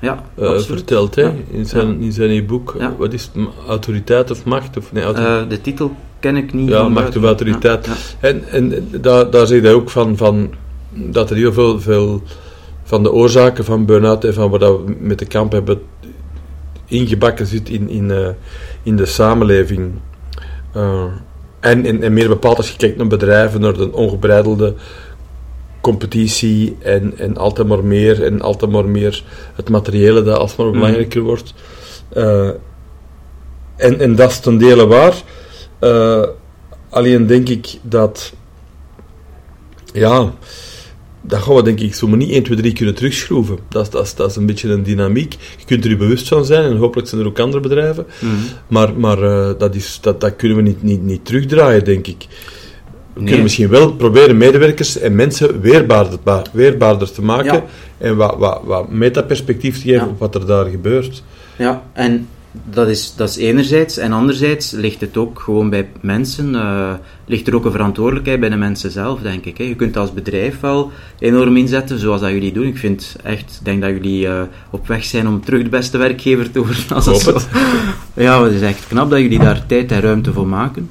Ja, 0.00 0.24
eh, 0.34 0.58
vertelt 0.58 1.14
hè? 1.14 1.22
Ja. 1.22 1.32
In, 1.50 1.66
zijn, 1.66 2.00
in 2.00 2.12
zijn 2.12 2.46
boek. 2.46 2.74
Ja. 2.78 2.94
Wat 2.98 3.12
is 3.12 3.30
het? 3.32 3.46
Autoriteit 3.66 4.30
of 4.30 4.44
macht? 4.44 4.76
Of, 4.76 4.92
nee, 4.92 5.04
autoriteit. 5.04 5.42
Eh, 5.42 5.48
de 5.48 5.60
titel 5.60 5.96
ken 6.20 6.36
ik 6.36 6.52
niet. 6.52 6.68
Ja, 6.68 6.88
macht 6.88 7.16
of 7.16 7.24
autoriteit. 7.24 7.86
Ja, 7.86 7.92
ja. 7.92 8.28
En, 8.28 8.48
en 8.48 8.88
daar, 9.00 9.30
daar 9.30 9.46
zegt 9.46 9.62
hij 9.62 9.72
ook 9.72 9.90
van, 9.90 10.16
van 10.16 10.50
dat 10.90 11.30
er 11.30 11.36
heel 11.36 11.52
veel, 11.52 11.80
veel 11.80 12.22
van 12.84 13.02
de 13.02 13.12
oorzaken 13.12 13.64
van 13.64 13.84
burn-out 13.84 14.24
en 14.24 14.34
van 14.34 14.50
wat 14.50 14.60
we 14.60 14.96
met 15.00 15.18
de 15.18 15.26
kamp 15.26 15.52
hebben 15.52 15.80
ingebakken 16.86 17.46
zit 17.46 17.68
in, 17.68 17.88
in, 17.88 18.10
eh, 18.10 18.28
in 18.82 18.96
de 18.96 19.06
samenleving. 19.06 19.92
En, 21.60 21.86
en, 21.86 22.02
en 22.02 22.12
meer 22.12 22.28
bepaald 22.28 22.56
als 22.56 22.70
je 22.70 22.76
kijkt 22.76 22.96
naar 22.96 23.06
bedrijven, 23.06 23.60
naar 23.60 23.72
de 23.72 23.92
ongebreidelde 23.92 24.74
competitie 25.80 26.76
en, 26.82 27.18
en 27.18 27.36
altijd 27.36 27.68
maar 27.68 27.84
meer 27.84 28.24
en 28.24 28.40
altijd 28.40 28.70
maar 28.70 28.84
meer 28.88 29.24
het 29.54 29.68
materiële 29.68 30.22
dat 30.22 30.38
alsmaar 30.38 30.66
Mhm. 30.66 30.76
belangrijker 30.76 31.20
wordt. 31.22 31.54
Eh, 32.08 32.48
en, 33.76 34.00
en 34.00 34.14
dat 34.14 34.30
is 34.30 34.40
ten 34.40 34.58
dele 34.58 34.86
waar. 34.86 35.14
Eh, 35.78 36.26
alleen 36.88 37.26
denk 37.26 37.48
ik 37.48 37.78
dat 37.82 38.32
ja, 39.92 40.32
dat 41.28 41.40
gaan 41.42 41.54
we 41.54 41.62
denk 41.62 41.80
ik 41.80 41.94
zomaar 41.94 42.16
niet 42.16 42.30
1, 42.30 42.42
2, 42.42 42.56
3 42.56 42.72
kunnen 42.72 42.94
terugschroeven. 42.94 43.58
Dat, 43.68 43.82
is- 43.84 43.90
dat, 43.90 44.04
is- 44.04 44.14
dat 44.14 44.30
is 44.30 44.36
een 44.36 44.46
beetje 44.46 44.68
een 44.70 44.82
dynamiek. 44.82 45.32
Je 45.58 45.64
kunt 45.66 45.84
er 45.84 45.90
je 45.90 45.96
bewust 45.96 46.28
van 46.28 46.44
zijn, 46.44 46.64
en 46.70 46.76
hopelijk 46.76 47.08
zijn 47.08 47.20
er 47.20 47.26
ook 47.26 47.38
andere 47.38 47.62
bedrijven. 47.62 48.06
Mhm. 48.20 48.32
Maar, 48.68 48.94
maar 48.94 49.22
eh, 49.22 49.50
dat, 49.58 49.74
is, 49.74 49.98
dat, 50.00 50.20
dat 50.20 50.36
kunnen 50.36 50.56
we 50.56 50.62
niet, 50.62 50.82
niet, 50.82 51.02
niet 51.02 51.24
terugdraaien, 51.24 51.84
denk 51.84 52.06
ik. 52.06 52.26
We 53.12 53.24
Nee. 53.24 53.24
kunnen 53.24 53.42
misschien 53.42 53.68
wel 53.68 53.92
proberen 53.92 54.36
medewerkers 54.36 54.98
en 54.98 55.14
mensen 55.14 55.60
weerbaarder, 55.60 56.18
ba- 56.22 56.42
weerbaarder 56.52 57.12
te 57.12 57.22
maken 57.22 57.52
Ja. 57.54 57.64
en 57.98 58.16
wat, 58.16 58.34
wat, 58.38 58.60
wat 58.64 58.90
metaperspectief 58.90 59.74
te 59.74 59.80
geven 59.80 60.00
Ja. 60.04 60.06
op 60.06 60.18
wat 60.18 60.34
er 60.34 60.46
daar 60.46 60.66
gebeurt. 60.66 61.22
Ja, 61.56 61.82
en 61.92 62.28
dat 62.52 62.88
is, 62.88 63.14
dat 63.16 63.28
is 63.28 63.36
enerzijds. 63.36 63.96
En 63.96 64.12
anderzijds 64.12 64.70
ligt 64.70 65.00
het 65.00 65.16
ook 65.16 65.40
gewoon 65.40 65.70
bij 65.70 65.88
mensen, 66.00 66.54
eh, 66.54 66.92
ligt 67.26 67.46
er 67.46 67.54
ook 67.54 67.64
een 67.64 67.70
verantwoordelijkheid 67.70 68.40
bij 68.40 68.48
de 68.48 68.56
mensen 68.56 68.90
zelf, 68.90 69.20
denk 69.20 69.44
ik. 69.44 69.58
Hè. 69.58 69.64
Je 69.64 69.74
kunt 69.74 69.96
als 69.96 70.12
bedrijf 70.12 70.60
wel 70.60 70.90
enorm 71.18 71.56
inzetten, 71.56 71.98
zoals 71.98 72.20
dat 72.20 72.30
jullie 72.30 72.52
doen. 72.52 72.66
Ik 72.66 72.76
vind 72.76 73.16
echt, 73.22 73.60
denk 73.62 73.82
dat 73.82 73.90
jullie 73.90 74.28
eh, 74.28 74.42
op 74.70 74.86
weg 74.86 75.04
zijn 75.04 75.28
om 75.28 75.44
terug 75.44 75.62
de 75.62 75.68
beste 75.68 75.98
werkgever 75.98 76.50
te 76.50 76.58
worden. 76.58 76.84
Als 76.94 77.06
het 77.06 77.20
zo. 77.20 77.38
Ja, 78.14 78.42
het 78.42 78.52
is 78.52 78.62
echt 78.62 78.86
knap 78.86 79.10
dat 79.10 79.18
jullie 79.18 79.38
daar 79.38 79.66
tijd 79.66 79.92
en 79.92 80.00
ruimte 80.00 80.32
voor 80.32 80.46
maken. 80.46 80.90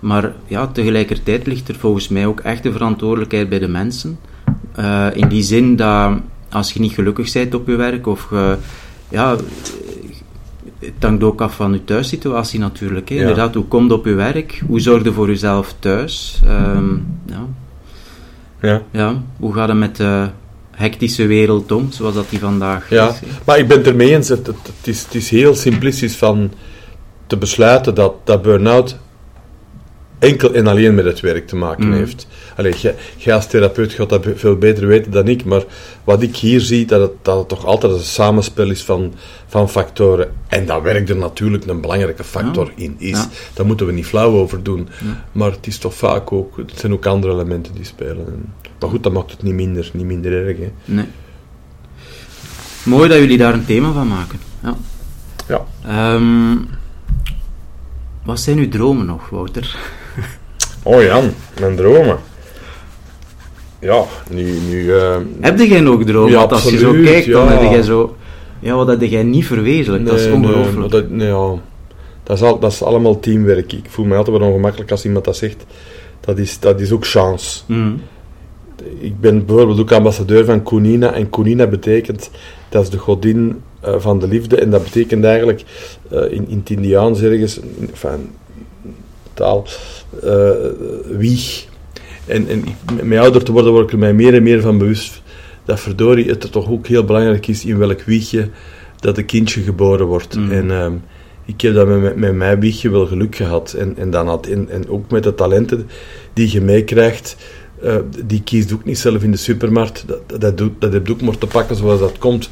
Maar 0.00 0.32
ja, 0.46 0.66
tegelijkertijd 0.66 1.46
ligt 1.46 1.68
er 1.68 1.74
volgens 1.74 2.08
mij 2.08 2.26
ook 2.26 2.40
echt 2.40 2.62
de 2.62 2.72
verantwoordelijkheid 2.72 3.48
bij 3.48 3.58
de 3.58 3.68
mensen. 3.68 4.18
Eh, 4.74 5.06
in 5.14 5.28
die 5.28 5.42
zin 5.42 5.76
dat 5.76 6.12
als 6.50 6.72
je 6.72 6.80
niet 6.80 6.92
gelukkig 6.92 7.32
bent 7.32 7.54
op 7.54 7.66
je 7.66 7.76
werk, 7.76 8.06
of 8.06 8.28
ja, 9.08 9.36
het 10.78 10.92
hangt 11.00 11.22
ook 11.22 11.40
af 11.40 11.54
van 11.54 11.72
je 11.72 11.84
thuissituatie 11.84 12.58
natuurlijk. 12.60 13.08
Hè. 13.08 13.14
Ja. 13.14 13.20
Inderdaad, 13.20 13.54
hoe 13.54 13.64
komt 13.64 13.92
op 13.92 14.04
je 14.04 14.12
werk? 14.14 14.62
Hoe 14.66 14.80
zorg 14.80 15.04
je 15.04 15.12
voor 15.12 15.26
jezelf 15.26 15.74
thuis? 15.78 16.40
Ehm, 16.46 16.94
ja. 17.26 17.46
Ja. 18.60 18.82
Ja, 18.90 19.22
hoe 19.38 19.54
gaat 19.54 19.68
het 19.68 19.78
met 19.78 19.96
de 19.96 20.28
hectische 20.70 21.26
wereld 21.26 21.72
om, 21.72 21.92
zoals 21.92 22.14
dat 22.14 22.30
die 22.30 22.38
vandaag 22.38 22.90
Ja, 22.90 23.08
is? 23.08 23.20
hè? 23.20 23.26
maar 23.44 23.58
ik 23.58 23.68
ben 23.68 23.76
het 23.78 23.86
ermee 23.86 24.14
eens. 24.14 24.28
Het, 24.28 24.46
het, 24.46 24.56
het 24.76 24.86
is, 24.86 25.02
het 25.04 25.14
is 25.14 25.30
heel 25.30 25.54
simplistisch 25.54 26.16
van 26.16 26.52
te 27.26 27.36
besluiten 27.36 27.94
dat, 27.94 28.14
dat 28.24 28.42
burn-out 28.42 28.96
enkel 30.18 30.52
en 30.54 30.66
alleen 30.66 30.94
met 30.94 31.04
het 31.04 31.20
werk 31.20 31.46
te 31.46 31.56
maken 31.56 31.86
Mm. 31.86 31.92
heeft. 31.92 32.26
Allee, 32.56 32.74
jij, 33.16 33.34
als 33.34 33.46
therapeut 33.46 33.92
gaat 33.92 34.08
dat 34.08 34.26
veel 34.34 34.56
beter 34.56 34.86
weten 34.86 35.12
dan 35.12 35.28
ik, 35.28 35.44
maar 35.44 35.62
wat 36.04 36.22
ik 36.22 36.36
hier 36.36 36.60
zie, 36.60 36.86
dat 36.86 37.00
het, 37.00 37.10
dat 37.22 37.38
het 37.38 37.48
toch 37.48 37.64
altijd 37.64 37.92
een 37.92 37.98
samenspel 37.98 38.70
is 38.70 38.82
van, 38.84 39.14
van 39.46 39.68
factoren. 39.70 40.32
En 40.48 40.66
dat 40.66 40.82
werk 40.82 41.08
er 41.08 41.16
natuurlijk 41.16 41.66
een 41.66 41.80
belangrijke 41.80 42.24
factor 42.24 42.72
in 42.74 42.94
is. 42.98 43.10
Ja. 43.10 43.28
Daar 43.54 43.66
moeten 43.66 43.86
we 43.86 43.92
niet 43.92 44.06
flauw 44.06 44.32
over 44.32 44.62
doen. 44.62 44.88
Maar 45.32 45.50
het 45.50 45.66
is 45.66 45.78
toch 45.78 45.94
vaak 45.94 46.32
ook, 46.32 46.56
het 46.56 46.72
zijn 46.78 46.92
ook 46.92 47.06
andere 47.06 47.32
elementen 47.32 47.74
die 47.74 47.84
spelen. 47.84 48.26
En- 48.26 48.52
Maar 48.80 48.90
goed, 48.90 49.02
dat 49.02 49.12
maakt 49.12 49.30
het 49.30 49.42
niet 49.42 49.54
minder, 49.54 49.90
niet 49.92 50.04
minder 50.06 50.46
erg. 50.46 50.56
Hè. 50.58 50.72
Nee. 50.84 51.04
Mooi 52.84 53.08
dat 53.08 53.18
jullie 53.18 53.38
daar 53.38 53.54
een 53.54 53.64
thema 53.64 53.92
van 53.92 54.08
maken. 54.08 54.38
Ja. 54.62 54.76
Ja. 55.48 55.64
Ehm, 55.86 56.56
wat 58.24 58.40
zijn 58.40 58.58
uw 58.58 58.68
dromen 58.68 59.06
nog, 59.06 59.28
Wouter? 59.28 59.76
Oh 60.88 61.02
Jan, 61.02 61.30
mijn 61.60 61.76
dromen. 61.76 62.18
Ja, 63.78 64.04
nu... 64.30 64.58
nu 64.68 64.94
eh, 64.94 65.16
Heb 65.40 65.58
jij 65.58 65.80
nog 65.80 66.04
dromen? 66.04 66.30
Ja, 66.30 66.38
Want 66.38 66.52
als 66.52 66.70
je 66.70 66.78
zo 66.78 66.92
kijkt, 66.92 67.30
dan 67.30 67.44
ja. 67.44 67.50
heb 67.50 67.70
jij 67.70 67.82
zo... 67.82 68.16
Ja, 68.60 68.74
wat 68.74 68.88
heb 68.88 69.02
jij 69.02 69.22
niet 69.22 69.46
verwezenlijk? 69.46 70.06
dat 70.06 70.18
is 70.18 70.24
nee, 70.24 70.34
ongelooflijk. 70.34 70.90
dat, 70.90 71.10
nee, 71.10 71.28
ja, 71.28 71.54
dat, 72.22 72.36
is 72.36 72.42
al, 72.42 72.58
dat 72.58 72.72
is 72.72 72.82
allemaal 72.82 73.20
teamwerk. 73.20 73.72
Ik 73.72 73.84
voel 73.88 74.04
me 74.04 74.16
altijd 74.16 74.38
wel 74.38 74.48
ongemakkelijk 74.48 74.90
als 74.90 75.04
iemand 75.04 75.24
dat 75.24 75.36
zegt. 75.36 75.64
Dat 76.20 76.38
is, 76.38 76.58
dat 76.60 76.80
is 76.80 76.92
ook 76.92 77.06
chance. 77.06 77.60
Mhm. 77.66 77.92
Ik 78.98 79.20
ben 79.20 79.46
bijvoorbeeld 79.46 79.80
ook 79.80 79.92
ambassadeur 79.92 80.44
van 80.44 80.62
Kunina. 80.62 81.12
En 81.12 81.30
Kunina 81.30 81.66
betekent, 81.66 82.30
dat 82.68 82.82
is 82.82 82.90
de 82.90 82.98
godin 82.98 83.62
eh, 83.80 83.94
van 83.98 84.18
de 84.18 84.28
liefde. 84.28 84.56
En 84.56 84.70
dat 84.70 84.82
betekent 84.82 85.24
eigenlijk 85.24 85.64
eh, 86.10 86.22
in, 86.22 86.48
in 86.48 86.58
het 86.58 86.70
Indiaans 86.70 87.20
ergens, 87.20 87.58
in, 87.58 87.88
enfin, 87.90 88.30
taal, 89.38 89.66
eh, 90.22 90.50
wieg. 91.16 91.66
En, 92.26 92.48
en 92.48 92.64
met 93.08 93.18
ouder 93.18 93.44
te 93.44 93.52
worden 93.52 93.72
word 93.72 93.84
ik 93.84 93.92
er 93.92 93.98
mij 93.98 94.14
meer 94.14 94.34
en 94.34 94.42
meer 94.42 94.60
van 94.60 94.78
bewust 94.78 95.22
dat 95.68 95.80
verdorie 95.80 96.28
het 96.28 96.42
er 96.42 96.50
toch 96.50 96.70
ook 96.70 96.86
heel 96.86 97.04
belangrijk 97.04 97.46
is 97.46 97.64
in 97.64 97.78
welk 97.78 98.02
wiegje 98.02 98.48
dat 99.00 99.18
een 99.18 99.24
kindje 99.24 99.60
geboren 99.60 100.06
wordt. 100.06 100.36
Mhm. 100.36 100.52
En 100.52 100.70
ehm, 100.70 100.92
ik 101.44 101.60
heb 101.60 101.74
dat 101.74 101.86
met, 101.86 102.16
met, 102.16 102.34
mijn 102.34 102.60
wiegje 102.60 102.90
wel 102.90 103.06
geluk 103.06 103.36
gehad. 103.36 103.72
En, 103.72 103.96
en, 103.96 104.10
dan 104.10 104.28
had, 104.28 104.46
en, 104.46 104.68
en 104.70 104.88
ook 104.88 105.10
met 105.10 105.22
de 105.22 105.34
talenten 105.34 105.88
die 106.32 106.52
je 106.52 106.60
meekrijgt, 106.60 107.36
eh, 107.82 107.96
die 108.26 108.42
kiest 108.42 108.72
ook 108.72 108.84
niet 108.84 108.98
zelf 108.98 109.22
in 109.22 109.30
de 109.30 109.36
supermarkt. 109.36 110.04
Dat, 110.06 110.40
dat, 110.40 110.58
doet, 110.58 110.72
dat 110.78 110.92
heb 110.92 111.06
je 111.06 111.12
ook 111.12 111.20
maar 111.20 111.38
te 111.38 111.46
pakken 111.46 111.76
zoals 111.76 112.00
dat 112.00 112.18
komt. 112.18 112.50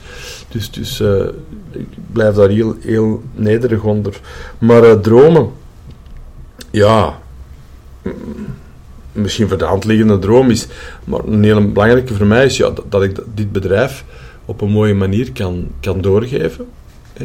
Dus, 0.49 0.71
dus 0.71 1.01
eh, 1.01 1.27
ik 1.71 1.89
blijf 2.13 2.35
daar 2.35 2.49
heel, 2.49 2.77
heel 2.81 3.23
nederig 3.35 3.83
onder. 3.83 4.21
Maar 4.59 5.01
dromen, 5.01 5.51
ja, 6.71 7.19
misschien 9.13 9.49
voor 9.49 9.59
de 9.59 9.65
hand 9.65 9.85
liggende 9.85 10.19
droom 10.19 10.51
is, 10.51 10.67
maar 11.05 11.25
een 11.25 11.45
hele 11.45 11.67
belangrijke 11.67 12.15
voor 12.15 12.27
mij 12.27 12.45
is 12.45 12.57
ja, 12.57 12.73
dat, 12.89 13.03
ik 13.03 13.19
dit 13.35 13.53
bedrijf 13.53 14.05
op 14.45 14.61
een 14.61 14.71
mooie 14.71 14.95
manier 14.95 15.33
kan, 15.33 15.69
kan 15.81 16.01
doorgeven. 16.01 16.67
hè. 17.13 17.25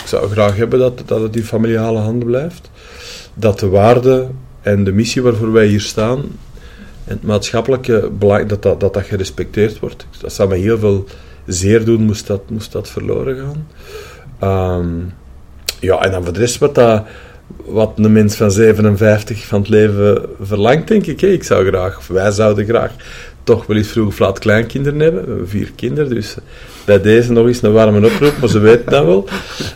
Ik 0.00 0.06
zou 0.06 0.30
graag 0.30 0.56
hebben 0.56 0.78
dat, 0.78 1.02
dat 1.06 1.20
het 1.20 1.36
in 1.36 1.44
familiale 1.44 1.98
handen 1.98 2.28
blijft. 2.28 2.70
Dat 3.34 3.60
de 3.60 3.68
waarde 3.68 4.28
en 4.60 4.84
de 4.84 4.92
missie 4.92 5.22
waarvoor 5.22 5.52
wij 5.52 5.66
hier 5.66 5.80
staan 5.80 6.18
en 7.04 7.16
het 7.16 7.22
maatschappelijke 7.22 8.10
belang, 8.18 8.48
dat 8.48 8.62
dat, 8.62 8.80
dat, 8.80 8.94
dat 8.94 9.04
gerespecteerd 9.04 9.78
wordt. 9.78 10.06
Dat 10.20 10.32
zou 10.32 10.48
me 10.48 10.56
heel 10.56 10.78
veel 10.78 11.04
zeer 11.46 11.84
doen, 11.84 12.02
moest 12.02 12.26
dat, 12.26 12.50
moest 12.50 12.72
dat 12.72 12.88
verloren 12.88 13.36
gaan. 13.36 13.66
Ehm, 14.38 14.88
ja, 15.80 16.02
en 16.02 16.10
dan 16.10 16.24
voor 16.24 16.32
de 16.32 16.38
rest 16.38 16.58
wat, 16.58 16.74
dat, 16.74 17.04
wat 17.64 17.92
een 17.96 18.12
mens 18.12 18.36
van 18.36 18.50
57 18.50 19.46
van 19.46 19.60
het 19.60 19.68
leven 19.68 20.26
verlangt, 20.42 20.88
denk 20.88 21.06
ik. 21.06 21.22
Ik 21.22 21.44
zou 21.44 21.66
graag, 21.66 21.98
of 21.98 22.06
wij 22.06 22.30
zouden 22.30 22.64
graag, 22.64 22.92
toch 23.44 23.66
wel 23.66 23.76
eens 23.76 23.88
vroeg 23.88 24.06
of 24.06 24.18
laat 24.18 24.38
kleinkinderen 24.38 25.00
hebben. 25.00 25.22
We 25.22 25.28
hebben 25.28 25.48
vier 25.48 25.72
kinderen, 25.76 26.14
dus 26.14 26.36
bij 26.84 27.00
deze 27.00 27.32
nog 27.32 27.46
eens 27.46 27.62
een 27.62 27.72
warme 27.72 28.06
oproep, 28.06 28.34
maar 28.40 28.48
ze 28.48 28.58
weten 28.58 28.90
dat 28.90 29.04
wel. 29.04 29.24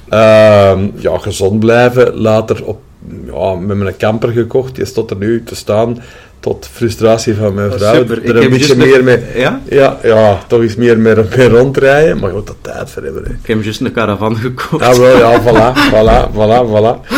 Ehm, 0.09 0.89
ja, 0.97 1.19
gezond 1.19 1.61
blijven. 1.61 2.15
Later 2.15 2.65
op, 2.65 2.81
ja, 3.27 3.55
met 3.55 3.77
mijn 3.77 3.97
camper 3.97 4.29
gekocht. 4.29 4.75
Die 4.75 4.85
staat 4.85 5.11
er 5.11 5.17
nu 5.17 5.43
te 5.43 5.55
staan 5.55 5.99
tot 6.45 6.69
frustratie 6.73 7.35
van 7.35 7.55
mijn 7.55 7.73
vrouw. 7.73 7.95
super. 7.95 8.25
Er 8.25 8.37
een 8.43 8.51
beetje 8.51 8.77
meer 8.77 9.05
mee... 9.05 9.19
Ja? 9.35 9.61
Ja, 9.69 9.99
ja, 10.03 10.39
toch 10.47 10.61
eens 10.61 10.77
meer 10.77 10.99
mee, 10.99 11.15
mee 11.37 11.49
rondrijden. 11.49 12.19
Maar 12.19 12.29
je 12.29 12.35
moet 12.37 12.49
er 12.49 12.55
tijd 12.61 12.91
voor 12.91 13.03
hebben. 13.03 13.23
Hè. 13.25 13.31
Ik 13.31 13.47
heb 13.47 13.63
juist 13.63 13.81
een 13.81 13.93
caravan 13.93 14.37
gekocht. 14.37 14.85
Ja, 14.85 14.99
wel, 15.01 15.19
ja, 15.19 15.41
voilà, 15.41 15.77
voilà, 15.93 16.33
voilà, 16.35 16.69
voilà. 16.73 17.13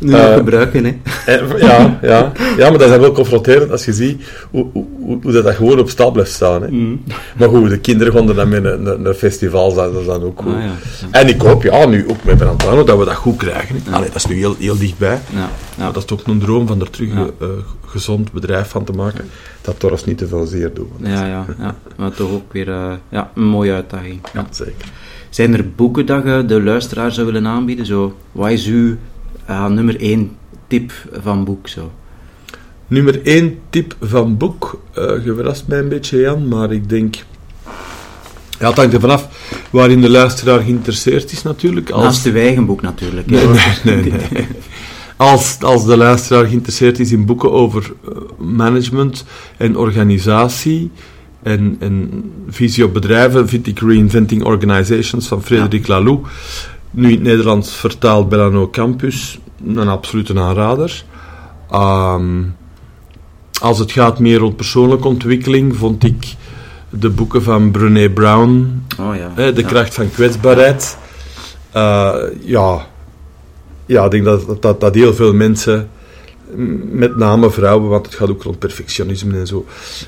Nu 0.00 0.14
Eh, 0.14 0.34
gebruiken, 0.34 0.84
hè. 0.84 0.92
En, 1.26 1.46
ja, 1.58 1.98
ja, 2.02 2.32
ja, 2.56 2.70
maar 2.70 2.78
dat 2.78 2.90
is 2.90 2.96
wel 2.96 3.12
confronterend 3.12 3.70
als 3.70 3.84
je 3.84 3.92
ziet 3.92 4.22
hoe, 4.50 4.66
hoe, 4.72 4.84
hoe, 5.22 5.32
dat, 5.32 5.44
dat 5.44 5.54
gewoon 5.54 5.78
op 5.78 5.90
stap 5.90 6.12
blijft 6.12 6.32
staan. 6.32 6.62
Hè. 6.62 6.68
Mhm. 6.70 6.96
Maar 7.36 7.48
goed, 7.48 7.70
de 7.70 7.78
kinderen 7.78 8.28
er 8.28 8.34
dan 8.34 8.48
met 8.48 8.64
een, 8.64 8.86
een, 8.86 9.04
een 9.04 9.14
festival, 9.14 9.74
dat 9.74 9.94
is 10.00 10.06
dan 10.06 10.22
ook 10.22 10.40
goed. 10.42 10.54
Ah, 10.54 10.60
ja. 10.62 10.70
En 11.10 11.28
ik 11.28 11.40
hoop, 11.40 11.62
ja, 11.62 11.86
nu 11.86 12.04
ook 12.08 12.24
met 12.24 12.36
Brantano, 12.36 12.84
dat 12.84 12.98
we 12.98 13.04
dat 13.04 13.14
goed 13.14 13.36
krijgen. 13.36 13.76
Allee, 13.90 14.08
dat 14.08 14.16
is 14.16 14.26
nu 14.26 14.34
heel, 14.34 14.56
heel 14.58 14.78
dichtbij. 14.78 15.18
Ja. 15.34 15.48
Maar 15.78 15.92
dat 15.92 15.96
is 16.02 16.04
toch 16.04 16.26
een 16.26 16.38
droom 16.38 16.66
van 16.66 16.80
er 16.80 16.90
terug 16.90 17.08
Ja. 17.12 17.16
een 17.20 17.32
eh, 17.40 17.48
gezond 17.86 18.32
bedrijf 18.32 18.68
van 18.68 18.84
te 18.84 18.92
maken, 18.92 19.24
dat 19.60 19.78
Torres 19.80 20.04
niet 20.04 20.18
te 20.18 20.28
veel 20.28 20.46
zeer 20.46 20.74
doet. 20.74 20.88
Ja, 21.02 21.26
ja, 21.26 21.46
ja. 21.58 21.76
Maar 21.96 22.10
toch 22.12 22.30
ook 22.30 22.52
weer 22.52 22.68
eh, 22.70 22.92
ja, 23.08 23.30
een 23.34 23.44
mooie 23.44 23.72
uitdaging. 23.72 24.20
Ja. 24.32 24.46
Zeker. 24.50 24.90
Zijn 25.30 25.54
er 25.54 25.70
boeken 25.70 26.06
dat 26.06 26.24
je 26.24 26.44
de 26.46 26.62
luisteraar 26.62 27.12
zou 27.12 27.26
willen 27.26 27.46
aanbieden? 27.46 27.86
Zo, 27.86 28.16
wat 28.32 28.50
is 28.50 28.66
uw 28.66 28.96
eh, 29.44 29.66
nummer 29.66 30.00
één 30.00 30.36
tip 30.66 30.92
van 31.22 31.44
boek? 31.44 31.68
Zo? 31.68 31.90
Nummer 32.86 33.22
één 33.26 33.58
tip 33.70 33.96
van 34.00 34.36
boek. 34.36 34.80
eh 34.94 35.24
je 35.24 35.34
verrast 35.34 35.66
mij 35.66 35.78
een 35.78 35.88
beetje, 35.88 36.18
Jan, 36.20 36.48
maar 36.48 36.72
ik 36.72 36.88
denk... 36.88 37.16
Ja, 38.58 38.68
het 38.68 38.76
hangt 38.76 38.94
er 38.94 39.00
vanaf 39.00 39.28
waarin 39.70 40.00
de 40.00 40.10
luisteraar 40.10 40.60
geïnteresseerd 40.60 41.32
is 41.32 41.42
natuurlijk. 41.42 41.90
Als, 41.90 42.02
Naast 42.04 42.26
uw 42.26 42.34
eigen 42.34 42.66
boek 42.66 42.82
natuurlijk. 42.82 43.26
nee, 43.30 43.46
nee. 43.84 44.12
Als, 45.22 45.58
als 45.60 45.84
de 45.84 45.96
luisteraar 45.96 46.46
geïnteresseerd 46.46 46.98
is 46.98 47.12
in 47.12 47.24
boeken 47.24 47.52
over 47.52 47.92
eh, 48.04 48.16
management 48.38 49.24
en 49.56 49.76
organisatie 49.76 50.90
en, 51.42 51.76
en 51.80 52.24
visie 52.48 52.84
op 52.84 52.92
bedrijven, 52.92 53.48
vind 53.48 53.66
ik 53.66 53.80
Reinventing 53.80 54.44
Organizations 54.44 55.26
van 55.26 55.42
Frederik 55.42 55.86
Laloux, 55.86 56.28
nu 56.90 57.04
in 57.04 57.14
het 57.14 57.22
Nederlands 57.22 57.74
vertaald 57.74 58.28
Bellano 58.28 58.70
Campus, 58.70 59.38
een 59.66 59.88
absolute 59.88 60.40
aanrader. 60.40 61.04
Ehm, 61.70 62.42
als 63.60 63.78
het 63.78 63.92
gaat 63.92 64.18
meer 64.18 64.38
rond 64.38 64.56
persoonlijke 64.56 65.08
ontwikkeling, 65.08 65.76
vond 65.76 66.04
ik 66.04 66.34
de 66.90 67.10
boeken 67.10 67.42
van 67.42 67.70
Brené 67.70 68.10
Brown, 68.10 68.82
Oh 69.00 69.16
ja. 69.16 69.32
hè, 69.34 69.52
De 69.52 69.60
ja. 69.60 69.66
kracht 69.66 69.94
van 69.94 70.10
kwetsbaarheid. 70.10 70.96
Eh, 71.72 72.14
ja. 72.44 72.90
Ja, 73.92 74.04
ik 74.04 74.10
denk 74.10 74.24
dat, 74.24 74.62
dat, 74.62 74.80
dat 74.80 74.94
heel 74.94 75.14
veel 75.14 75.34
mensen 75.34 75.88
met 76.90 77.16
name 77.16 77.50
vrouwen, 77.50 77.88
want 77.88 78.06
het 78.06 78.14
gaat 78.14 78.28
ook 78.30 78.42
rond 78.42 78.58
perfectionisme 78.58 79.38
en 79.38 79.46
zo, 79.46 79.66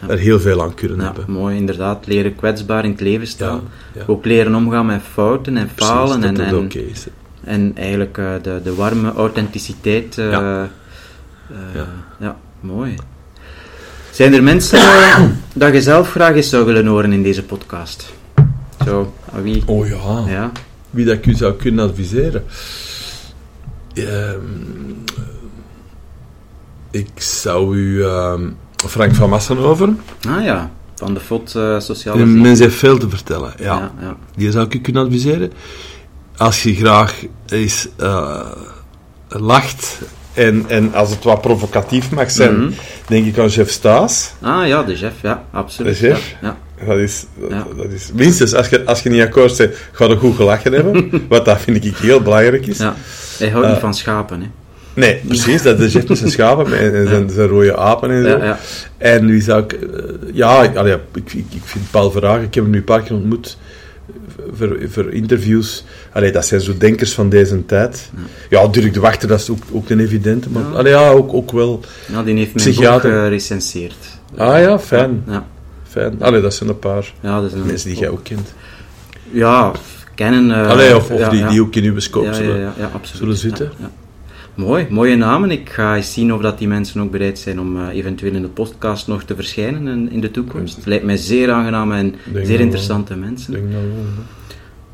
er 0.08 0.18
heel 0.18 0.40
veel 0.40 0.62
aan 0.62 0.74
kunnen 0.74 0.98
Ja, 0.98 1.04
hebben. 1.04 1.24
mooi, 1.28 1.56
inderdaad. 1.56 2.06
Leren 2.06 2.36
kwetsbaar 2.36 2.84
in 2.84 2.90
het 2.90 3.00
leven 3.00 3.26
staan. 3.26 3.60
Ja, 3.94 4.00
ja. 4.00 4.04
Ook 4.06 4.24
leren 4.24 4.54
omgaan 4.54 4.86
met 4.86 5.00
fouten 5.12 5.56
en 5.56 5.68
Precies, 5.74 5.94
falen. 5.94 6.20
dat 6.20 6.30
en, 6.30 6.40
en, 6.40 6.70
is. 6.90 7.04
hè. 7.04 7.10
en 7.50 7.72
eigenlijk 7.76 8.18
eh, 8.18 8.30
de, 8.42 8.60
de 8.64 8.74
warme 8.74 9.12
authenticiteit. 9.12 10.18
eh, 10.18 10.30
Ja. 10.30 10.62
eh, 11.50 11.56
Ja. 11.74 11.86
ja. 12.20 12.36
mooi. 12.60 12.94
Zijn 14.10 14.34
er 14.34 14.42
mensen 14.42 14.78
dat 15.54 15.72
je 15.72 15.82
zelf 15.82 16.10
graag 16.10 16.34
eens 16.34 16.48
zou 16.48 16.64
willen 16.64 16.86
horen 16.86 17.12
in 17.12 17.22
deze 17.22 17.42
podcast? 17.42 18.12
Zo, 18.84 19.12
aan 19.34 19.42
wie? 19.42 19.62
Oh 19.66 19.86
ja. 19.88 20.24
Ja. 20.28 20.52
wie 20.90 21.04
dat 21.04 21.14
ik 21.14 21.26
u 21.26 21.34
zou 21.34 21.52
kunnen 21.54 21.88
adviseren. 21.88 22.44
Ehm, 23.94 24.40
ik 26.90 27.08
zou 27.14 27.76
u 27.76 28.04
ehm, 28.04 28.48
Frank 28.86 29.14
van 29.14 29.28
Massenhoven. 29.28 30.00
Ah 30.28 30.44
ja, 30.44 30.70
van 30.94 31.14
de 31.14 31.20
FOD 31.20 31.54
eh, 31.54 31.78
Sociale 31.80 32.24
mens 32.26 32.58
heeft 32.58 32.76
veel 32.76 32.98
te 32.98 33.08
vertellen. 33.08 33.52
Ja, 33.58 33.64
Ja, 33.78 33.92
ja. 34.00 34.16
Die 34.36 34.50
zou 34.50 34.66
ik 34.66 34.74
u 34.74 34.80
kunnen 34.80 35.04
adviseren. 35.04 35.52
Als 36.36 36.62
je 36.62 36.74
graag 36.74 37.22
eens 37.46 37.88
eh, 37.96 38.50
lacht 39.28 39.98
en, 40.32 40.64
en 40.68 40.94
als 40.94 41.10
het 41.10 41.24
wat 41.24 41.40
provocatief 41.40 42.10
mag 42.10 42.30
zijn, 42.30 42.60
Mhm. 42.60 42.72
denk 43.06 43.26
ik 43.26 43.38
aan 43.38 43.48
Jeff 43.48 43.70
Staes. 43.70 44.32
Ah 44.40 44.66
ja, 44.66 44.82
de 44.82 44.96
chef, 44.96 45.12
ja, 45.22 45.44
absoluut. 45.50 45.92
De 45.92 45.98
chef? 45.98 46.36
Ja, 46.42 46.56
Dat 46.86 46.98
is, 46.98 47.24
dat, 47.40 47.50
Ja. 47.50 47.66
dat 47.76 47.90
is 47.90 48.10
minstens, 48.14 48.54
als 48.54 48.68
je, 48.68 48.84
als 48.84 49.02
je 49.02 49.08
niet 49.10 49.22
akkoord 49.22 49.56
bent, 49.56 49.74
ga 49.92 50.04
je 50.04 50.16
goed 50.16 50.36
gelachen 50.36 50.72
hebben. 50.72 51.10
wat 51.28 51.44
dat 51.44 51.60
vind 51.60 51.84
ik 51.84 51.96
heel 51.96 52.20
belangrijk 52.20 52.66
is. 52.66 52.78
ja. 52.78 52.84
ja. 52.84 52.94
Hij 53.38 53.48
houdt 53.48 53.66
Eh, 53.66 53.72
niet 53.72 53.80
van 53.80 53.94
schapen, 53.94 54.40
hè. 54.40 54.46
Nee, 54.94 55.20
precies. 55.26 55.62
Dat 55.62 55.80
is 55.80 55.94
echt 55.94 56.06
zijn 56.16 56.30
schapen 56.30 56.78
en, 56.78 56.94
en 56.94 57.08
zijn, 57.08 57.30
zijn 57.30 57.48
rode 57.48 57.76
apen 57.76 58.10
en 58.10 58.22
zo. 58.22 58.28
Ja, 58.28 58.44
ja. 58.44 58.58
En 58.98 59.26
wie 59.26 59.42
zou 59.42 59.62
ik... 59.62 59.72
eh, 59.72 60.02
ja, 60.32 60.62
ik, 60.62 60.76
allee, 60.76 60.92
ik, 61.14 61.32
ik, 61.32 61.44
ik 61.50 61.62
vind 61.64 61.90
Paul 61.90 62.10
Verhagen, 62.10 62.42
ik 62.42 62.54
heb 62.54 62.62
hem 62.64 62.72
nu 62.72 62.78
een 62.78 62.84
paar 62.84 63.02
keer 63.02 63.14
ontmoet 63.16 63.56
voor, 64.56 64.78
voor 64.88 65.12
interviews. 65.12 65.84
Allee, 66.12 66.32
dat 66.32 66.46
zijn 66.46 66.60
zo 66.60 66.72
denkers 66.78 67.12
van 67.12 67.28
deze 67.28 67.66
tijd. 67.66 68.10
Ja, 68.50 68.66
Dirk 68.68 68.94
de 68.94 69.00
Wachter, 69.00 69.28
dat 69.28 69.40
is 69.40 69.50
ook, 69.50 69.58
ook 69.72 69.90
een 69.90 70.00
evidente. 70.00 70.48
Maar 70.50 70.62
Ja. 70.62 70.68
allee, 70.78 70.92
ja, 70.92 71.08
ook, 71.10 71.34
ook 71.34 71.52
wel... 71.52 71.80
Ja, 72.12 72.22
die 72.22 72.36
heeft 72.36 72.54
mijn 72.54 72.74
boek 72.92 73.00
gerecenseerd. 73.00 73.96
Ah 74.36 74.60
ja, 74.60 74.78
fijn. 74.78 75.22
Ja, 75.26 75.46
fijn. 75.94 76.22
Allee, 76.22 76.40
dat 76.40 76.54
zijn 76.54 76.68
een 76.68 76.78
paar 76.78 77.12
ja 77.20 77.40
dat 77.40 77.54
mensen 77.64 77.88
die 77.88 77.98
jij 77.98 78.08
ook 78.08 78.24
kent. 78.24 78.54
Ja, 79.30 79.72
kennen... 80.14 80.50
eh, 80.50 80.70
allee, 80.70 80.96
of, 80.96 81.10
of 81.10 81.18
ja, 81.18 81.28
die, 81.28 81.38
ja. 81.38 81.48
die 81.48 81.62
ook 81.62 81.74
in 81.74 81.84
uw 81.84 82.00
scope 82.00 82.34
zullen, 82.34 82.60
ja, 82.60 82.74
ja, 82.78 82.84
absoluut. 82.84 83.16
zullen 83.16 83.36
zitten. 83.36 83.70
Mooi, 84.54 84.86
mooie 84.90 85.16
namen. 85.16 85.50
Ik 85.50 85.70
ga 85.70 85.96
eens 85.96 86.12
zien 86.12 86.34
of 86.34 86.40
dat 86.40 86.58
die 86.58 86.68
mensen 86.68 87.00
ook 87.00 87.10
bereid 87.10 87.38
zijn 87.38 87.60
om 87.60 87.76
eh, 87.80 87.96
eventueel 87.96 88.34
in 88.34 88.42
de 88.42 88.48
podcast 88.48 89.06
nog 89.06 89.22
te 89.22 89.34
verschijnen 89.34 89.86
in, 89.86 90.10
in 90.10 90.20
de 90.20 90.30
toekomst. 90.30 90.76
Het 90.76 90.86
lijkt 90.86 91.04
mij 91.04 91.16
zeer 91.16 91.50
aangename 91.50 91.96
en 91.96 92.14
Denk 92.32 92.46
zeer 92.46 92.56
wel. 92.56 92.66
interessante 92.66 93.16
mensen. 93.16 93.52
Denk 93.52 93.70
wel. 93.70 93.82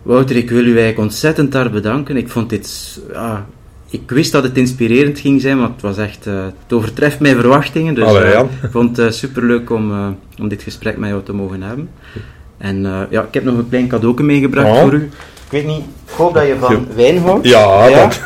Wouter, 0.02 0.36
ik 0.36 0.50
wil 0.50 0.64
u 0.64 0.68
eigenlijk 0.68 0.98
ontzettend 0.98 1.52
daar 1.52 1.70
bedanken. 1.70 2.16
Ik 2.16 2.28
vond 2.28 2.50
dit... 2.50 2.98
Ja, 3.12 3.46
ik 3.90 4.10
wist 4.10 4.32
dat 4.32 4.42
het 4.42 4.56
inspirerend 4.56 5.18
ging 5.18 5.40
zijn, 5.40 5.58
maar 5.58 5.68
het 5.68 5.80
was 5.82 5.96
echt... 5.98 6.26
eh, 6.26 6.44
het 6.44 6.72
overtreft 6.72 7.20
mijn 7.20 7.34
verwachtingen. 7.36 7.94
Dus 7.94 8.04
Allee, 8.04 8.22
eh, 8.22 8.40
ik 8.62 8.70
vond 8.70 8.96
het 8.96 9.14
superleuk 9.14 9.70
om, 9.70 9.90
eh, 9.92 10.06
om 10.40 10.48
dit 10.48 10.62
gesprek 10.62 10.96
met 10.96 11.08
jou 11.08 11.22
te 11.22 11.32
mogen 11.32 11.62
hebben. 11.62 11.88
En 12.58 12.86
eh, 12.86 13.00
ja, 13.10 13.22
ik 13.22 13.34
heb 13.34 13.44
nog 13.44 13.58
een 13.58 13.68
klein 13.68 13.88
cadeautje 13.88 14.24
meegebracht 14.24 14.68
Oh. 14.68 14.80
voor 14.80 14.92
u. 14.94 15.08
Ik 15.50 15.56
weet 15.62 15.66
niet, 15.66 15.84
ik 16.06 16.14
hoop 16.16 16.34
dat 16.34 16.46
je 16.46 16.56
van 16.60 16.86
wijn 16.96 17.18
houdt. 17.18 17.46
Ja, 17.48 17.86
Ja. 17.86 17.98
dat... 18.06 18.20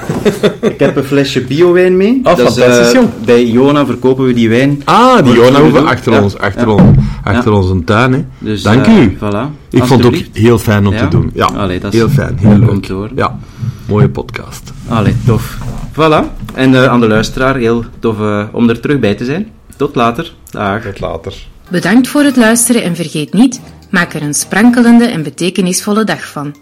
Ik 0.61 0.79
heb 0.79 0.97
een 0.97 1.05
flesje 1.05 1.41
biowijn 1.45 1.97
mee. 1.97 2.21
Ah, 2.23 2.37
Dat 2.37 2.49
is, 2.49 2.55
fantastisch, 2.59 2.87
eh, 2.87 2.93
jong. 2.93 3.09
Bij 3.25 3.43
Iona 3.43 3.87
verkopen 3.87 4.25
we 4.27 4.33
die 4.33 4.49
wijn. 4.49 4.83
Ah, 4.85 5.25
die 5.25 5.35
Jonahoeve 5.35 5.79
u. 5.81 5.85
achter, 5.85 6.13
Ja. 6.13 6.23
ons, 6.23 6.39
achter, 6.39 6.67
Ja. 6.69 6.73
ons, 6.73 6.97
achter 7.25 7.53
onze 7.53 7.85
tuin. 7.85 8.13
Hè. 8.13 8.25
Dus, 8.39 8.63
Dank 8.63 8.87
eh, 8.87 9.03
u. 9.03 9.17
Voilà. 9.17 9.51
Ik 9.71 9.85
vond 9.85 10.05
het 10.05 10.15
ook 10.15 10.21
heel 10.33 10.59
fijn 10.59 10.87
om 10.87 10.93
Ja? 10.93 10.99
te 10.99 11.09
doen. 11.09 11.31
Ja, 11.35 11.45
Allee, 11.47 11.81
dat 11.81 11.93
is- 11.93 11.99
heel 11.99 12.09
fijn, 12.09 12.39
heel 12.41 12.59
leuk. 12.59 13.11
Ja, 13.15 13.39
mooie 13.87 14.09
podcast. 14.09 14.73
Allee, 14.89 15.15
tof. 15.27 15.57
Voilà. 15.93 16.25
En 16.55 16.75
eh, 16.75 16.85
aan 16.85 17.01
de 17.01 17.09
luisteraar, 17.09 17.57
heel 17.57 17.85
tof 17.99 18.21
eh, 18.21 18.45
om 18.53 18.69
er 18.69 18.81
terug 18.81 18.99
bij 18.99 19.15
te 19.15 19.25
zijn. 19.25 19.49
Tot 19.77 19.95
later. 19.95 20.35
Dag. 20.51 20.83
Tot 20.83 21.01
later. 21.01 21.35
Bedankt 21.69 22.09
voor 22.09 22.23
het 22.23 22.37
luisteren 22.37 22.83
en 22.83 22.97
vergeet 22.97 23.33
niet, 23.33 23.61
maak 23.91 24.15
er 24.15 24.23
een 24.23 24.35
sprankelende 24.35 25.05
en 25.05 25.23
betekenisvolle 25.23 26.05
dag 26.05 26.27
van. 26.29 26.53